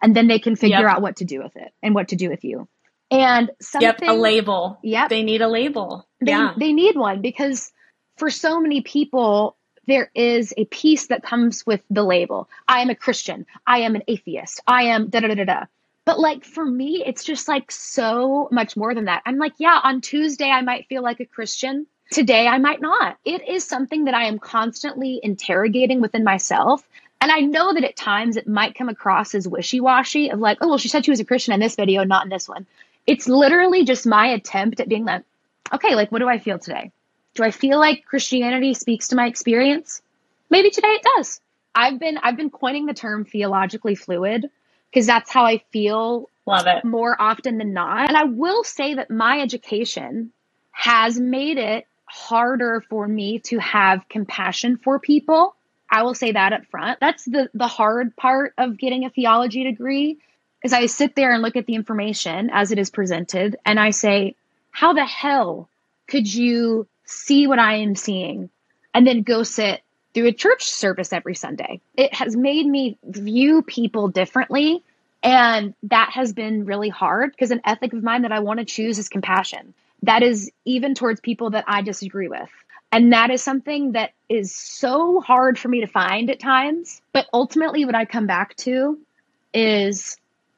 and 0.02 0.14
then 0.14 0.28
they 0.28 0.38
can 0.38 0.56
figure 0.56 0.78
Yep. 0.78 0.86
out 0.90 1.02
what 1.02 1.16
to 1.16 1.24
do 1.24 1.40
with 1.42 1.56
it 1.56 1.72
and 1.82 1.94
what 1.94 2.08
to 2.08 2.16
do 2.16 2.28
with 2.30 2.44
you. 2.44 2.68
And 3.10 3.50
something 3.60 3.88
Yep, 3.88 4.02
a 4.08 4.14
label. 4.14 4.78
Yep. 4.82 5.08
They 5.08 5.22
need 5.22 5.42
a 5.42 5.48
label. 5.48 6.06
they, 6.20 6.30
yeah. 6.30 6.54
they 6.56 6.72
need 6.72 6.96
one 6.96 7.20
because 7.20 7.72
for 8.16 8.30
so 8.30 8.60
many 8.60 8.82
people 8.82 9.56
there 9.86 10.10
is 10.14 10.54
a 10.56 10.66
piece 10.66 11.08
that 11.08 11.24
comes 11.24 11.66
with 11.66 11.80
the 11.90 12.04
label. 12.04 12.48
I 12.68 12.80
am 12.80 12.90
a 12.90 12.94
christian. 12.94 13.46
I 13.66 13.78
am 13.78 13.96
an 13.96 14.04
atheist. 14.06 14.60
I 14.66 14.84
am 14.84 15.08
da 15.08 15.20
da 15.20 15.28
da 15.28 15.34
da 15.34 15.44
da. 15.44 15.64
But 16.04 16.20
like 16.20 16.44
for 16.44 16.64
me 16.64 17.02
it's 17.04 17.24
just 17.24 17.48
like 17.48 17.72
so 17.72 18.48
much 18.52 18.76
more 18.76 18.94
than 18.94 19.06
that. 19.06 19.22
I'm 19.26 19.38
like 19.38 19.54
yeah 19.58 19.80
on 19.82 20.00
tuesday 20.00 20.50
i 20.50 20.62
might 20.62 20.86
feel 20.86 21.02
like 21.02 21.18
a 21.18 21.26
christian. 21.26 21.86
Today 22.12 22.46
i 22.46 22.58
might 22.58 22.80
not. 22.80 23.18
It 23.24 23.48
is 23.48 23.64
something 23.64 24.04
that 24.04 24.14
i 24.14 24.24
am 24.26 24.38
constantly 24.38 25.18
interrogating 25.22 26.00
within 26.00 26.22
myself. 26.22 26.86
And 27.20 27.32
i 27.32 27.40
know 27.40 27.74
that 27.74 27.84
at 27.84 27.96
times 27.96 28.36
it 28.36 28.46
might 28.46 28.76
come 28.76 28.88
across 28.88 29.34
as 29.34 29.48
wishy-washy 29.48 30.30
of 30.30 30.38
like 30.38 30.58
oh 30.60 30.68
well 30.68 30.78
she 30.78 30.88
said 30.88 31.04
she 31.04 31.10
was 31.10 31.20
a 31.20 31.24
christian 31.24 31.52
in 31.52 31.60
this 31.60 31.74
video 31.74 32.04
not 32.04 32.24
in 32.24 32.30
this 32.30 32.48
one 32.48 32.66
it's 33.06 33.28
literally 33.28 33.84
just 33.84 34.06
my 34.06 34.28
attempt 34.28 34.80
at 34.80 34.88
being 34.88 35.04
like 35.04 35.24
okay, 35.72 35.94
like 35.94 36.10
what 36.10 36.18
do 36.18 36.28
I 36.28 36.38
feel 36.38 36.58
today? 36.58 36.92
Do 37.34 37.44
I 37.44 37.50
feel 37.50 37.78
like 37.78 38.04
Christianity 38.04 38.74
speaks 38.74 39.08
to 39.08 39.16
my 39.16 39.26
experience? 39.26 40.02
Maybe 40.50 40.70
today 40.70 40.88
it 40.88 41.06
does. 41.16 41.40
I've 41.74 41.98
been 42.00 42.18
I've 42.18 42.36
been 42.36 42.50
coining 42.50 42.86
the 42.86 42.94
term 42.94 43.24
theologically 43.24 43.94
fluid 43.94 44.50
because 44.90 45.06
that's 45.06 45.30
how 45.30 45.44
I 45.44 45.58
feel 45.72 46.28
Love 46.46 46.66
it. 46.66 46.84
more 46.84 47.16
often 47.20 47.58
than 47.58 47.72
not. 47.72 48.08
And 48.08 48.16
I 48.16 48.24
will 48.24 48.64
say 48.64 48.94
that 48.94 49.10
my 49.10 49.40
education 49.40 50.32
has 50.72 51.18
made 51.20 51.58
it 51.58 51.86
harder 52.06 52.82
for 52.88 53.06
me 53.06 53.38
to 53.38 53.58
have 53.58 54.08
compassion 54.08 54.76
for 54.76 54.98
people. 54.98 55.54
I 55.88 56.02
will 56.02 56.14
say 56.14 56.32
that 56.32 56.52
up 56.52 56.66
front. 56.66 56.98
That's 57.00 57.24
the 57.24 57.48
the 57.54 57.68
hard 57.68 58.16
part 58.16 58.54
of 58.58 58.78
getting 58.78 59.04
a 59.04 59.10
theology 59.10 59.64
degree 59.64 60.18
is 60.62 60.72
I 60.72 60.86
sit 60.86 61.14
there 61.14 61.32
and 61.32 61.42
look 61.42 61.56
at 61.56 61.66
the 61.66 61.74
information 61.74 62.50
as 62.52 62.70
it 62.72 62.78
is 62.78 62.90
presented 62.90 63.56
and 63.64 63.80
I 63.80 63.90
say, 63.90 64.36
how 64.70 64.92
the 64.92 65.04
hell 65.04 65.68
could 66.06 66.32
you 66.32 66.86
see 67.04 67.46
what 67.46 67.58
I 67.58 67.74
am 67.76 67.94
seeing 67.96 68.50
and 68.94 69.06
then 69.06 69.22
go 69.22 69.42
sit 69.42 69.82
through 70.14 70.26
a 70.26 70.32
church 70.32 70.64
service 70.64 71.12
every 71.12 71.34
Sunday. 71.34 71.80
It 71.96 72.14
has 72.14 72.36
made 72.36 72.66
me 72.66 72.98
view 73.04 73.62
people 73.62 74.08
differently. 74.08 74.82
And 75.22 75.74
that 75.84 76.10
has 76.14 76.32
been 76.32 76.64
really 76.64 76.88
hard 76.88 77.32
because 77.32 77.50
an 77.50 77.60
ethic 77.64 77.92
of 77.92 78.02
mine 78.02 78.22
that 78.22 78.32
I 78.32 78.40
want 78.40 78.58
to 78.58 78.64
choose 78.64 78.98
is 78.98 79.08
compassion. 79.08 79.74
That 80.02 80.22
is 80.22 80.50
even 80.64 80.94
towards 80.94 81.20
people 81.20 81.50
that 81.50 81.64
I 81.68 81.82
disagree 81.82 82.28
with. 82.28 82.50
And 82.90 83.12
that 83.12 83.30
is 83.30 83.42
something 83.42 83.92
that 83.92 84.12
is 84.28 84.54
so 84.54 85.20
hard 85.20 85.58
for 85.58 85.68
me 85.68 85.80
to 85.80 85.86
find 85.86 86.30
at 86.30 86.40
times. 86.40 87.02
But 87.12 87.26
ultimately, 87.32 87.84
what 87.84 87.94
I 87.94 88.04
come 88.04 88.26
back 88.26 88.56
to 88.58 88.98
is 89.52 90.16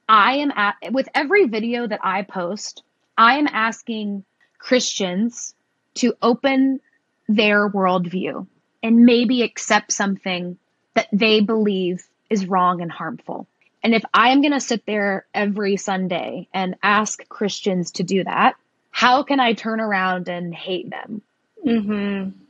I 0.08 0.34
am 0.36 0.50
at, 0.50 0.76
with 0.90 1.08
every 1.14 1.46
video 1.46 1.86
that 1.86 2.00
I 2.02 2.22
post, 2.22 2.82
I 3.16 3.38
am 3.38 3.46
asking 3.46 4.24
Christians 4.58 5.54
to 5.94 6.14
open 6.22 6.80
their 7.28 7.68
worldview 7.68 8.46
and 8.82 9.06
maybe 9.06 9.42
accept 9.42 9.92
something 9.92 10.58
that 10.94 11.08
they 11.12 11.40
believe 11.40 12.04
is 12.28 12.46
wrong 12.46 12.80
and 12.80 12.90
harmful. 12.90 13.46
And 13.82 13.94
if 13.94 14.04
I 14.14 14.30
am 14.30 14.40
going 14.40 14.52
to 14.52 14.60
sit 14.60 14.86
there 14.86 15.26
every 15.34 15.76
Sunday 15.76 16.48
and 16.54 16.76
ask 16.82 17.26
Christians 17.28 17.92
to 17.92 18.02
do 18.02 18.24
that, 18.24 18.54
how 18.90 19.22
can 19.22 19.40
I 19.40 19.54
turn 19.54 19.80
around 19.80 20.28
and 20.28 20.54
hate 20.54 20.90
them? 20.90 21.22
Mm-hmm. 21.66 22.41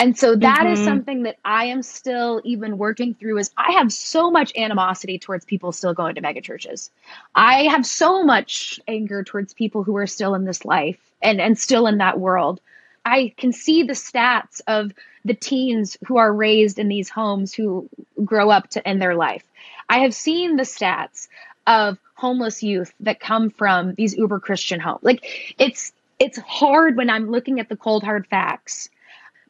And 0.00 0.18
so 0.18 0.34
that 0.36 0.66
is 0.66 0.80
Mhm. 0.80 0.84
something 0.84 1.22
that 1.24 1.36
I 1.44 1.66
am 1.66 1.82
still 1.82 2.40
even 2.44 2.78
working 2.78 3.14
through 3.14 3.38
is 3.38 3.50
I 3.58 3.72
have 3.72 3.92
so 3.92 4.30
much 4.30 4.56
animosity 4.56 5.18
towards 5.18 5.44
people 5.44 5.72
still 5.72 5.92
going 5.94 6.14
to 6.14 6.22
mega 6.22 6.40
churches. 6.40 6.90
I 7.34 7.64
have 7.64 7.84
so 7.86 8.24
much 8.24 8.80
anger 8.88 9.22
towards 9.22 9.52
people 9.52 9.84
who 9.84 9.96
are 9.96 10.06
still 10.06 10.34
in 10.34 10.46
this 10.46 10.64
life 10.64 10.98
and, 11.22 11.40
and 11.40 11.58
still 11.58 11.86
in 11.86 11.98
that 11.98 12.18
world. 12.18 12.60
I 13.04 13.34
can 13.36 13.52
see 13.52 13.82
the 13.82 13.92
stats 13.92 14.62
of 14.66 14.92
the 15.26 15.34
teens 15.34 15.98
who 16.06 16.16
are 16.16 16.32
raised 16.32 16.78
in 16.78 16.88
these 16.88 17.10
homes 17.10 17.52
who 17.52 17.88
grow 18.24 18.50
up 18.50 18.70
to 18.70 18.88
end 18.88 19.02
their 19.02 19.14
life. 19.14 19.44
I 19.90 19.98
have 20.00 20.14
seen 20.14 20.56
the 20.56 20.62
stats 20.64 21.28
of 21.66 21.98
homeless 22.14 22.62
youth 22.62 22.94
that 23.00 23.20
come 23.20 23.50
from 23.50 23.94
these 23.94 24.16
uber 24.16 24.40
Christian 24.40 24.80
homes. 24.80 25.00
Like 25.02 25.54
it's 25.58 25.92
it's 26.18 26.38
hard 26.38 26.96
when 26.96 27.10
I'm 27.10 27.30
looking 27.30 27.60
at 27.60 27.68
the 27.68 27.76
cold 27.76 28.02
hard 28.02 28.26
facts. 28.28 28.88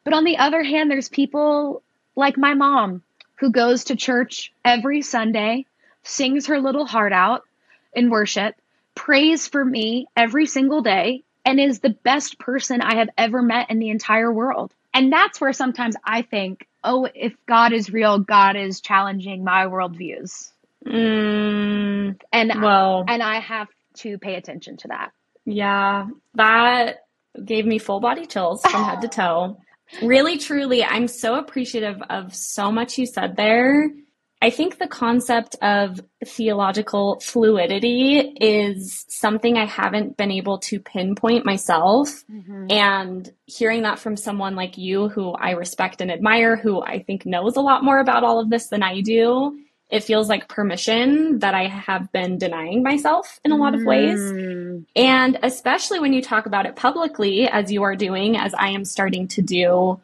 But 0.04 0.14
on 0.14 0.24
the 0.24 0.38
other 0.38 0.62
hand, 0.62 0.90
there's 0.90 1.08
people 1.08 1.82
like 2.16 2.36
my 2.38 2.54
mom 2.54 3.02
who 3.36 3.50
goes 3.50 3.84
to 3.84 3.96
church 3.96 4.52
every 4.64 5.02
Sunday, 5.02 5.66
sings 6.02 6.46
her 6.46 6.60
little 6.60 6.86
heart 6.86 7.12
out 7.12 7.42
in 7.92 8.10
worship, 8.10 8.54
prays 8.94 9.46
for 9.48 9.64
me 9.64 10.06
every 10.16 10.46
single 10.46 10.82
day, 10.82 11.22
and 11.44 11.58
is 11.58 11.80
the 11.80 11.90
best 11.90 12.38
person 12.38 12.80
I 12.82 12.96
have 12.96 13.08
ever 13.16 13.40
met 13.42 13.70
in 13.70 13.78
the 13.78 13.90
entire 13.90 14.32
world. 14.32 14.74
And 14.92 15.12
that's 15.12 15.40
where 15.40 15.52
sometimes 15.52 15.96
I 16.04 16.22
think, 16.22 16.66
oh, 16.84 17.08
if 17.14 17.34
God 17.46 17.72
is 17.72 17.90
real, 17.92 18.18
God 18.18 18.56
is 18.56 18.80
challenging 18.80 19.44
my 19.44 19.66
worldviews. 19.66 20.50
Mm, 20.86 22.20
And 22.32 22.52
well, 22.62 23.04
and 23.06 23.22
I 23.22 23.40
have 23.40 23.68
to 23.96 24.18
pay 24.18 24.34
attention 24.34 24.76
to 24.78 24.88
that. 24.88 25.12
yeah, 25.44 26.08
that 26.34 27.04
gave 27.44 27.64
me 27.66 27.78
full 27.78 28.00
body 28.00 28.26
chills 28.26 28.62
from 28.62 28.84
head 28.84 29.00
to 29.02 29.08
toe. 29.20 29.58
Really, 30.02 30.38
truly, 30.38 30.84
I'm 30.84 31.08
so 31.08 31.34
appreciative 31.34 32.00
of 32.08 32.34
so 32.34 32.70
much 32.70 32.98
you 32.98 33.06
said 33.06 33.36
there. 33.36 33.90
I 34.42 34.48
think 34.48 34.78
the 34.78 34.88
concept 34.88 35.56
of 35.60 36.00
theological 36.24 37.20
fluidity 37.20 38.20
is 38.40 39.04
something 39.08 39.58
I 39.58 39.66
haven't 39.66 40.16
been 40.16 40.30
able 40.30 40.58
to 40.60 40.80
pinpoint 40.80 41.44
myself. 41.44 42.08
Mm-hmm. 42.30 42.68
And 42.70 43.30
hearing 43.44 43.82
that 43.82 43.98
from 43.98 44.16
someone 44.16 44.56
like 44.56 44.78
you, 44.78 45.10
who 45.10 45.32
I 45.32 45.50
respect 45.50 46.00
and 46.00 46.10
admire, 46.10 46.56
who 46.56 46.80
I 46.80 47.02
think 47.02 47.26
knows 47.26 47.56
a 47.56 47.60
lot 47.60 47.84
more 47.84 47.98
about 47.98 48.24
all 48.24 48.40
of 48.40 48.48
this 48.48 48.68
than 48.68 48.82
I 48.82 49.02
do, 49.02 49.58
it 49.90 50.04
feels 50.04 50.28
like 50.28 50.48
permission 50.48 51.40
that 51.40 51.54
I 51.54 51.66
have 51.66 52.12
been 52.12 52.38
denying 52.38 52.82
myself 52.82 53.40
in 53.44 53.50
a 53.50 53.56
lot 53.56 53.74
of 53.74 53.84
ways. 53.84 54.20
Mm. 54.20 54.84
And 54.94 55.38
especially 55.42 55.98
when 55.98 56.12
you 56.12 56.22
talk 56.22 56.46
about 56.46 56.66
it 56.66 56.76
publicly, 56.76 57.48
as 57.48 57.72
you 57.72 57.82
are 57.82 57.96
doing, 57.96 58.36
as 58.36 58.54
I 58.54 58.68
am 58.68 58.84
starting 58.84 59.26
to 59.28 59.42
do, 59.42 60.00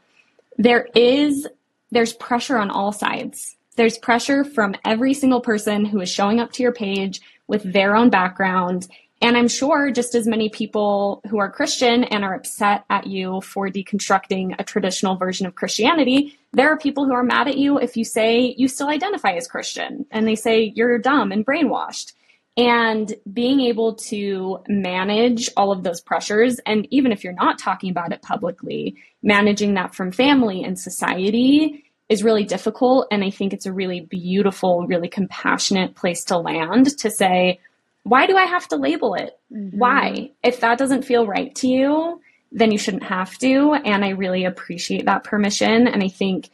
there 0.58 0.88
is, 0.94 1.46
there's 1.92 2.14
pressure 2.14 2.56
on 2.56 2.70
all 2.70 2.90
sides. 2.92 3.56
There's 3.76 3.98
pressure 3.98 4.42
from 4.42 4.74
every 4.84 5.14
single 5.14 5.40
person 5.40 5.84
who 5.84 6.00
is 6.00 6.10
showing 6.10 6.40
up 6.40 6.50
to 6.52 6.62
your 6.62 6.72
page 6.72 7.20
with 7.46 7.62
their 7.72 7.94
own 7.94 8.10
background. 8.10 8.88
And 9.22 9.36
I'm 9.36 9.48
sure 9.48 9.90
just 9.90 10.14
as 10.14 10.26
many 10.26 10.50
people 10.50 11.22
who 11.30 11.38
are 11.38 11.50
Christian 11.50 12.04
and 12.04 12.22
are 12.22 12.34
upset 12.34 12.84
at 12.90 13.06
you 13.06 13.40
for 13.40 13.68
deconstructing 13.68 14.54
a 14.58 14.64
traditional 14.64 15.16
version 15.16 15.46
of 15.46 15.54
Christianity, 15.54 16.38
there 16.52 16.70
are 16.70 16.76
people 16.76 17.06
who 17.06 17.14
are 17.14 17.22
mad 17.22 17.48
at 17.48 17.56
you 17.56 17.78
if 17.78 17.96
you 17.96 18.04
say 18.04 18.54
you 18.58 18.68
still 18.68 18.88
identify 18.88 19.32
as 19.32 19.48
Christian 19.48 20.04
and 20.10 20.28
they 20.28 20.34
say 20.34 20.72
you're 20.74 20.98
dumb 20.98 21.32
and 21.32 21.46
brainwashed. 21.46 22.12
And 22.58 23.14
being 23.30 23.60
able 23.60 23.96
to 23.96 24.60
manage 24.66 25.50
all 25.58 25.72
of 25.72 25.82
those 25.82 26.00
pressures, 26.00 26.58
and 26.64 26.88
even 26.90 27.12
if 27.12 27.22
you're 27.22 27.34
not 27.34 27.58
talking 27.58 27.90
about 27.90 28.12
it 28.12 28.22
publicly, 28.22 28.96
managing 29.22 29.74
that 29.74 29.94
from 29.94 30.10
family 30.10 30.64
and 30.64 30.78
society 30.78 31.84
is 32.08 32.24
really 32.24 32.44
difficult. 32.44 33.08
And 33.10 33.22
I 33.22 33.28
think 33.28 33.52
it's 33.52 33.66
a 33.66 33.72
really 33.72 34.00
beautiful, 34.00 34.86
really 34.86 35.08
compassionate 35.08 35.96
place 35.96 36.24
to 36.24 36.38
land 36.38 36.96
to 36.98 37.10
say, 37.10 37.60
why 38.06 38.26
do 38.28 38.36
I 38.36 38.44
have 38.44 38.68
to 38.68 38.76
label 38.76 39.14
it? 39.14 39.36
Mm-hmm. 39.52 39.78
Why? 39.78 40.30
If 40.44 40.60
that 40.60 40.78
doesn't 40.78 41.04
feel 41.04 41.26
right 41.26 41.52
to 41.56 41.66
you, 41.66 42.20
then 42.52 42.70
you 42.70 42.78
shouldn't 42.78 43.02
have 43.02 43.36
to. 43.38 43.74
And 43.84 44.04
I 44.04 44.10
really 44.10 44.44
appreciate 44.44 45.06
that 45.06 45.24
permission. 45.24 45.88
And 45.88 46.04
I 46.04 46.08
think 46.08 46.50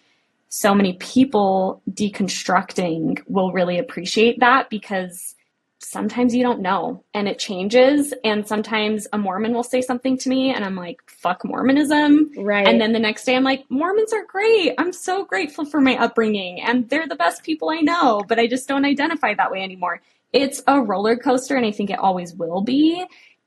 so 0.48 0.74
many 0.74 0.94
people 0.94 1.82
deconstructing 1.90 3.22
will 3.26 3.52
really 3.52 3.78
appreciate 3.78 4.40
that 4.40 4.70
because 4.70 5.34
sometimes 5.78 6.34
you 6.34 6.42
don't 6.42 6.60
know 6.60 7.04
and 7.12 7.28
it 7.28 7.38
changes. 7.38 8.14
And 8.24 8.48
sometimes 8.48 9.06
a 9.12 9.18
Mormon 9.18 9.52
will 9.52 9.62
say 9.62 9.82
something 9.82 10.16
to 10.18 10.30
me 10.30 10.54
and 10.54 10.64
I'm 10.64 10.76
like, 10.76 11.02
fuck 11.06 11.44
Mormonism. 11.44 12.30
Right. 12.34 12.66
And 12.66 12.80
then 12.80 12.92
the 12.92 12.98
next 12.98 13.24
day 13.24 13.36
I'm 13.36 13.44
like, 13.44 13.64
Mormons 13.68 14.14
are 14.14 14.24
great. 14.24 14.74
I'm 14.78 14.94
so 14.94 15.26
grateful 15.26 15.66
for 15.66 15.82
my 15.82 15.98
upbringing 15.98 16.62
and 16.62 16.88
they're 16.88 17.08
the 17.08 17.16
best 17.16 17.42
people 17.42 17.68
I 17.68 17.80
know, 17.80 18.24
but 18.26 18.38
I 18.38 18.46
just 18.46 18.68
don't 18.68 18.86
identify 18.86 19.34
that 19.34 19.50
way 19.50 19.62
anymore. 19.62 20.00
It's 20.32 20.62
a 20.66 20.80
roller 20.80 21.16
coaster 21.16 21.56
and 21.56 21.66
I 21.66 21.72
think 21.72 21.90
it 21.90 21.98
always 21.98 22.34
will 22.34 22.62
be. 22.62 23.04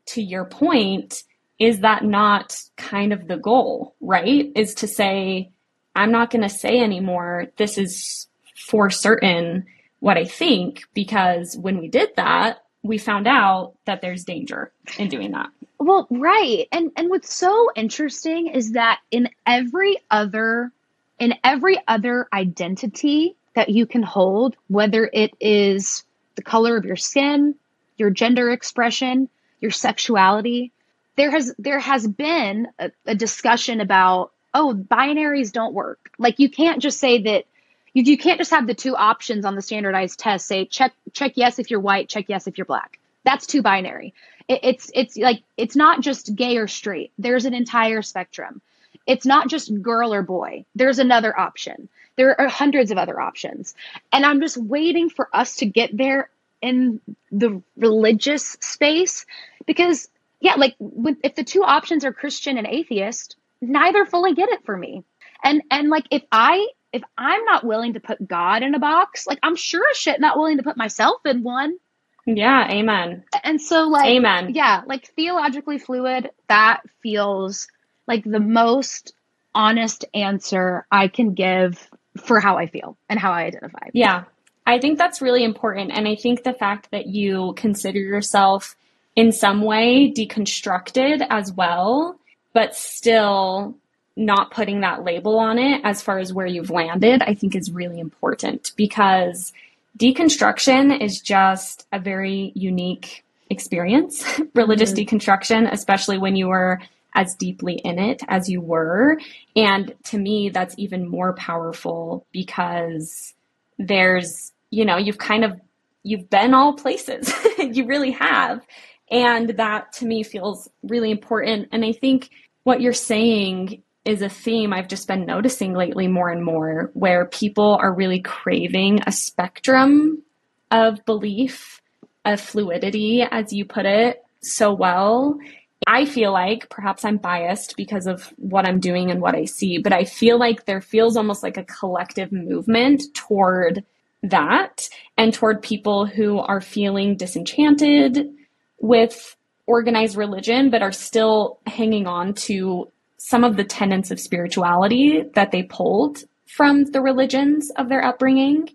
To 0.09 0.21
your 0.21 0.45
point, 0.45 1.23
is 1.57 1.79
that 1.79 2.03
not 2.03 2.61
kind 2.77 3.11
of 3.11 3.27
the 3.27 3.37
goal, 3.37 3.95
right? 4.01 4.51
Is 4.55 4.75
to 4.75 4.87
say, 4.87 5.49
I'm 5.95 6.11
not 6.11 6.29
going 6.29 6.43
to 6.43 6.49
say 6.49 6.79
anymore, 6.79 7.47
this 7.57 7.77
is 7.77 8.27
for 8.67 8.89
certain 8.89 9.65
what 9.99 10.17
I 10.17 10.25
think, 10.25 10.83
because 10.93 11.57
when 11.57 11.79
we 11.79 11.87
did 11.87 12.09
that, 12.17 12.63
we 12.83 12.97
found 12.97 13.27
out 13.27 13.73
that 13.85 14.01
there's 14.01 14.23
danger 14.23 14.71
in 14.99 15.09
doing 15.09 15.31
that. 15.31 15.49
Well, 15.79 16.07
right. 16.09 16.67
And 16.71 16.91
and 16.95 17.09
what's 17.09 17.33
so 17.33 17.69
interesting 17.75 18.47
is 18.47 18.73
that 18.73 18.99
in 19.11 19.29
every 19.45 19.97
other 20.11 20.71
in 21.19 21.33
every 21.43 21.79
other 21.87 22.27
identity 22.31 23.35
that 23.55 23.69
you 23.69 23.85
can 23.85 24.03
hold, 24.03 24.55
whether 24.67 25.09
it 25.11 25.31
is 25.39 26.03
the 26.35 26.43
color 26.43 26.77
of 26.77 26.85
your 26.85 26.95
skin, 26.95 27.55
your 27.97 28.09
gender 28.09 28.51
expression, 28.51 29.29
your 29.61 29.71
sexuality, 29.71 30.71
there 31.15 31.31
has 31.31 31.53
there 31.57 31.79
has 31.79 32.07
been 32.07 32.67
a, 32.79 32.91
a 33.05 33.15
discussion 33.15 33.81
about 33.81 34.31
oh, 34.53 34.73
binaries 34.73 35.51
don't 35.51 35.73
work. 35.73 36.11
Like 36.17 36.39
you 36.39 36.49
can't 36.49 36.81
just 36.81 36.99
say 36.99 37.21
that 37.23 37.45
you, 37.93 38.03
you 38.03 38.17
can't 38.17 38.37
just 38.37 38.51
have 38.51 38.67
the 38.67 38.73
two 38.73 38.95
options 38.95 39.45
on 39.45 39.55
the 39.55 39.61
standardized 39.61 40.19
test 40.19 40.47
say 40.47 40.65
check 40.65 40.93
check 41.13 41.33
yes 41.35 41.59
if 41.59 41.71
you're 41.71 41.79
white, 41.79 42.09
check 42.09 42.25
yes 42.27 42.47
if 42.47 42.57
you're 42.57 42.65
black. 42.65 42.99
That's 43.23 43.47
too 43.47 43.61
binary. 43.61 44.13
It, 44.47 44.59
it's 44.63 44.91
it's 44.93 45.17
like 45.17 45.41
it's 45.57 45.75
not 45.75 46.01
just 46.01 46.35
gay 46.35 46.57
or 46.57 46.67
straight. 46.67 47.11
There's 47.17 47.45
an 47.45 47.53
entire 47.53 48.01
spectrum. 48.01 48.61
It's 49.07 49.25
not 49.25 49.49
just 49.49 49.81
girl 49.81 50.13
or 50.13 50.23
boy. 50.23 50.65
There's 50.75 50.99
another 50.99 51.37
option. 51.37 51.89
There 52.17 52.39
are 52.39 52.47
hundreds 52.47 52.91
of 52.91 52.97
other 52.97 53.19
options. 53.19 53.75
And 54.11 54.25
I'm 54.25 54.41
just 54.41 54.57
waiting 54.57 55.09
for 55.09 55.29
us 55.33 55.57
to 55.57 55.65
get 55.65 55.95
there 55.95 56.29
in 56.61 57.01
the 57.31 57.61
religious 57.77 58.57
space 58.61 59.25
because 59.65 60.07
yeah, 60.39 60.55
like 60.55 60.75
with, 60.79 61.17
if 61.23 61.35
the 61.35 61.43
two 61.43 61.63
options 61.63 62.05
are 62.05 62.13
Christian 62.13 62.57
and 62.57 62.67
atheist, 62.67 63.35
neither 63.61 64.05
fully 64.05 64.33
get 64.33 64.49
it 64.49 64.65
for 64.65 64.75
me. 64.75 65.03
And 65.43 65.61
and 65.71 65.89
like 65.89 66.05
if 66.11 66.23
I 66.31 66.67
if 66.93 67.03
I'm 67.17 67.43
not 67.45 67.65
willing 67.65 67.93
to 67.93 67.99
put 67.99 68.25
God 68.25 68.63
in 68.63 68.73
a 68.75 68.79
box, 68.79 69.27
like 69.27 69.39
I'm 69.43 69.55
sure 69.55 69.83
as 69.91 69.97
shit 69.97 70.19
not 70.19 70.37
willing 70.37 70.57
to 70.57 70.63
put 70.63 70.77
myself 70.77 71.21
in 71.25 71.43
one. 71.43 71.77
Yeah, 72.25 72.69
amen. 72.71 73.23
And 73.43 73.61
so 73.61 73.87
like 73.87 74.07
Amen. 74.07 74.53
yeah, 74.55 74.81
like 74.85 75.07
theologically 75.15 75.77
fluid, 75.77 76.31
that 76.47 76.81
feels 77.01 77.67
like 78.07 78.23
the 78.23 78.39
most 78.39 79.13
honest 79.53 80.05
answer 80.13 80.85
I 80.91 81.07
can 81.07 81.33
give 81.33 81.89
for 82.17 82.39
how 82.39 82.57
I 82.57 82.67
feel 82.67 82.97
and 83.09 83.19
how 83.19 83.31
I 83.31 83.43
identify. 83.43 83.89
Yeah, 83.93 84.23
I 84.65 84.79
think 84.79 84.97
that's 84.97 85.21
really 85.21 85.43
important. 85.43 85.91
And 85.91 86.07
I 86.07 86.15
think 86.15 86.43
the 86.43 86.53
fact 86.53 86.91
that 86.91 87.07
you 87.07 87.53
consider 87.55 87.99
yourself 87.99 88.75
in 89.15 89.31
some 89.31 89.61
way 89.61 90.11
deconstructed 90.15 91.25
as 91.29 91.51
well, 91.53 92.19
but 92.53 92.75
still 92.75 93.75
not 94.17 94.51
putting 94.51 94.81
that 94.81 95.03
label 95.03 95.37
on 95.39 95.59
it 95.59 95.81
as 95.83 96.01
far 96.01 96.19
as 96.19 96.33
where 96.33 96.45
you've 96.45 96.69
landed, 96.69 97.21
I 97.21 97.33
think 97.33 97.55
is 97.55 97.71
really 97.71 97.99
important 97.99 98.71
because 98.75 99.51
deconstruction 99.97 101.01
is 101.01 101.19
just 101.19 101.85
a 101.91 101.99
very 101.99 102.51
unique 102.55 103.23
experience, 103.49 104.25
religious 104.53 104.93
mm-hmm. 104.93 105.15
deconstruction, 105.15 105.71
especially 105.71 106.17
when 106.17 106.35
you 106.35 106.47
were 106.47 106.79
as 107.15 107.35
deeply 107.35 107.75
in 107.75 107.97
it 107.97 108.21
as 108.27 108.49
you 108.49 108.61
were. 108.61 109.17
And 109.55 109.93
to 110.05 110.17
me, 110.17 110.49
that's 110.49 110.75
even 110.77 111.07
more 111.07 111.33
powerful 111.33 112.27
because 112.31 113.33
there's, 113.79 114.51
you 114.69 114.85
know, 114.85 114.97
you've 114.97 115.17
kind 115.17 115.43
of, 115.43 115.59
you've 116.03 116.29
been 116.29 116.53
all 116.53 116.73
places. 116.73 117.33
you 117.57 117.85
really 117.87 118.11
have. 118.11 118.61
And 119.09 119.49
that 119.51 119.93
to 119.93 120.05
me 120.05 120.23
feels 120.23 120.69
really 120.83 121.11
important. 121.11 121.69
And 121.71 121.83
I 121.85 121.91
think 121.93 122.29
what 122.63 122.81
you're 122.81 122.93
saying 122.93 123.81
is 124.03 124.21
a 124.21 124.29
theme 124.29 124.71
I've 124.71 124.87
just 124.87 125.07
been 125.07 125.25
noticing 125.25 125.73
lately 125.73 126.07
more 126.07 126.29
and 126.29 126.45
more, 126.45 126.91
where 126.93 127.25
people 127.25 127.77
are 127.81 127.93
really 127.93 128.21
craving 128.21 129.01
a 129.07 129.11
spectrum 129.11 130.21
of 130.69 131.03
belief, 131.05 131.81
of 132.23 132.39
fluidity, 132.39 133.23
as 133.23 133.51
you 133.51 133.65
put 133.65 133.85
it 133.85 134.23
so 134.41 134.73
well. 134.73 135.39
I 135.87 136.05
feel 136.05 136.31
like 136.31 136.69
perhaps 136.69 137.05
I'm 137.05 137.17
biased 137.17 137.77
because 137.77 138.07
of 138.07 138.33
what 138.37 138.67
I'm 138.67 138.79
doing 138.79 139.11
and 139.11 139.21
what 139.21 139.35
I 139.35 139.45
see, 139.45 139.77
but 139.77 139.93
I 139.93 140.03
feel 140.03 140.39
like 140.39 140.65
there 140.65 140.81
feels 140.81 141.15
almost 141.15 141.43
like 141.43 141.57
a 141.57 141.63
collective 141.63 142.31
movement 142.31 143.03
toward 143.13 143.83
that 144.23 144.89
and 145.17 145.33
toward 145.33 145.61
people 145.61 146.05
who 146.05 146.39
are 146.39 146.61
feeling 146.61 147.15
disenchanted 147.15 148.33
with 148.79 149.35
organized 149.67 150.17
religion, 150.17 150.69
but 150.69 150.81
are 150.81 150.91
still 150.91 151.59
hanging 151.67 152.07
on 152.07 152.33
to 152.33 152.91
some 153.17 153.43
of 153.43 153.55
the 153.55 153.63
tenets 153.63 154.11
of 154.11 154.19
spirituality 154.19 155.23
that 155.33 155.51
they 155.51 155.63
pulled 155.63 156.23
from 156.47 156.85
the 156.85 157.01
religions 157.01 157.71
of 157.71 157.89
their 157.89 158.03
upbringing. 158.03 158.69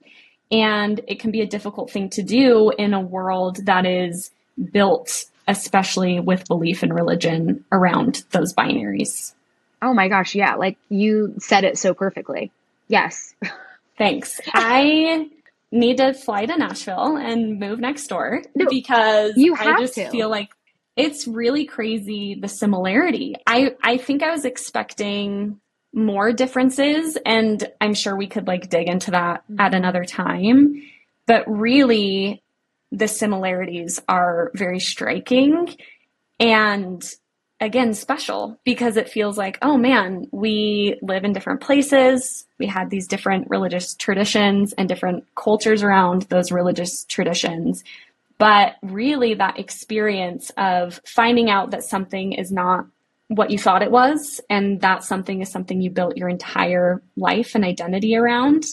And 0.50 1.00
it 1.06 1.20
can 1.20 1.30
be 1.30 1.40
a 1.40 1.46
difficult 1.46 1.90
thing 1.90 2.10
to 2.10 2.22
do 2.22 2.70
in 2.76 2.92
a 2.92 3.00
world 3.00 3.64
that 3.66 3.86
is 3.86 4.30
built, 4.72 5.24
especially 5.50 6.20
with 6.20 6.46
belief 6.46 6.84
in 6.84 6.92
religion, 6.92 7.64
around 7.72 8.22
those 8.30 8.54
binaries. 8.54 9.34
Oh 9.82 9.92
my 9.92 10.08
gosh, 10.08 10.34
yeah. 10.34 10.54
Like 10.54 10.78
you 10.88 11.34
said 11.38 11.64
it 11.64 11.76
so 11.76 11.92
perfectly. 11.92 12.52
Yes. 12.86 13.34
Thanks. 13.98 14.40
I 14.54 15.28
need 15.72 15.96
to 15.96 16.14
fly 16.14 16.46
to 16.46 16.56
Nashville 16.56 17.16
and 17.16 17.58
move 17.58 17.80
next 17.80 18.06
door 18.06 18.42
no, 18.54 18.66
because 18.70 19.32
you 19.36 19.54
have 19.54 19.76
I 19.76 19.80
just 19.80 19.94
to. 19.94 20.08
feel 20.10 20.28
like 20.28 20.50
it's 20.96 21.26
really 21.26 21.64
crazy 21.64 22.36
the 22.36 22.48
similarity. 22.48 23.34
I 23.46 23.74
I 23.82 23.96
think 23.96 24.22
I 24.22 24.30
was 24.30 24.44
expecting 24.44 25.60
more 25.92 26.32
differences 26.32 27.18
and 27.26 27.68
I'm 27.80 27.94
sure 27.94 28.14
we 28.14 28.28
could 28.28 28.46
like 28.46 28.70
dig 28.70 28.88
into 28.88 29.10
that 29.10 29.42
mm-hmm. 29.44 29.60
at 29.60 29.74
another 29.74 30.04
time, 30.04 30.82
but 31.26 31.44
really 31.50 32.42
the 32.92 33.08
similarities 33.08 34.00
are 34.08 34.50
very 34.54 34.80
striking 34.80 35.74
and 36.38 37.14
again 37.60 37.92
special 37.94 38.58
because 38.64 38.96
it 38.96 39.08
feels 39.08 39.36
like 39.36 39.58
oh 39.62 39.76
man 39.76 40.26
we 40.32 40.98
live 41.02 41.24
in 41.24 41.32
different 41.32 41.60
places. 41.60 42.46
We 42.58 42.66
had 42.66 42.90
these 42.90 43.06
different 43.06 43.48
religious 43.48 43.94
traditions 43.94 44.72
and 44.74 44.88
different 44.88 45.24
cultures 45.34 45.82
around 45.82 46.22
those 46.22 46.52
religious 46.52 47.04
traditions. 47.04 47.84
But 48.38 48.76
really, 48.82 49.34
that 49.34 49.58
experience 49.58 50.50
of 50.56 51.00
finding 51.04 51.50
out 51.50 51.72
that 51.72 51.84
something 51.84 52.32
is 52.32 52.50
not 52.50 52.86
what 53.28 53.50
you 53.50 53.58
thought 53.58 53.82
it 53.82 53.90
was, 53.90 54.40
and 54.48 54.80
that 54.80 55.04
something 55.04 55.42
is 55.42 55.50
something 55.50 55.80
you 55.80 55.90
built 55.90 56.16
your 56.16 56.28
entire 56.28 57.02
life 57.16 57.54
and 57.54 57.64
identity 57.64 58.16
around, 58.16 58.64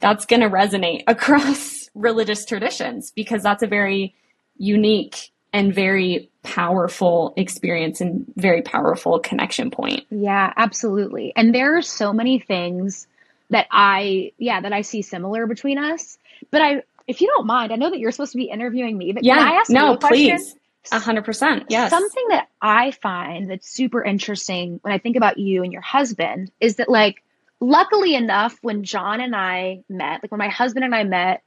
that's 0.00 0.24
going 0.24 0.40
to 0.40 0.48
resonate 0.48 1.04
across 1.06 1.81
religious 1.94 2.44
traditions 2.44 3.10
because 3.10 3.42
that's 3.42 3.62
a 3.62 3.66
very 3.66 4.14
unique 4.56 5.30
and 5.52 5.74
very 5.74 6.30
powerful 6.42 7.34
experience 7.36 8.00
and 8.00 8.24
very 8.36 8.62
powerful 8.62 9.18
connection 9.18 9.70
point. 9.70 10.04
Yeah, 10.10 10.52
absolutely. 10.56 11.32
And 11.36 11.54
there 11.54 11.76
are 11.76 11.82
so 11.82 12.12
many 12.12 12.38
things 12.38 13.06
that 13.50 13.66
I, 13.70 14.32
yeah, 14.38 14.60
that 14.60 14.72
I 14.72 14.80
see 14.80 15.02
similar 15.02 15.46
between 15.46 15.78
us. 15.78 16.18
But 16.50 16.62
I 16.62 16.82
if 17.06 17.20
you 17.20 17.26
don't 17.26 17.46
mind, 17.46 17.72
I 17.72 17.76
know 17.76 17.90
that 17.90 17.98
you're 17.98 18.12
supposed 18.12 18.32
to 18.32 18.38
be 18.38 18.44
interviewing 18.44 18.96
me, 18.96 19.12
but 19.12 19.24
yeah, 19.24 19.36
can 19.36 19.48
I 19.48 19.52
ask 19.56 19.70
no, 19.70 19.88
you 19.88 19.92
a 19.94 19.98
question? 19.98 20.38
please. 20.38 20.54
A 20.90 20.98
hundred 20.98 21.24
percent. 21.24 21.66
Yes. 21.68 21.90
Something 21.90 22.28
that 22.30 22.48
I 22.60 22.90
find 22.90 23.48
that's 23.48 23.68
super 23.68 24.02
interesting 24.02 24.80
when 24.82 24.92
I 24.92 24.98
think 24.98 25.16
about 25.16 25.38
you 25.38 25.62
and 25.62 25.72
your 25.72 25.82
husband 25.82 26.50
is 26.58 26.76
that 26.76 26.88
like 26.88 27.22
luckily 27.60 28.16
enough 28.16 28.58
when 28.62 28.82
John 28.82 29.20
and 29.20 29.36
I 29.36 29.84
met, 29.88 30.22
like 30.22 30.32
when 30.32 30.40
my 30.40 30.48
husband 30.48 30.84
and 30.84 30.92
I 30.92 31.04
met, 31.04 31.42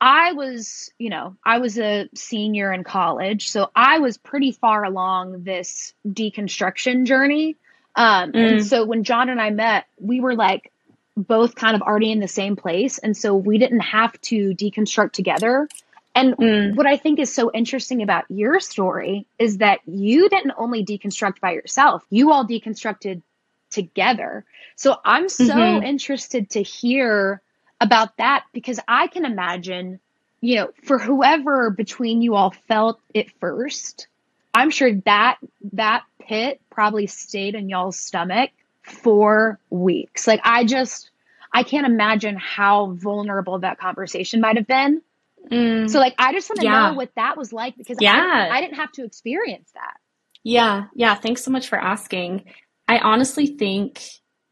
I 0.00 0.32
was, 0.32 0.90
you 0.98 1.10
know, 1.10 1.36
I 1.44 1.58
was 1.58 1.78
a 1.78 2.08
senior 2.14 2.72
in 2.72 2.84
college, 2.84 3.50
so 3.50 3.70
I 3.76 3.98
was 3.98 4.16
pretty 4.16 4.52
far 4.52 4.84
along 4.84 5.44
this 5.44 5.92
deconstruction 6.06 7.06
journey. 7.06 7.56
Um, 7.96 8.32
mm. 8.32 8.52
and 8.52 8.66
so 8.66 8.84
when 8.84 9.04
John 9.04 9.28
and 9.28 9.40
I 9.40 9.50
met, 9.50 9.86
we 9.98 10.20
were 10.20 10.34
like 10.34 10.72
both 11.16 11.54
kind 11.54 11.76
of 11.76 11.82
already 11.82 12.12
in 12.12 12.20
the 12.20 12.28
same 12.28 12.56
place. 12.56 12.98
And 12.98 13.16
so 13.16 13.34
we 13.34 13.58
didn't 13.58 13.80
have 13.80 14.18
to 14.22 14.54
deconstruct 14.54 15.12
together. 15.12 15.68
And 16.14 16.36
mm. 16.36 16.76
what 16.76 16.86
I 16.86 16.96
think 16.96 17.18
is 17.18 17.32
so 17.32 17.50
interesting 17.52 18.02
about 18.02 18.24
your 18.28 18.58
story 18.60 19.26
is 19.38 19.58
that 19.58 19.80
you 19.86 20.28
didn't 20.28 20.54
only 20.56 20.84
deconstruct 20.84 21.40
by 21.40 21.52
yourself, 21.52 22.04
you 22.10 22.32
all 22.32 22.46
deconstructed 22.46 23.22
together. 23.70 24.44
So 24.76 24.96
I'm 25.04 25.28
so 25.28 25.44
mm-hmm. 25.44 25.84
interested 25.84 26.50
to 26.50 26.62
hear 26.62 27.40
about 27.80 28.16
that 28.18 28.44
because 28.52 28.78
I 28.86 29.06
can 29.06 29.24
imagine, 29.24 30.00
you 30.40 30.56
know, 30.56 30.70
for 30.84 30.98
whoever 30.98 31.70
between 31.70 32.22
you 32.22 32.34
all 32.34 32.50
felt 32.68 33.00
it 33.14 33.30
first, 33.40 34.06
I'm 34.52 34.70
sure 34.70 34.94
that 35.04 35.38
that 35.72 36.04
pit 36.20 36.60
probably 36.70 37.06
stayed 37.06 37.54
in 37.54 37.68
y'all's 37.68 37.98
stomach 37.98 38.50
for 38.82 39.58
weeks. 39.70 40.26
Like 40.26 40.40
I 40.44 40.64
just 40.64 41.10
I 41.52 41.62
can't 41.62 41.86
imagine 41.86 42.36
how 42.36 42.92
vulnerable 42.92 43.58
that 43.60 43.78
conversation 43.78 44.40
might 44.40 44.56
have 44.56 44.66
been. 44.66 45.02
Mm, 45.50 45.90
so 45.90 45.98
like 45.98 46.14
I 46.18 46.32
just 46.32 46.48
want 46.50 46.60
to 46.60 46.66
yeah. 46.66 46.90
know 46.90 46.94
what 46.94 47.10
that 47.16 47.36
was 47.36 47.52
like 47.52 47.76
because 47.76 47.98
yeah. 48.00 48.48
I, 48.50 48.58
I 48.58 48.60
didn't 48.60 48.76
have 48.76 48.92
to 48.92 49.04
experience 49.04 49.70
that. 49.74 49.96
Yeah, 50.42 50.84
yeah. 50.94 51.14
Thanks 51.14 51.44
so 51.44 51.50
much 51.50 51.68
for 51.68 51.78
asking. 51.78 52.44
I 52.88 52.98
honestly 52.98 53.46
think 53.46 54.00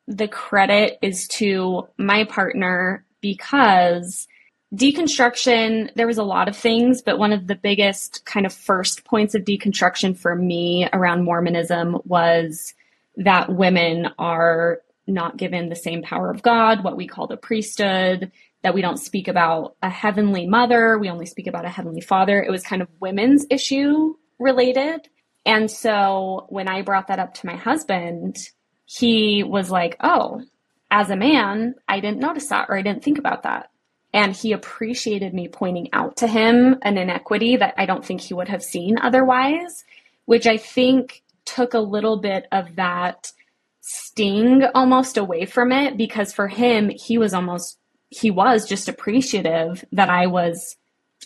the 0.06 0.28
credit 0.28 0.98
is 1.02 1.28
to 1.28 1.88
my 1.98 2.24
partner 2.24 3.04
because 3.20 4.26
deconstruction, 4.74 5.94
there 5.94 6.06
was 6.06 6.18
a 6.18 6.22
lot 6.22 6.48
of 6.48 6.56
things, 6.56 7.02
but 7.02 7.18
one 7.18 7.32
of 7.32 7.46
the 7.46 7.54
biggest 7.54 8.24
kind 8.24 8.44
of 8.44 8.52
first 8.52 9.04
points 9.04 9.34
of 9.34 9.44
deconstruction 9.44 10.16
for 10.16 10.34
me 10.34 10.88
around 10.92 11.24
Mormonism 11.24 11.98
was 12.04 12.74
that 13.16 13.52
women 13.52 14.08
are 14.18 14.80
not 15.06 15.38
given 15.38 15.68
the 15.68 15.76
same 15.76 16.02
power 16.02 16.30
of 16.30 16.42
God, 16.42 16.84
what 16.84 16.96
we 16.96 17.06
call 17.06 17.26
the 17.26 17.36
priesthood, 17.36 18.30
that 18.62 18.74
we 18.74 18.82
don't 18.82 18.98
speak 18.98 19.28
about 19.28 19.76
a 19.82 19.88
heavenly 19.88 20.46
mother, 20.46 20.98
we 20.98 21.08
only 21.08 21.26
speak 21.26 21.46
about 21.46 21.64
a 21.64 21.70
heavenly 21.70 22.00
father. 22.00 22.42
It 22.42 22.50
was 22.50 22.62
kind 22.62 22.82
of 22.82 22.88
women's 23.00 23.46
issue 23.50 24.14
related. 24.38 25.08
And 25.46 25.70
so 25.70 26.46
when 26.50 26.68
I 26.68 26.82
brought 26.82 27.08
that 27.08 27.18
up 27.18 27.34
to 27.34 27.46
my 27.46 27.56
husband, 27.56 28.36
he 28.84 29.42
was 29.42 29.70
like, 29.70 29.96
Oh, 30.00 30.42
as 30.90 31.10
a 31.10 31.16
man, 31.16 31.74
I 31.86 32.00
didn't 32.00 32.20
notice 32.20 32.48
that 32.48 32.68
or 32.68 32.76
I 32.76 32.82
didn't 32.82 33.04
think 33.04 33.18
about 33.18 33.42
that. 33.42 33.70
And 34.12 34.34
he 34.34 34.52
appreciated 34.52 35.34
me 35.34 35.48
pointing 35.48 35.92
out 35.92 36.16
to 36.18 36.26
him 36.26 36.78
an 36.82 36.96
inequity 36.96 37.56
that 37.56 37.74
I 37.76 37.84
don't 37.84 38.04
think 38.04 38.20
he 38.20 38.34
would 38.34 38.48
have 38.48 38.62
seen 38.62 38.98
otherwise, 38.98 39.84
which 40.24 40.46
I 40.46 40.56
think 40.56 41.22
took 41.44 41.74
a 41.74 41.78
little 41.78 42.16
bit 42.18 42.46
of 42.50 42.76
that 42.76 43.32
sting 43.80 44.64
almost 44.74 45.16
away 45.16 45.46
from 45.46 45.72
it 45.72 45.96
because 45.96 46.32
for 46.32 46.48
him, 46.48 46.88
he 46.88 47.18
was 47.18 47.34
almost, 47.34 47.78
he 48.08 48.30
was 48.30 48.66
just 48.66 48.88
appreciative 48.88 49.84
that 49.92 50.08
I 50.08 50.26
was 50.26 50.76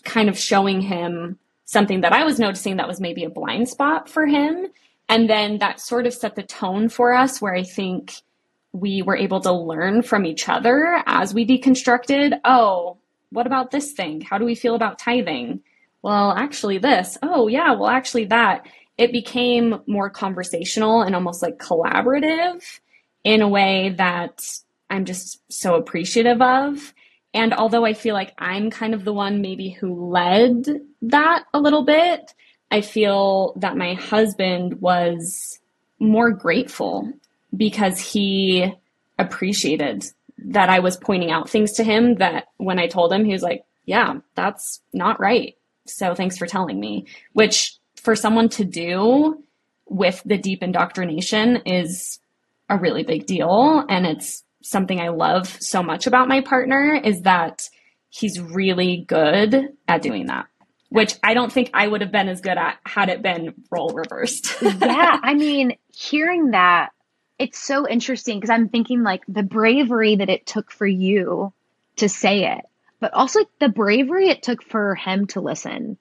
kind 0.05 0.29
of 0.29 0.39
showing 0.39 0.81
him 0.81 1.39
something 1.65 2.01
that 2.01 2.13
I 2.13 2.25
was 2.25 2.39
noticing 2.39 2.77
that 2.77 2.89
was 2.89 3.01
maybe 3.01 3.25
a 3.25 3.31
blind 3.31 3.69
spot 3.69 4.09
for 4.09 4.27
him. 4.27 4.67
And 5.09 5.29
then 5.29 5.59
that 5.59 5.81
sort 5.81 6.07
of 6.07 6.15
set 6.15 6.35
the 6.35 6.43
tone 6.43 6.89
for 6.89 7.15
us 7.15 7.41
where 7.41 7.55
I 7.55 7.63
think 7.63 8.15
we 8.73 9.03
were 9.03 9.17
able 9.17 9.41
to 9.41 9.53
learn 9.53 10.03
from 10.03 10.25
each 10.25 10.49
other 10.49 11.03
as 11.07 11.35
we 11.35 11.47
deconstructed. 11.47 12.39
Oh, 12.45 12.99
what 13.31 13.47
about 13.47 13.71
this 13.71 13.93
thing? 13.93 14.21
How 14.21 14.39
do 14.39 14.45
we 14.45 14.55
feel 14.55 14.75
about 14.75 14.99
tithing? 14.99 15.61
Well, 16.03 16.33
actually, 16.33 16.79
this. 16.79 17.17
Oh, 17.23 17.49
yeah, 17.49 17.73
well, 17.73 17.89
actually, 17.89 18.25
that 18.27 18.67
it 18.99 19.13
became 19.13 19.81
more 19.87 20.11
conversational 20.11 21.03
and 21.03 21.15
almost 21.15 21.43
like 21.43 21.59
collaborative 21.59 22.81
in 23.25 23.41
a 23.41 23.49
way 23.49 23.95
that 23.99 24.47
I'm 24.91 25.05
just 25.05 25.41
so 25.51 25.75
appreciative 25.75 26.43
of. 26.43 26.93
And 27.35 27.55
although 27.55 27.85
I 27.85 27.95
feel 27.95 28.15
like 28.15 28.35
I'm 28.39 28.71
kind 28.71 28.95
of 28.95 29.05
the 29.05 29.13
one 29.13 29.41
maybe 29.41 29.71
who 29.71 30.11
led 30.11 30.67
that 31.03 31.45
a 31.55 31.61
little 31.61 31.85
bit, 31.85 32.35
I 32.71 32.81
feel 32.81 33.55
that 33.57 33.77
my 33.77 33.95
husband 33.95 34.81
was 34.81 35.61
more 35.99 36.31
grateful 36.31 37.13
because 37.57 37.99
he 37.99 38.73
appreciated 39.19 40.05
that 40.39 40.69
I 40.69 40.81
was 40.81 40.97
pointing 40.97 41.31
out 41.31 41.49
things 41.49 41.73
to 41.73 41.85
him 41.85 42.17
that 42.17 42.49
when 42.57 42.79
I 42.79 42.87
told 42.87 43.13
him, 43.13 43.25
he 43.25 43.33
was 43.33 43.43
like, 43.43 43.65
yeah, 43.85 44.15
that's 44.35 44.81
not 44.93 45.21
right. 45.21 45.57
So 45.87 46.15
thanks 46.15 46.39
for 46.39 46.47
telling 46.47 46.79
me, 46.79 47.07
which 47.33 47.77
for 47.97 48.17
someone 48.17 48.49
to 48.51 48.65
do 48.65 49.43
with 49.89 50.23
the 50.25 50.39
deep 50.39 50.63
indoctrination 50.63 51.57
is 51.67 52.19
a 52.69 52.79
really 52.79 53.03
big 53.03 53.27
deal. 53.27 53.85
And 53.89 54.07
it's 54.07 54.43
something 54.63 55.01
I 55.01 55.09
love 55.09 55.57
so 55.61 55.83
much 55.83 56.07
about 56.07 56.29
my 56.29 56.41
partner 56.41 56.95
is 56.95 57.23
that 57.23 57.69
he's 58.09 58.41
really 58.41 59.05
good 59.07 59.75
at 59.89 60.03
doing 60.03 60.27
that, 60.27 60.47
which 60.89 61.15
I 61.23 61.35
don't 61.35 61.53
think 61.53 61.71
I 61.75 61.87
would 61.87 62.01
have 62.01 62.13
been 62.13 62.29
as 62.29 62.41
good 62.41 62.57
at 62.57 62.79
had 62.85 63.09
it 63.09 63.23
been 63.23 63.55
role 63.71 63.91
reversed. 63.91 64.57
yeah. 64.63 65.19
I 65.23 65.35
mean, 65.35 65.77
hearing 65.93 66.53
that, 66.53 66.91
it's 67.43 67.59
so 67.59 67.89
interesting 67.89 68.39
because 68.39 68.51
I'm 68.51 68.69
thinking 68.69 69.03
like 69.03 69.25
the 69.27 69.43
bravery 69.43 70.15
that 70.15 70.31
it 70.31 70.47
took 70.47 70.71
for 70.71 70.87
you 70.87 71.53
to 71.97 72.09
say 72.09 72.53
it, 72.53 72.61
but 73.01 73.13
also 73.13 73.41
the 73.59 73.69
bravery 73.69 74.29
it 74.29 74.45
took 74.45 74.63
for 74.63 74.95
him 74.95 75.27
to 75.29 75.41
listen. 75.41 75.99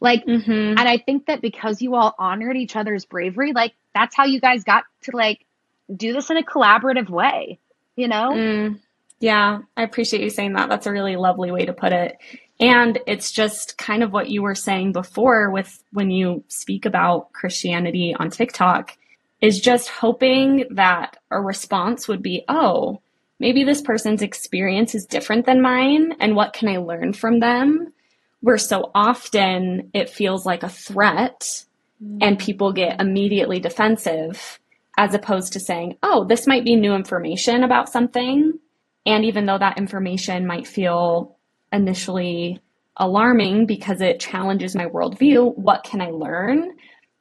Like, 0.00 0.26
mm-hmm. 0.26 0.50
and 0.50 0.80
I 0.80 0.98
think 0.98 1.26
that 1.26 1.40
because 1.40 1.80
you 1.80 1.94
all 1.94 2.14
honored 2.18 2.58
each 2.58 2.76
other's 2.76 3.06
bravery, 3.06 3.54
like 3.54 3.72
that's 3.94 4.14
how 4.14 4.26
you 4.26 4.38
guys 4.38 4.64
got 4.64 4.84
to 5.04 5.16
like 5.16 5.46
do 5.94 6.12
this 6.12 6.28
in 6.28 6.36
a 6.36 6.42
collaborative 6.42 7.08
way, 7.08 7.58
you 7.96 8.08
know? 8.08 8.32
Mm, 8.32 8.80
yeah, 9.18 9.60
I 9.78 9.82
appreciate 9.82 10.22
you 10.22 10.28
saying 10.28 10.52
that. 10.52 10.68
That's 10.68 10.86
a 10.86 10.92
really 10.92 11.16
lovely 11.16 11.50
way 11.50 11.64
to 11.64 11.72
put 11.72 11.94
it. 11.94 12.18
And 12.60 12.98
it's 13.06 13.32
just 13.32 13.78
kind 13.78 14.02
of 14.02 14.12
what 14.12 14.28
you 14.28 14.42
were 14.42 14.54
saying 14.54 14.92
before 14.92 15.50
with 15.50 15.82
when 15.92 16.10
you 16.10 16.44
speak 16.48 16.84
about 16.84 17.32
Christianity 17.32 18.14
on 18.14 18.28
TikTok 18.28 18.98
is 19.46 19.60
just 19.60 19.88
hoping 19.88 20.64
that 20.70 21.18
a 21.30 21.40
response 21.40 22.08
would 22.08 22.20
be, 22.20 22.44
oh, 22.48 23.00
maybe 23.38 23.62
this 23.62 23.80
person's 23.80 24.20
experience 24.20 24.92
is 24.92 25.06
different 25.06 25.46
than 25.46 25.62
mine 25.62 26.14
and 26.18 26.34
what 26.34 26.52
can 26.52 26.68
I 26.68 26.78
learn 26.78 27.12
from 27.12 27.38
them? 27.38 27.92
Where 28.40 28.58
so 28.58 28.90
often 28.92 29.90
it 29.94 30.10
feels 30.10 30.44
like 30.44 30.64
a 30.64 30.68
threat 30.68 31.64
mm. 32.02 32.18
and 32.20 32.40
people 32.40 32.72
get 32.72 33.00
immediately 33.00 33.60
defensive 33.60 34.58
as 34.98 35.14
opposed 35.14 35.52
to 35.52 35.60
saying, 35.60 35.96
oh, 36.02 36.24
this 36.24 36.48
might 36.48 36.64
be 36.64 36.74
new 36.74 36.94
information 36.94 37.62
about 37.62 37.88
something. 37.88 38.58
And 39.04 39.24
even 39.24 39.46
though 39.46 39.58
that 39.58 39.78
information 39.78 40.44
might 40.44 40.66
feel 40.66 41.36
initially 41.72 42.60
alarming 42.96 43.66
because 43.66 44.00
it 44.00 44.18
challenges 44.18 44.74
my 44.74 44.86
worldview, 44.86 45.56
what 45.56 45.84
can 45.84 46.00
I 46.00 46.10
learn? 46.10 46.72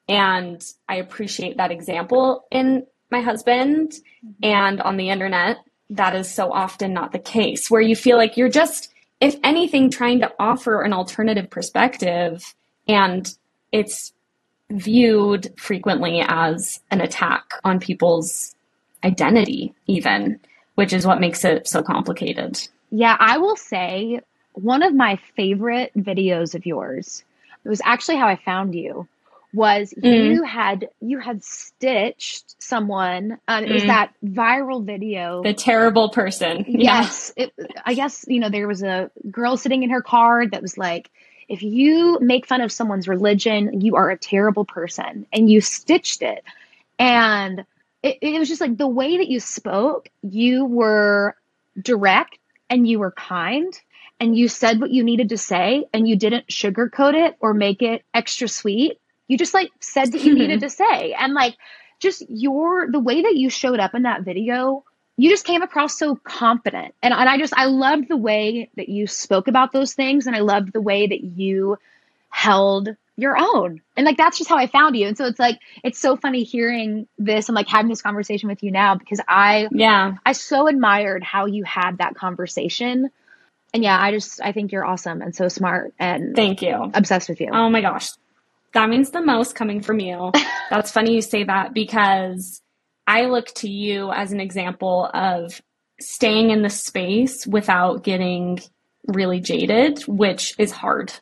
And 0.08 0.64
I 0.88 0.97
appreciate 0.97 1.58
that 1.58 1.72
example 1.72 2.45
in 2.51 2.86
my 3.12 3.22
husband 3.22 3.91
mm-hmm. 3.91 4.43
and 4.43 4.82
on 4.82 4.97
the 4.97 5.10
internet. 5.10 5.58
That 5.91 6.16
is 6.16 6.34
so 6.34 6.51
often 6.51 6.93
not 6.93 7.12
the 7.12 7.20
case, 7.20 7.70
where 7.70 7.82
you 7.82 7.95
feel 7.95 8.18
like 8.18 8.38
you're 8.38 8.49
just, 8.49 8.91
if 9.22 9.36
anything, 9.43 9.91
trying 9.91 10.20
to 10.22 10.34
offer 10.39 10.82
an 10.82 10.93
alternative 10.93 11.49
perspective 11.49 12.56
and 12.88 13.32
it's 13.72 14.12
viewed 14.72 15.53
frequently 15.60 16.24
as 16.28 16.80
an 16.89 17.01
attack 17.01 17.43
on 17.64 17.80
people's 17.80 18.56
identity, 19.03 19.76
even, 19.86 20.39
which 20.74 20.91
is 20.91 21.06
what 21.06 21.20
makes 21.20 21.45
it 21.45 21.68
so 21.68 21.84
complicated. 21.84 22.60
Yeah, 22.89 23.16
I 23.20 23.38
will 23.38 23.56
say 23.56 24.22
one 24.53 24.82
of 24.82 24.95
my 24.95 25.20
favorite 25.36 25.91
videos 25.95 26.56
of 26.56 26.66
yours, 26.66 27.24
it 27.64 27.70
was 27.70 27.82
actually 27.84 28.18
how 28.18 28.28
I 28.28 28.38
found 28.38 28.74
you, 28.74 29.08
was 29.56 29.93
mm. 29.93 30.34
you 30.34 30.43
had 30.43 30.89
you 31.01 31.20
had 31.20 31.43
stitched 31.43 32.62
someone 32.62 33.39
um, 33.47 33.64
it 33.64 33.72
was 33.72 33.84
mm. 33.84 33.88
that 33.88 34.14
viral 34.24 34.86
video 34.86 35.41
the 35.43 35.53
terrible 35.53 36.10
person 36.10 36.66
yes 36.68 37.32
yeah. 37.38 37.45
it, 37.45 37.72
i 37.86 37.93
guess 37.93 38.26
you 38.28 38.39
know 38.39 38.49
there 38.49 38.68
was 38.68 38.84
a 38.84 39.10
girl 39.32 39.58
sitting 39.58 39.84
in 39.84 39.89
her 39.89 40.01
car 40.01 40.45
that 40.45 40.62
was 40.62 40.78
like 40.78 41.10
if 41.47 41.62
you 41.62 42.20
make 42.22 42.47
fun 42.47 42.62
of 42.62 42.72
someone's 42.72 43.08
religion, 43.08 43.82
you 43.82 43.95
are 43.95 44.10
a 44.10 44.18
terrible 44.18 44.66
person. 44.66 45.28
And 45.32 45.49
you 45.49 45.62
stitched 45.62 46.22
it. 46.22 46.43
And 46.97 47.66
it, 48.01 48.18
it 48.22 48.39
was 48.39 48.47
just 48.47 48.62
like 48.62 48.78
the 48.78 48.88
way 48.88 49.18
that 49.18 49.28
you 49.28 49.39
spoke, 49.39 50.10
you 50.22 50.66
were 50.66 51.36
direct 51.80 52.38
and 52.70 52.88
you 52.88 52.99
were 52.99 53.12
kind 53.12 53.80
and 54.20 54.36
you 54.36 54.47
said 54.47 54.80
what 54.80 54.91
you 54.91 55.03
needed 55.03 55.30
to 55.30 55.38
say 55.38 55.86
and 55.93 56.08
you 56.08 56.16
didn't 56.16 56.47
sugarcoat 56.47 57.14
it 57.14 57.36
or 57.39 57.53
make 57.53 57.82
it 57.82 58.03
extra 58.14 58.47
sweet. 58.47 58.99
You 59.28 59.38
just 59.38 59.54
like 59.54 59.72
said 59.80 60.14
what 60.14 60.24
you 60.24 60.36
needed 60.36 60.60
to 60.62 60.70
say. 60.70 61.14
And 61.14 61.34
like 61.34 61.56
just 62.00 62.24
your 62.30 62.90
the 62.92 63.00
way 63.00 63.22
that 63.22 63.36
you 63.36 63.50
showed 63.50 63.80
up 63.80 63.96
in 63.96 64.04
that 64.04 64.24
video 64.24 64.84
you 65.18 65.30
just 65.30 65.46
came 65.46 65.62
across 65.62 65.98
so 65.98 66.16
confident. 66.16 66.94
And, 67.02 67.14
and 67.14 67.30
I 67.30 67.38
just, 67.38 67.54
I 67.56 67.66
loved 67.66 68.10
the 68.10 68.18
way 68.18 68.70
that 68.76 68.90
you 68.90 69.08
spoke 69.08 69.48
about 69.48 69.72
those 69.72 69.94
things. 69.94 70.28
And 70.28 70.36
I 70.36 70.40
loved 70.40 70.74
the 70.74 70.82
way 70.82 71.08
that 71.08 71.24
you 71.24 71.78
held 72.30 72.96
your 73.16 73.38
own. 73.38 73.82
And 73.96 74.06
like, 74.06 74.18
that's 74.18 74.38
just 74.38 74.50
how 74.50 74.58
I 74.58 74.68
found 74.68 74.98
you. 74.98 75.08
And 75.08 75.18
so 75.18 75.26
it's 75.26 75.40
like, 75.40 75.60
it's 75.84 76.00
so 76.00 76.18
funny 76.18 76.44
hearing 76.44 77.08
this 77.18 77.48
and 77.48 77.56
like 77.56 77.70
having 77.70 77.88
this 77.88 78.02
conversation 78.02 78.50
with 78.50 78.62
you 78.62 78.72
now 78.72 78.96
because 78.96 79.22
I, 79.26 79.70
yeah, 79.72 80.16
I 80.26 80.34
so 80.34 80.68
admired 80.68 81.24
how 81.24 81.46
you 81.46 81.64
had 81.64 82.00
that 82.00 82.16
conversation. 82.16 83.10
And 83.74 83.84
yeah, 83.84 83.98
I 83.98 84.12
just, 84.12 84.42
I 84.42 84.52
think 84.52 84.74
you're 84.74 84.86
awesome 84.86 85.22
and 85.22 85.34
so 85.34 85.48
smart 85.48 85.94
and 85.98 86.36
thank 86.36 86.62
you. 86.62 86.92
Obsessed 86.94 87.30
with 87.30 87.40
you. 87.40 87.52
Oh 87.54 87.70
my 87.70 87.80
gosh. 87.80 88.10
That 88.76 88.90
means 88.90 89.12
the 89.12 89.22
most 89.22 89.56
coming 89.56 89.82
from 89.82 90.02
you. 90.02 90.34
that's 90.70 90.92
funny 90.92 91.16
you 91.16 91.22
say 91.22 91.46
that 91.46 91.74
because 91.74 92.62
I 93.08 93.26
look 93.26 93.48
to 93.56 93.70
you 93.70 94.12
as 94.12 94.34
an 94.34 94.42
example 94.42 95.10
of 95.14 95.62
staying 96.02 96.50
in 96.50 96.62
the 96.62 96.70
space 96.70 97.48
without 97.48 98.04
getting 98.04 98.60
really 99.08 99.40
jaded, 99.40 100.02
which 100.08 100.56
is 100.60 100.74
hard. 100.74 101.14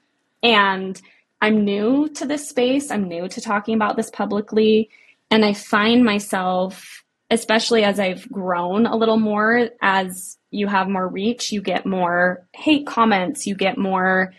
And 0.41 0.99
I'm 1.41 1.63
new 1.63 2.09
to 2.15 2.25
this 2.25 2.49
space. 2.49 2.89
I'm 2.89 3.07
new 3.07 3.27
to 3.27 3.39
talking 3.39 3.75
about 3.75 3.97
this 3.97 4.09
publicly. 4.09 4.89
And 5.29 5.45
I 5.45 5.53
find 5.53 6.03
myself, 6.03 7.03
especially 7.29 7.83
as 7.83 7.99
I've 7.99 8.27
grown 8.31 8.87
a 8.87 8.95
little 8.95 9.19
more, 9.19 9.69
as 9.79 10.39
you 10.49 10.65
have 10.65 10.89
more 10.89 11.07
reach, 11.07 11.51
you 11.51 11.61
get 11.61 11.85
more 11.85 12.47
hate 12.53 12.87
comments, 12.87 13.45
you 13.45 13.53
get 13.53 13.77
more 13.77 14.33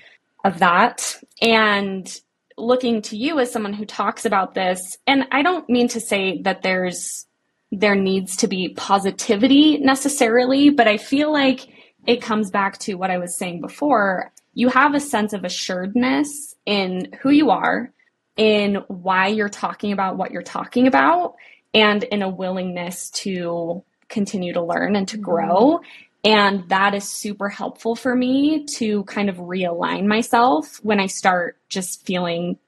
of 0.45 0.59
that. 0.59 1.17
And 1.41 2.12
looking 2.57 3.02
to 3.02 3.16
you 3.16 3.38
as 3.40 3.50
someone 3.50 3.72
who 3.72 3.84
talks 3.84 4.24
about 4.24 4.55
this, 4.55 4.98
and 5.07 5.26
I 5.32 5.42
don't 5.42 5.68
mean 5.68 5.88
to 5.88 6.00
say 6.00 6.40
that 6.42 6.62
there's 6.62 7.26
there 7.72 7.96
needs 7.96 8.36
to 8.36 8.48
be 8.48 8.68
positivity 8.68 9.78
necessarily, 9.78 10.70
but 10.70 10.86
I 10.86 10.96
feel 10.96 11.32
like 11.32 11.66
it 12.07 12.22
comes 12.22 12.50
back 12.50 12.78
to 12.80 12.94
what 12.94 13.11
I 13.11 13.18
was 13.18 13.36
saying 13.36 13.61
before. 13.61 14.32
You 14.52 14.68
have 14.68 14.94
a 14.94 15.00
sense 15.00 15.32
of 15.32 15.44
assuredness 15.44 16.55
in 16.66 17.12
who 17.20 17.30
you 17.30 17.50
are, 17.50 17.90
in 18.36 18.76
why 18.86 19.28
you're 19.28 19.48
talking 19.48 19.92
about 19.92 20.16
what 20.16 20.30
you're 20.30 20.42
talking 20.42 20.86
about, 20.86 21.34
and 21.72 22.05
in 22.05 22.22
a 22.22 22.28
willingness 22.28 23.11
to 23.11 23.82
continue 24.09 24.52
to 24.52 24.62
learn 24.62 24.94
and 24.94 25.09
to 25.09 25.16
mm-hmm. 25.16 25.24
grow. 25.24 25.80
And 26.25 26.66
that 26.70 26.95
is 26.95 27.09
super 27.09 27.51
helpful 27.51 27.95
for 27.95 28.16
me 28.16 28.64
to 28.77 29.05
kind 29.05 29.29
of 29.29 29.37
realign 29.37 30.07
myself 30.07 30.81
when 30.83 30.99
I 30.99 31.07
start 31.07 31.59
just 31.68 32.07
feeling 32.07 32.59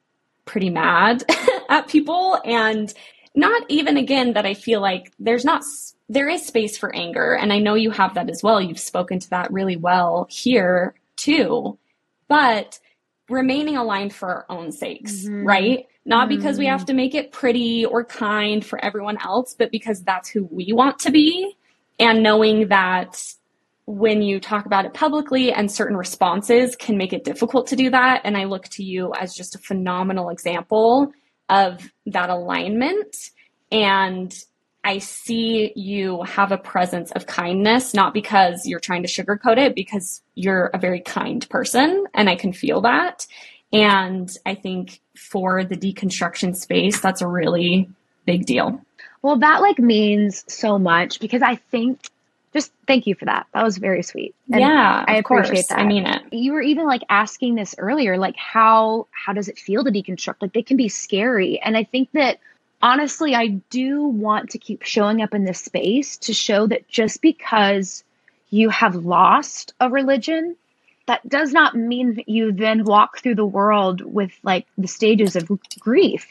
pretty 0.45 0.69
mad 0.69 1.25
at 1.71 1.89
people 1.89 2.39
and 2.45 2.93
not 3.35 3.63
even 3.69 3.97
again 3.97 4.35
that 4.35 4.47
I 4.47 4.55
feel 4.55 4.81
like 4.81 5.13
there's 5.19 5.45
not 5.45 5.63
there 6.09 6.29
is 6.29 6.47
space 6.47 6.79
for 6.79 6.95
anger 6.95 7.35
and 7.35 7.53
I 7.53 7.59
know 7.59 7.75
you 7.75 7.91
have 7.91 8.15
that 8.15 8.31
as 8.31 8.43
well. 8.43 8.61
You've 8.61 8.79
spoken 8.79 9.19
to 9.19 9.31
that 9.31 9.53
really 9.53 9.77
well 9.77 10.27
here 10.31 10.95
too. 11.17 11.79
But 12.29 12.79
remaining 13.29 13.77
aligned 13.77 14.15
for 14.15 14.29
our 14.29 14.47
own 14.49 14.71
sakes, 14.71 15.25
mm-hmm. 15.25 15.47
right? 15.47 15.87
Not 16.05 16.29
mm-hmm. 16.29 16.37
because 16.37 16.59
we 16.59 16.67
have 16.67 16.85
to 16.87 16.93
make 16.93 17.15
it 17.15 17.33
pretty 17.33 17.85
or 17.85 18.05
kind 18.05 18.65
for 18.65 18.83
everyone 18.85 19.19
else, 19.25 19.55
but 19.59 19.73
because 19.73 20.03
that's 20.03 20.29
who 20.29 20.45
we 20.45 20.73
want 20.73 20.99
to 21.01 21.11
be 21.11 21.57
and 21.99 22.23
knowing 22.23 22.69
that 22.69 23.21
when 23.87 24.21
you 24.21 24.41
talk 24.41 24.67
about 24.67 24.85
it 24.85 24.93
publicly 24.95 25.53
and 25.53 25.71
certain 25.71 25.97
responses 25.97 26.75
can 26.75 26.99
make 26.99 27.13
it 27.13 27.25
difficult 27.25 27.69
to 27.69 27.77
do 27.77 27.89
that 27.91 28.21
and 28.25 28.37
I 28.37 28.45
look 28.45 28.69
to 28.71 28.83
you 28.83 29.13
as 29.15 29.35
just 29.35 29.55
a 29.55 29.59
phenomenal 29.59 30.29
example 30.31 31.13
of 31.49 31.89
that 32.07 32.29
alignment. 32.29 33.17
And 33.71 34.37
I 34.83 34.99
see 34.99 35.73
you 35.75 36.23
have 36.23 36.53
a 36.53 36.59
presence 36.59 37.11
of 37.13 37.27
kindness, 37.27 37.95
not 37.95 38.15
because 38.15 38.67
you're 38.67 38.81
trying 38.81 39.03
to 39.03 39.09
sugarcoat 39.09 39.59
it, 39.59 39.75
because 39.75 40.23
you're 40.35 40.67
a 40.67 40.79
very 40.79 41.01
kind 41.01 41.49
person, 41.49 42.05
and 42.15 42.31
I 42.31 42.37
can 42.37 42.53
feel 42.53 42.81
that. 42.83 43.27
And 43.73 44.31
I 44.47 44.55
think 44.55 45.01
for 45.17 45.65
the 45.65 45.77
deconstruction 45.77 46.55
space, 46.55 47.01
that's 47.01 47.21
a 47.21 47.27
really 47.27 47.91
big 48.27 48.47
deal. 48.47 48.81
Well, 49.23 49.39
that 49.39 49.61
like 49.61 49.81
means 49.81 50.45
so 50.47 50.79
much 50.79 51.19
because 51.19 51.43
I 51.43 51.57
think 51.57 52.09
just 52.57 52.73
thank 52.87 53.07
you 53.07 53.15
for 53.15 53.27
that. 53.27 53.47
That 53.53 53.63
was 53.63 53.77
very 53.77 54.03
sweet. 54.03 54.35
And 54.51 54.61
yeah, 54.61 55.05
I 55.07 55.17
appreciate 55.17 55.55
course. 55.55 55.67
that. 55.69 55.79
I 55.79 55.85
mean 55.85 56.07
it. 56.07 56.23
You 56.33 56.55
were 56.55 56.63
even 56.63 56.87
like 56.87 57.03
asking 57.09 57.55
this 57.55 57.75
earlier, 57.79 58.17
like 58.17 58.37
how 58.37 59.07
how 59.11 59.33
does 59.33 59.49
it 59.49 59.59
feel 59.59 59.85
to 59.85 59.91
deconstruct? 59.91 60.37
Like 60.41 60.53
they 60.53 60.63
can 60.63 60.77
be 60.77 60.89
scary, 60.89 61.61
and 61.61 61.77
I 61.77 61.85
think 61.85 62.11
that 62.13 62.39
honestly, 62.83 63.35
I 63.35 63.49
do 63.71 64.05
want 64.05 64.51
to 64.51 64.59
keep 64.59 64.83
showing 64.83 65.23
up 65.23 65.35
in 65.35 65.45
this 65.45 65.61
space 65.61 66.17
to 66.19 66.33
show 66.33 66.67
that 66.67 66.89
just 66.89 67.21
because 67.21 68.05
you 68.51 68.71
have 68.71 68.95
lost 68.95 69.75
a 69.81 69.91
religion, 69.91 70.57
that 71.07 71.29
does 71.29 71.53
not 71.53 71.75
mean 71.75 72.15
that 72.15 72.29
you 72.29 72.53
then 72.53 72.85
walk 72.85 73.19
through 73.19 73.35
the 73.35 73.47
world 73.47 74.01
with 74.01 74.33
like 74.43 74.67
the 74.79 74.89
stages 74.89 75.37
of 75.37 75.51
grief. 75.79 76.27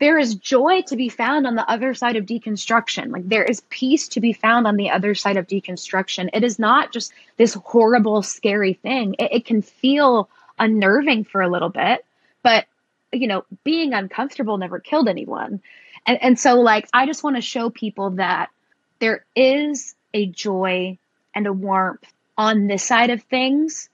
There 0.00 0.18
is 0.18 0.34
joy 0.34 0.82
to 0.82 0.96
be 0.96 1.08
found 1.08 1.46
on 1.46 1.54
the 1.54 1.68
other 1.68 1.94
side 1.94 2.16
of 2.16 2.26
deconstruction. 2.26 3.10
Like 3.10 3.28
there 3.28 3.44
is 3.44 3.62
peace 3.68 4.08
to 4.08 4.20
be 4.20 4.32
found 4.32 4.66
on 4.66 4.76
the 4.76 4.90
other 4.90 5.14
side 5.14 5.36
of 5.36 5.46
deconstruction. 5.46 6.30
It 6.32 6.44
is 6.44 6.58
not 6.58 6.92
just 6.92 7.12
this 7.36 7.54
horrible, 7.54 8.22
scary 8.22 8.74
thing. 8.74 9.16
It, 9.18 9.32
it 9.32 9.44
can 9.46 9.62
feel 9.62 10.28
unnerving 10.58 11.24
for 11.24 11.40
a 11.40 11.50
little 11.50 11.68
bit, 11.68 12.04
but 12.42 12.66
you 13.12 13.28
know, 13.28 13.44
being 13.64 13.94
uncomfortable 13.94 14.58
never 14.58 14.78
killed 14.80 15.08
anyone. 15.08 15.60
And, 16.06 16.22
and 16.22 16.38
so, 16.38 16.60
like, 16.60 16.88
I 16.92 17.06
just 17.06 17.24
want 17.24 17.36
to 17.36 17.42
show 17.42 17.70
people 17.70 18.10
that 18.10 18.50
there 18.98 19.24
is 19.34 19.94
a 20.14 20.26
joy 20.26 20.98
and 21.34 21.46
a 21.46 21.52
warmth 21.52 22.12
on 22.38 22.66
this 22.66 22.82
side 22.82 23.10
of 23.10 23.22
things. 23.24 23.88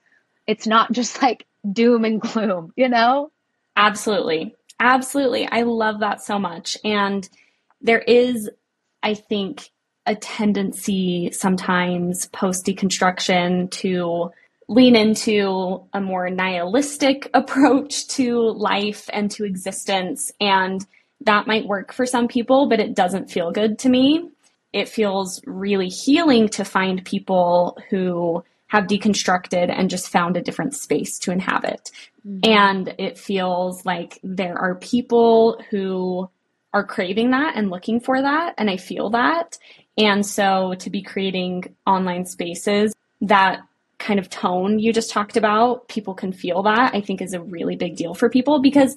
It's 0.47 0.67
not 0.67 0.91
just 0.91 1.21
like 1.21 1.45
doom 1.69 2.05
and 2.05 2.21
gloom, 2.21 2.73
you 2.75 2.89
know? 2.89 3.31
Absolutely. 3.75 4.55
Absolutely. 4.83 5.47
I 5.49 5.61
love 5.61 6.01
that 6.01 6.21
so 6.21 6.37
much. 6.37 6.77
And 6.83 7.27
there 7.79 8.01
is, 8.01 8.49
I 9.01 9.13
think, 9.13 9.69
a 10.05 10.13
tendency 10.13 11.31
sometimes 11.31 12.27
post 12.27 12.65
deconstruction 12.65 13.71
to 13.71 14.31
lean 14.67 14.97
into 14.97 15.85
a 15.93 16.01
more 16.01 16.29
nihilistic 16.29 17.29
approach 17.33 18.07
to 18.09 18.41
life 18.41 19.09
and 19.13 19.31
to 19.31 19.45
existence. 19.45 20.33
And 20.41 20.85
that 21.21 21.47
might 21.47 21.65
work 21.65 21.93
for 21.93 22.05
some 22.05 22.27
people, 22.27 22.67
but 22.67 22.81
it 22.81 22.93
doesn't 22.93 23.31
feel 23.31 23.51
good 23.51 23.79
to 23.79 23.89
me. 23.89 24.31
It 24.73 24.89
feels 24.89 25.41
really 25.45 25.87
healing 25.87 26.49
to 26.49 26.65
find 26.65 27.05
people 27.05 27.77
who 27.89 28.43
have 28.67 28.87
deconstructed 28.87 29.69
and 29.71 29.89
just 29.89 30.09
found 30.09 30.35
a 30.35 30.41
different 30.41 30.73
space 30.75 31.19
to 31.19 31.31
inhabit. 31.31 31.91
Mm-hmm. 32.27 32.49
And 32.49 32.95
it 32.97 33.17
feels 33.17 33.85
like 33.85 34.19
there 34.23 34.57
are 34.57 34.75
people 34.75 35.61
who 35.69 36.29
are 36.73 36.83
craving 36.83 37.31
that 37.31 37.55
and 37.55 37.69
looking 37.69 37.99
for 37.99 38.21
that. 38.21 38.55
And 38.57 38.69
I 38.69 38.77
feel 38.77 39.11
that. 39.11 39.57
And 39.97 40.25
so 40.25 40.73
to 40.79 40.89
be 40.89 41.01
creating 41.01 41.75
online 41.85 42.25
spaces 42.25 42.93
that 43.21 43.61
kind 43.99 44.19
of 44.19 44.29
tone 44.29 44.79
you 44.79 44.91
just 44.91 45.11
talked 45.11 45.37
about, 45.37 45.87
people 45.87 46.13
can 46.13 46.33
feel 46.33 46.63
that, 46.63 46.93
I 46.93 47.01
think 47.01 47.21
is 47.21 47.33
a 47.33 47.41
really 47.41 47.75
big 47.75 47.95
deal 47.95 48.13
for 48.13 48.29
people 48.29 48.59
because 48.59 48.95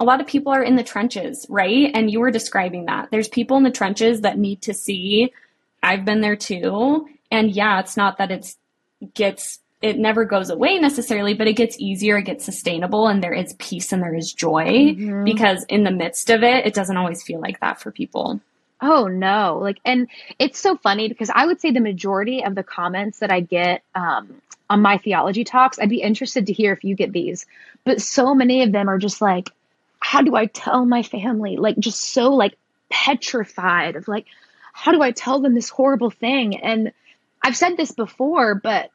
a 0.00 0.04
lot 0.04 0.20
of 0.20 0.26
people 0.26 0.52
are 0.52 0.64
in 0.64 0.76
the 0.76 0.82
trenches, 0.82 1.46
right? 1.48 1.90
And 1.94 2.10
you 2.10 2.20
were 2.20 2.32
describing 2.32 2.86
that. 2.86 3.08
There's 3.10 3.28
people 3.28 3.56
in 3.56 3.62
the 3.62 3.70
trenches 3.70 4.22
that 4.22 4.36
need 4.36 4.62
to 4.62 4.74
see, 4.74 5.32
I've 5.82 6.04
been 6.04 6.20
there 6.20 6.36
too. 6.36 7.08
And 7.30 7.50
yeah, 7.52 7.78
it's 7.80 7.96
not 7.96 8.18
that 8.18 8.30
it's 8.30 8.56
gets 9.14 9.60
it 9.82 9.98
never 9.98 10.24
goes 10.24 10.48
away 10.48 10.78
necessarily, 10.78 11.34
but 11.34 11.48
it 11.48 11.54
gets 11.54 11.78
easier, 11.78 12.18
it 12.18 12.24
gets 12.24 12.44
sustainable, 12.44 13.08
and 13.08 13.22
there 13.22 13.34
is 13.34 13.54
peace 13.54 13.92
and 13.92 14.02
there 14.02 14.14
is 14.14 14.32
joy 14.32 14.64
mm-hmm. 14.64 15.24
because 15.24 15.64
in 15.64 15.84
the 15.84 15.90
midst 15.90 16.30
of 16.30 16.42
it, 16.42 16.64
it 16.66 16.74
doesn't 16.74 16.96
always 16.96 17.22
feel 17.22 17.40
like 17.40 17.60
that 17.60 17.80
for 17.80 17.90
people. 17.90 18.40
Oh 18.80 19.06
no. 19.06 19.58
Like 19.62 19.78
and 19.84 20.08
it's 20.38 20.58
so 20.58 20.76
funny 20.76 21.08
because 21.08 21.30
I 21.32 21.46
would 21.46 21.60
say 21.60 21.70
the 21.70 21.80
majority 21.80 22.44
of 22.44 22.54
the 22.54 22.64
comments 22.64 23.20
that 23.20 23.30
I 23.30 23.40
get 23.40 23.82
um, 23.94 24.42
on 24.68 24.82
my 24.82 24.98
theology 24.98 25.44
talks, 25.44 25.78
I'd 25.78 25.88
be 25.88 26.02
interested 26.02 26.46
to 26.46 26.52
hear 26.52 26.72
if 26.72 26.82
you 26.82 26.96
get 26.96 27.12
these. 27.12 27.46
But 27.84 28.02
so 28.02 28.34
many 28.34 28.62
of 28.62 28.72
them 28.72 28.88
are 28.88 28.98
just 28.98 29.20
like, 29.20 29.50
how 30.00 30.22
do 30.22 30.34
I 30.34 30.46
tell 30.46 30.84
my 30.84 31.02
family? 31.04 31.56
Like 31.56 31.78
just 31.78 32.00
so 32.00 32.30
like 32.34 32.56
petrified 32.90 33.94
of 33.94 34.08
like, 34.08 34.26
how 34.72 34.90
do 34.90 35.00
I 35.00 35.12
tell 35.12 35.40
them 35.40 35.54
this 35.54 35.68
horrible 35.68 36.10
thing? 36.10 36.56
And 36.60 36.92
I've 37.40 37.56
said 37.56 37.76
this 37.76 37.92
before, 37.92 38.56
but 38.56 38.90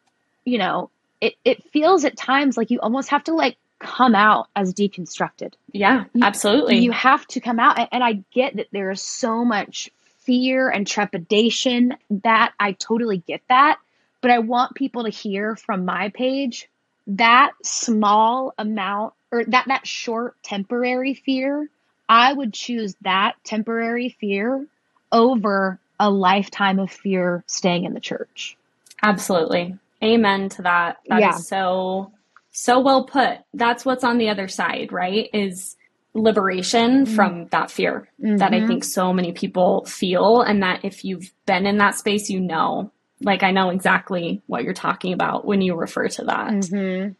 you 0.47 0.57
know, 0.57 0.89
it, 1.19 1.35
it 1.43 1.61
feels 1.71 2.05
at 2.05 2.15
times 2.15 2.55
like 2.55 2.71
you 2.71 2.79
almost 2.79 3.09
have 3.09 3.25
to 3.25 3.35
like 3.35 3.57
come 3.79 4.15
out 4.15 4.47
as 4.55 4.73
deconstructed. 4.73 5.53
Yeah, 5.73 6.05
absolutely. 6.21 6.77
You 6.77 6.93
have 6.93 7.27
to 7.27 7.41
come 7.41 7.59
out. 7.59 7.89
And 7.91 8.01
I 8.01 8.23
get 8.33 8.55
that 8.55 8.67
there 8.71 8.89
is 8.89 9.01
so 9.01 9.43
much 9.43 9.89
fear 10.19 10.69
and 10.69 10.87
trepidation 10.87 11.97
that 12.09 12.53
I 12.57 12.71
totally 12.71 13.17
get 13.17 13.41
that. 13.49 13.77
But 14.21 14.31
I 14.31 14.39
want 14.39 14.73
people 14.73 15.03
to 15.03 15.09
hear 15.09 15.57
from 15.57 15.83
my 15.83 16.09
page 16.09 16.69
that 17.07 17.51
small 17.63 18.53
amount 18.57 19.15
or 19.31 19.43
that, 19.45 19.65
that 19.67 19.85
short 19.85 20.41
temporary 20.43 21.13
fear. 21.13 21.69
I 22.07 22.31
would 22.31 22.53
choose 22.53 22.95
that 23.01 23.35
temporary 23.43 24.15
fear 24.17 24.65
over 25.11 25.77
a 25.99 26.09
lifetime 26.09 26.79
of 26.79 26.89
fear 26.89 27.43
staying 27.47 27.83
in 27.83 27.93
the 27.93 27.99
church. 27.99 28.55
Absolutely. 29.03 29.77
Amen 30.03 30.49
to 30.49 30.61
that. 30.63 30.97
That 31.07 31.21
yeah. 31.21 31.35
is 31.35 31.47
so 31.47 32.11
so 32.51 32.79
well 32.79 33.05
put. 33.05 33.39
That's 33.53 33.85
what's 33.85 34.03
on 34.03 34.17
the 34.17 34.29
other 34.29 34.47
side, 34.47 34.91
right? 34.91 35.29
Is 35.33 35.75
liberation 36.13 37.05
mm 37.05 37.15
from 37.15 37.47
that 37.47 37.71
fear 37.71 38.09
mm-hmm. 38.21 38.37
that 38.37 38.51
I 38.51 38.57
mm-hmm. 38.57 38.67
think 38.67 38.83
so 38.83 39.13
many 39.13 39.31
people 39.31 39.85
feel. 39.85 40.41
And 40.41 40.63
that 40.63 40.83
if 40.83 41.05
you've 41.05 41.31
been 41.45 41.65
in 41.65 41.77
that 41.77 41.95
space, 41.95 42.29
you 42.29 42.39
know, 42.39 42.91
like 43.21 43.43
I 43.43 43.51
know 43.51 43.69
exactly 43.69 44.41
what 44.47 44.63
you're 44.63 44.73
talking 44.73 45.13
about 45.13 45.45
when 45.45 45.61
you 45.61 45.75
refer 45.75 46.07
to 46.07 46.23
that. 46.25 46.49
Mm-hmm. 46.49 47.11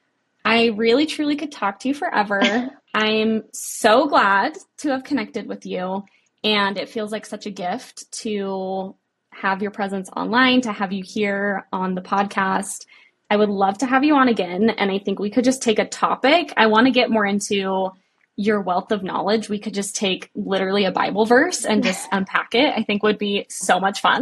I 0.44 0.68
really 0.68 1.06
truly 1.06 1.36
could 1.36 1.52
talk 1.52 1.80
to 1.80 1.90
you 1.90 1.94
forever. 1.94 2.42
I'm 2.94 3.44
so 3.54 4.08
glad 4.08 4.58
to 4.78 4.90
have 4.90 5.04
connected 5.04 5.48
with 5.48 5.66
you. 5.66 6.04
And 6.44 6.78
it 6.78 6.90
feels 6.90 7.12
like 7.12 7.26
such 7.26 7.46
a 7.46 7.52
gift 7.52 8.12
to 8.24 8.96
have 9.42 9.62
your 9.62 9.72
presence 9.72 10.10
online, 10.16 10.62
to 10.62 10.72
have 10.72 10.92
you 10.92 11.04
here 11.04 11.68
on 11.72 11.96
the 11.96 12.02
podcast. 12.02 12.86
I 13.30 13.38
would 13.38 13.50
love 13.50 13.78
to 13.80 13.86
have 13.86 14.04
you 14.04 14.16
on 14.16 14.28
again. 14.28 14.70
And 14.70 14.90
I 14.90 15.00
think 15.00 15.20
we 15.20 15.30
could 15.30 15.44
just 15.44 15.62
take 15.62 15.80
a 15.80 15.86
topic. 15.86 16.54
I 16.58 16.68
want 16.68 16.88
to 16.88 16.92
get 16.92 17.10
more 17.10 17.26
into 17.26 17.92
your 18.36 18.62
wealth 18.62 18.92
of 18.92 19.04
knowledge. 19.04 19.50
We 19.50 19.60
could 19.60 19.74
just 19.74 19.96
take 19.96 20.30
literally 20.36 20.86
a 20.86 20.92
Bible 20.92 21.26
verse 21.26 21.66
and 21.66 21.84
just 21.84 22.08
unpack 22.12 22.56
it. 22.56 22.74
I 22.76 22.84
think 22.84 23.04
would 23.04 23.18
be 23.18 23.46
so 23.50 23.80
much 23.80 24.02
fun. 24.02 24.22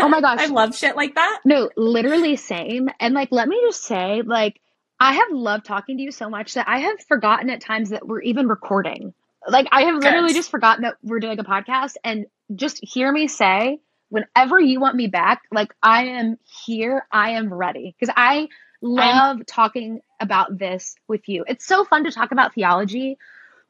Oh 0.00 0.08
my 0.08 0.20
gosh. 0.22 0.40
I 0.40 0.46
love 0.46 0.76
shit 0.76 0.96
like 0.96 1.14
that. 1.14 1.40
No, 1.44 1.70
literally 1.76 2.36
same. 2.36 2.88
And 2.98 3.14
like, 3.14 3.28
let 3.30 3.48
me 3.48 3.60
just 3.66 3.84
say, 3.84 4.22
like, 4.22 4.60
I 4.98 5.14
have 5.14 5.30
loved 5.30 5.64
talking 5.64 5.96
to 5.96 6.02
you 6.02 6.12
so 6.12 6.28
much 6.30 6.54
that 6.54 6.68
I 6.68 6.80
have 6.80 7.02
forgotten 7.08 7.50
at 7.50 7.60
times 7.60 7.90
that 7.90 8.06
we're 8.06 8.22
even 8.22 8.48
recording. 8.48 9.14
Like, 9.46 9.66
I 9.72 9.82
have 9.84 9.96
literally 9.96 10.28
Good. 10.28 10.36
just 10.36 10.50
forgotten 10.50 10.82
that 10.82 10.96
we're 11.02 11.20
doing 11.20 11.38
a 11.38 11.44
podcast 11.44 11.94
and 12.04 12.26
just 12.54 12.78
hear 12.82 13.10
me 13.10 13.28
say, 13.28 13.80
whenever 14.12 14.60
you 14.60 14.78
want 14.78 14.94
me 14.94 15.06
back, 15.06 15.42
like 15.50 15.74
I 15.82 16.04
am 16.04 16.36
here, 16.66 17.06
I 17.10 17.30
am 17.30 17.52
ready. 17.52 17.96
Because 17.98 18.12
I 18.14 18.48
love 18.82 19.38
I'm- 19.38 19.44
talking 19.46 20.00
about 20.20 20.58
this 20.58 20.94
with 21.08 21.28
you. 21.28 21.44
It's 21.48 21.66
so 21.66 21.84
fun 21.84 22.04
to 22.04 22.12
talk 22.12 22.30
about 22.30 22.54
theology 22.54 23.16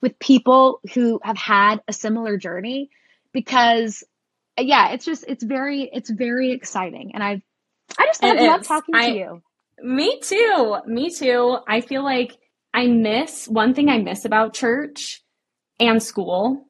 with 0.00 0.18
people 0.18 0.80
who 0.94 1.20
have 1.22 1.36
had 1.36 1.80
a 1.86 1.92
similar 1.92 2.36
journey 2.36 2.90
because 3.32 4.02
yeah, 4.58 4.90
it's 4.90 5.04
just 5.04 5.24
it's 5.28 5.44
very 5.44 5.88
it's 5.92 6.10
very 6.10 6.50
exciting. 6.50 7.12
And 7.14 7.22
I 7.22 7.40
I 7.96 8.06
just 8.06 8.22
love, 8.22 8.40
love 8.40 8.66
talking 8.66 8.94
I, 8.96 9.10
to 9.10 9.16
you. 9.16 9.42
Me 9.80 10.18
too. 10.20 10.76
Me 10.86 11.08
too. 11.08 11.58
I 11.68 11.82
feel 11.82 12.02
like 12.02 12.36
I 12.74 12.88
miss 12.88 13.46
one 13.46 13.74
thing 13.74 13.88
I 13.88 13.98
miss 13.98 14.24
about 14.24 14.54
church 14.54 15.22
and 15.78 16.02
school 16.02 16.66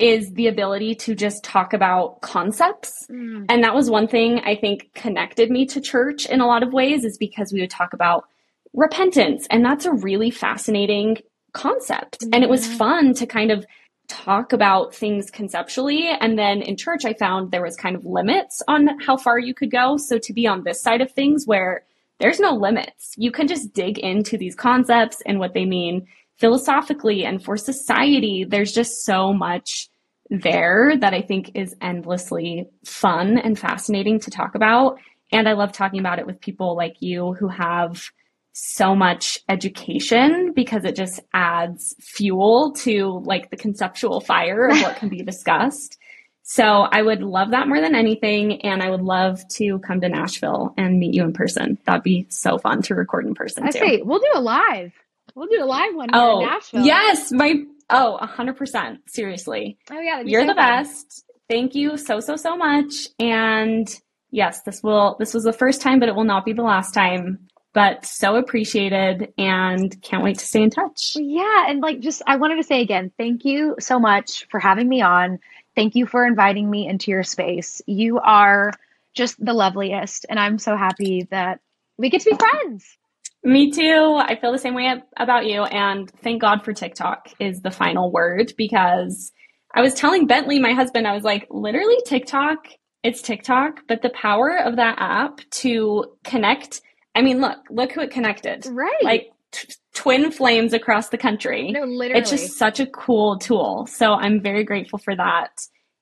is 0.00 0.32
the 0.32 0.46
ability 0.46 0.94
to 0.94 1.14
just 1.14 1.44
talk 1.44 1.72
about 1.72 2.20
concepts. 2.22 3.06
Mm. 3.10 3.46
And 3.48 3.62
that 3.62 3.74
was 3.74 3.90
one 3.90 4.08
thing 4.08 4.40
I 4.40 4.56
think 4.56 4.90
connected 4.94 5.50
me 5.50 5.66
to 5.66 5.80
church 5.80 6.26
in 6.26 6.40
a 6.40 6.46
lot 6.46 6.62
of 6.62 6.72
ways, 6.72 7.04
is 7.04 7.18
because 7.18 7.52
we 7.52 7.60
would 7.60 7.70
talk 7.70 7.92
about 7.92 8.24
repentance. 8.72 9.46
And 9.50 9.64
that's 9.64 9.84
a 9.84 9.92
really 9.92 10.30
fascinating 10.30 11.18
concept. 11.52 12.24
And 12.32 12.42
it 12.42 12.48
was 12.48 12.66
fun 12.66 13.14
to 13.14 13.26
kind 13.26 13.50
of 13.50 13.66
talk 14.08 14.52
about 14.52 14.94
things 14.94 15.30
conceptually. 15.30 16.08
And 16.08 16.38
then 16.38 16.62
in 16.62 16.76
church, 16.76 17.04
I 17.04 17.12
found 17.12 17.50
there 17.50 17.62
was 17.62 17.76
kind 17.76 17.94
of 17.94 18.04
limits 18.04 18.62
on 18.66 18.98
how 19.00 19.16
far 19.16 19.38
you 19.38 19.54
could 19.54 19.70
go. 19.70 19.96
So 19.98 20.18
to 20.18 20.32
be 20.32 20.46
on 20.46 20.64
this 20.64 20.82
side 20.82 21.00
of 21.00 21.12
things 21.12 21.46
where 21.46 21.84
there's 22.18 22.40
no 22.40 22.54
limits, 22.54 23.14
you 23.16 23.30
can 23.30 23.48
just 23.48 23.72
dig 23.72 23.98
into 23.98 24.38
these 24.38 24.54
concepts 24.54 25.22
and 25.26 25.38
what 25.38 25.54
they 25.54 25.64
mean 25.64 26.06
philosophically 26.38 27.24
and 27.24 27.44
for 27.44 27.56
society. 27.56 28.46
There's 28.48 28.72
just 28.72 29.04
so 29.04 29.34
much 29.34 29.89
there 30.30 30.94
that 31.00 31.12
I 31.12 31.22
think 31.22 31.52
is 31.54 31.74
endlessly 31.80 32.68
fun 32.84 33.36
and 33.36 33.58
fascinating 33.58 34.20
to 34.20 34.30
talk 34.30 34.54
about. 34.54 34.98
And 35.32 35.48
I 35.48 35.52
love 35.52 35.72
talking 35.72 36.00
about 36.00 36.18
it 36.18 36.26
with 36.26 36.40
people 36.40 36.76
like 36.76 36.96
you 37.00 37.34
who 37.34 37.48
have 37.48 38.10
so 38.52 38.94
much 38.94 39.38
education 39.48 40.52
because 40.54 40.84
it 40.84 40.96
just 40.96 41.20
adds 41.32 41.94
fuel 42.00 42.72
to 42.72 43.22
like 43.24 43.50
the 43.50 43.56
conceptual 43.56 44.20
fire 44.20 44.68
of 44.68 44.80
what 44.82 44.96
can 44.96 45.08
be 45.08 45.22
discussed. 45.24 45.98
So 46.42 46.64
I 46.64 47.00
would 47.00 47.22
love 47.22 47.52
that 47.52 47.68
more 47.68 47.80
than 47.80 47.94
anything. 47.94 48.62
And 48.62 48.82
I 48.82 48.90
would 48.90 49.02
love 49.02 49.46
to 49.56 49.78
come 49.80 50.00
to 50.00 50.08
Nashville 50.08 50.74
and 50.76 50.98
meet 50.98 51.14
you 51.14 51.22
in 51.22 51.32
person. 51.32 51.78
That'd 51.86 52.02
be 52.02 52.26
so 52.28 52.58
fun 52.58 52.82
to 52.82 52.94
record 52.94 53.26
in 53.26 53.34
person. 53.34 53.64
I 53.64 53.70
too. 53.70 53.78
say, 53.78 54.02
we'll 54.02 54.18
do 54.18 54.30
a 54.34 54.40
live. 54.40 54.92
We'll 55.36 55.46
do 55.46 55.62
a 55.62 55.64
live 55.64 55.94
one 55.94 56.08
oh, 56.12 56.40
in 56.40 56.46
Nashville. 56.46 56.84
Yes. 56.84 57.30
My 57.30 57.54
Oh, 57.90 58.18
100%. 58.22 58.98
Seriously. 59.08 59.78
Oh 59.90 60.00
yeah, 60.00 60.22
You're 60.24 60.42
so 60.42 60.48
the 60.48 60.54
fun. 60.54 60.84
best. 60.84 61.24
Thank 61.48 61.74
you 61.74 61.96
so, 61.96 62.20
so, 62.20 62.36
so 62.36 62.56
much. 62.56 63.08
And 63.18 63.88
yes, 64.30 64.62
this 64.62 64.82
will, 64.82 65.16
this 65.18 65.34
was 65.34 65.44
the 65.44 65.52
first 65.52 65.80
time, 65.80 65.98
but 65.98 66.08
it 66.08 66.14
will 66.14 66.24
not 66.24 66.44
be 66.44 66.52
the 66.52 66.62
last 66.62 66.92
time. 66.94 67.46
But 67.72 68.04
so 68.04 68.34
appreciated 68.34 69.32
and 69.38 70.00
can't 70.02 70.24
wait 70.24 70.38
to 70.38 70.44
stay 70.44 70.62
in 70.62 70.70
touch. 70.70 71.12
Yeah, 71.14 71.66
and 71.68 71.80
like 71.80 72.00
just 72.00 72.20
I 72.26 72.34
wanted 72.34 72.56
to 72.56 72.64
say 72.64 72.80
again, 72.80 73.12
thank 73.16 73.44
you 73.44 73.76
so 73.78 74.00
much 74.00 74.48
for 74.50 74.58
having 74.58 74.88
me 74.88 75.02
on. 75.02 75.38
Thank 75.76 75.94
you 75.94 76.04
for 76.04 76.26
inviting 76.26 76.68
me 76.68 76.88
into 76.88 77.12
your 77.12 77.22
space. 77.22 77.80
You 77.86 78.18
are 78.18 78.72
just 79.14 79.36
the 79.44 79.52
loveliest, 79.52 80.26
and 80.28 80.40
I'm 80.40 80.58
so 80.58 80.76
happy 80.76 81.28
that 81.30 81.60
we 81.96 82.10
get 82.10 82.22
to 82.22 82.30
be 82.30 82.36
friends. 82.36 82.96
Me 83.42 83.70
too. 83.70 84.16
I 84.20 84.36
feel 84.36 84.52
the 84.52 84.58
same 84.58 84.74
way 84.74 84.92
about 85.16 85.46
you. 85.46 85.62
And 85.64 86.10
thank 86.22 86.40
God 86.42 86.64
for 86.64 86.72
TikTok 86.72 87.28
is 87.38 87.62
the 87.62 87.70
final 87.70 88.10
word 88.12 88.52
because 88.56 89.32
I 89.74 89.80
was 89.80 89.94
telling 89.94 90.26
Bentley, 90.26 90.58
my 90.58 90.72
husband, 90.72 91.06
I 91.06 91.14
was 91.14 91.24
like, 91.24 91.46
literally 91.50 91.96
TikTok, 92.06 92.58
it's 93.02 93.22
TikTok, 93.22 93.80
but 93.88 94.02
the 94.02 94.10
power 94.10 94.58
of 94.58 94.76
that 94.76 94.96
app 94.98 95.40
to 95.52 96.04
connect. 96.24 96.82
I 97.14 97.22
mean, 97.22 97.40
look, 97.40 97.58
look 97.70 97.92
who 97.92 98.00
it 98.02 98.10
connected. 98.10 98.66
Right. 98.70 99.02
Like 99.02 99.30
t- 99.52 99.72
twin 99.94 100.30
flames 100.30 100.72
across 100.74 101.08
the 101.08 101.18
country. 101.18 101.70
no, 101.72 101.84
literally. 101.84 102.20
It's 102.20 102.30
just 102.30 102.58
such 102.58 102.78
a 102.78 102.86
cool 102.86 103.38
tool. 103.38 103.86
So 103.86 104.12
I'm 104.12 104.42
very 104.42 104.64
grateful 104.64 104.98
for 104.98 105.16
that 105.16 105.50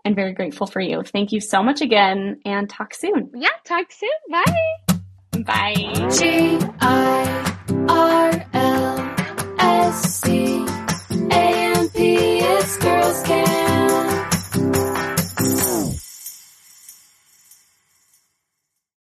and 0.05 0.16
very 0.16 0.32
grateful 0.32 0.66
for 0.66 0.81
you. 0.81 1.02
Thank 1.02 1.31
you 1.32 1.40
so 1.40 1.62
much 1.62 1.81
again 1.82 2.40
and 2.44 2.69
talk 2.69 2.94
soon. 2.94 3.31
yeah. 3.35 3.48
Talk 3.65 3.93
soon. 3.93 4.10
Bye. 4.31 4.88
Bye. 5.44 6.09
G 6.19 6.59
I 6.81 7.55
R 7.89 8.47
L 8.52 9.15
S 9.59 10.20
C 10.20 10.65
A 11.31 11.77
M 11.77 11.89
P. 11.90 12.38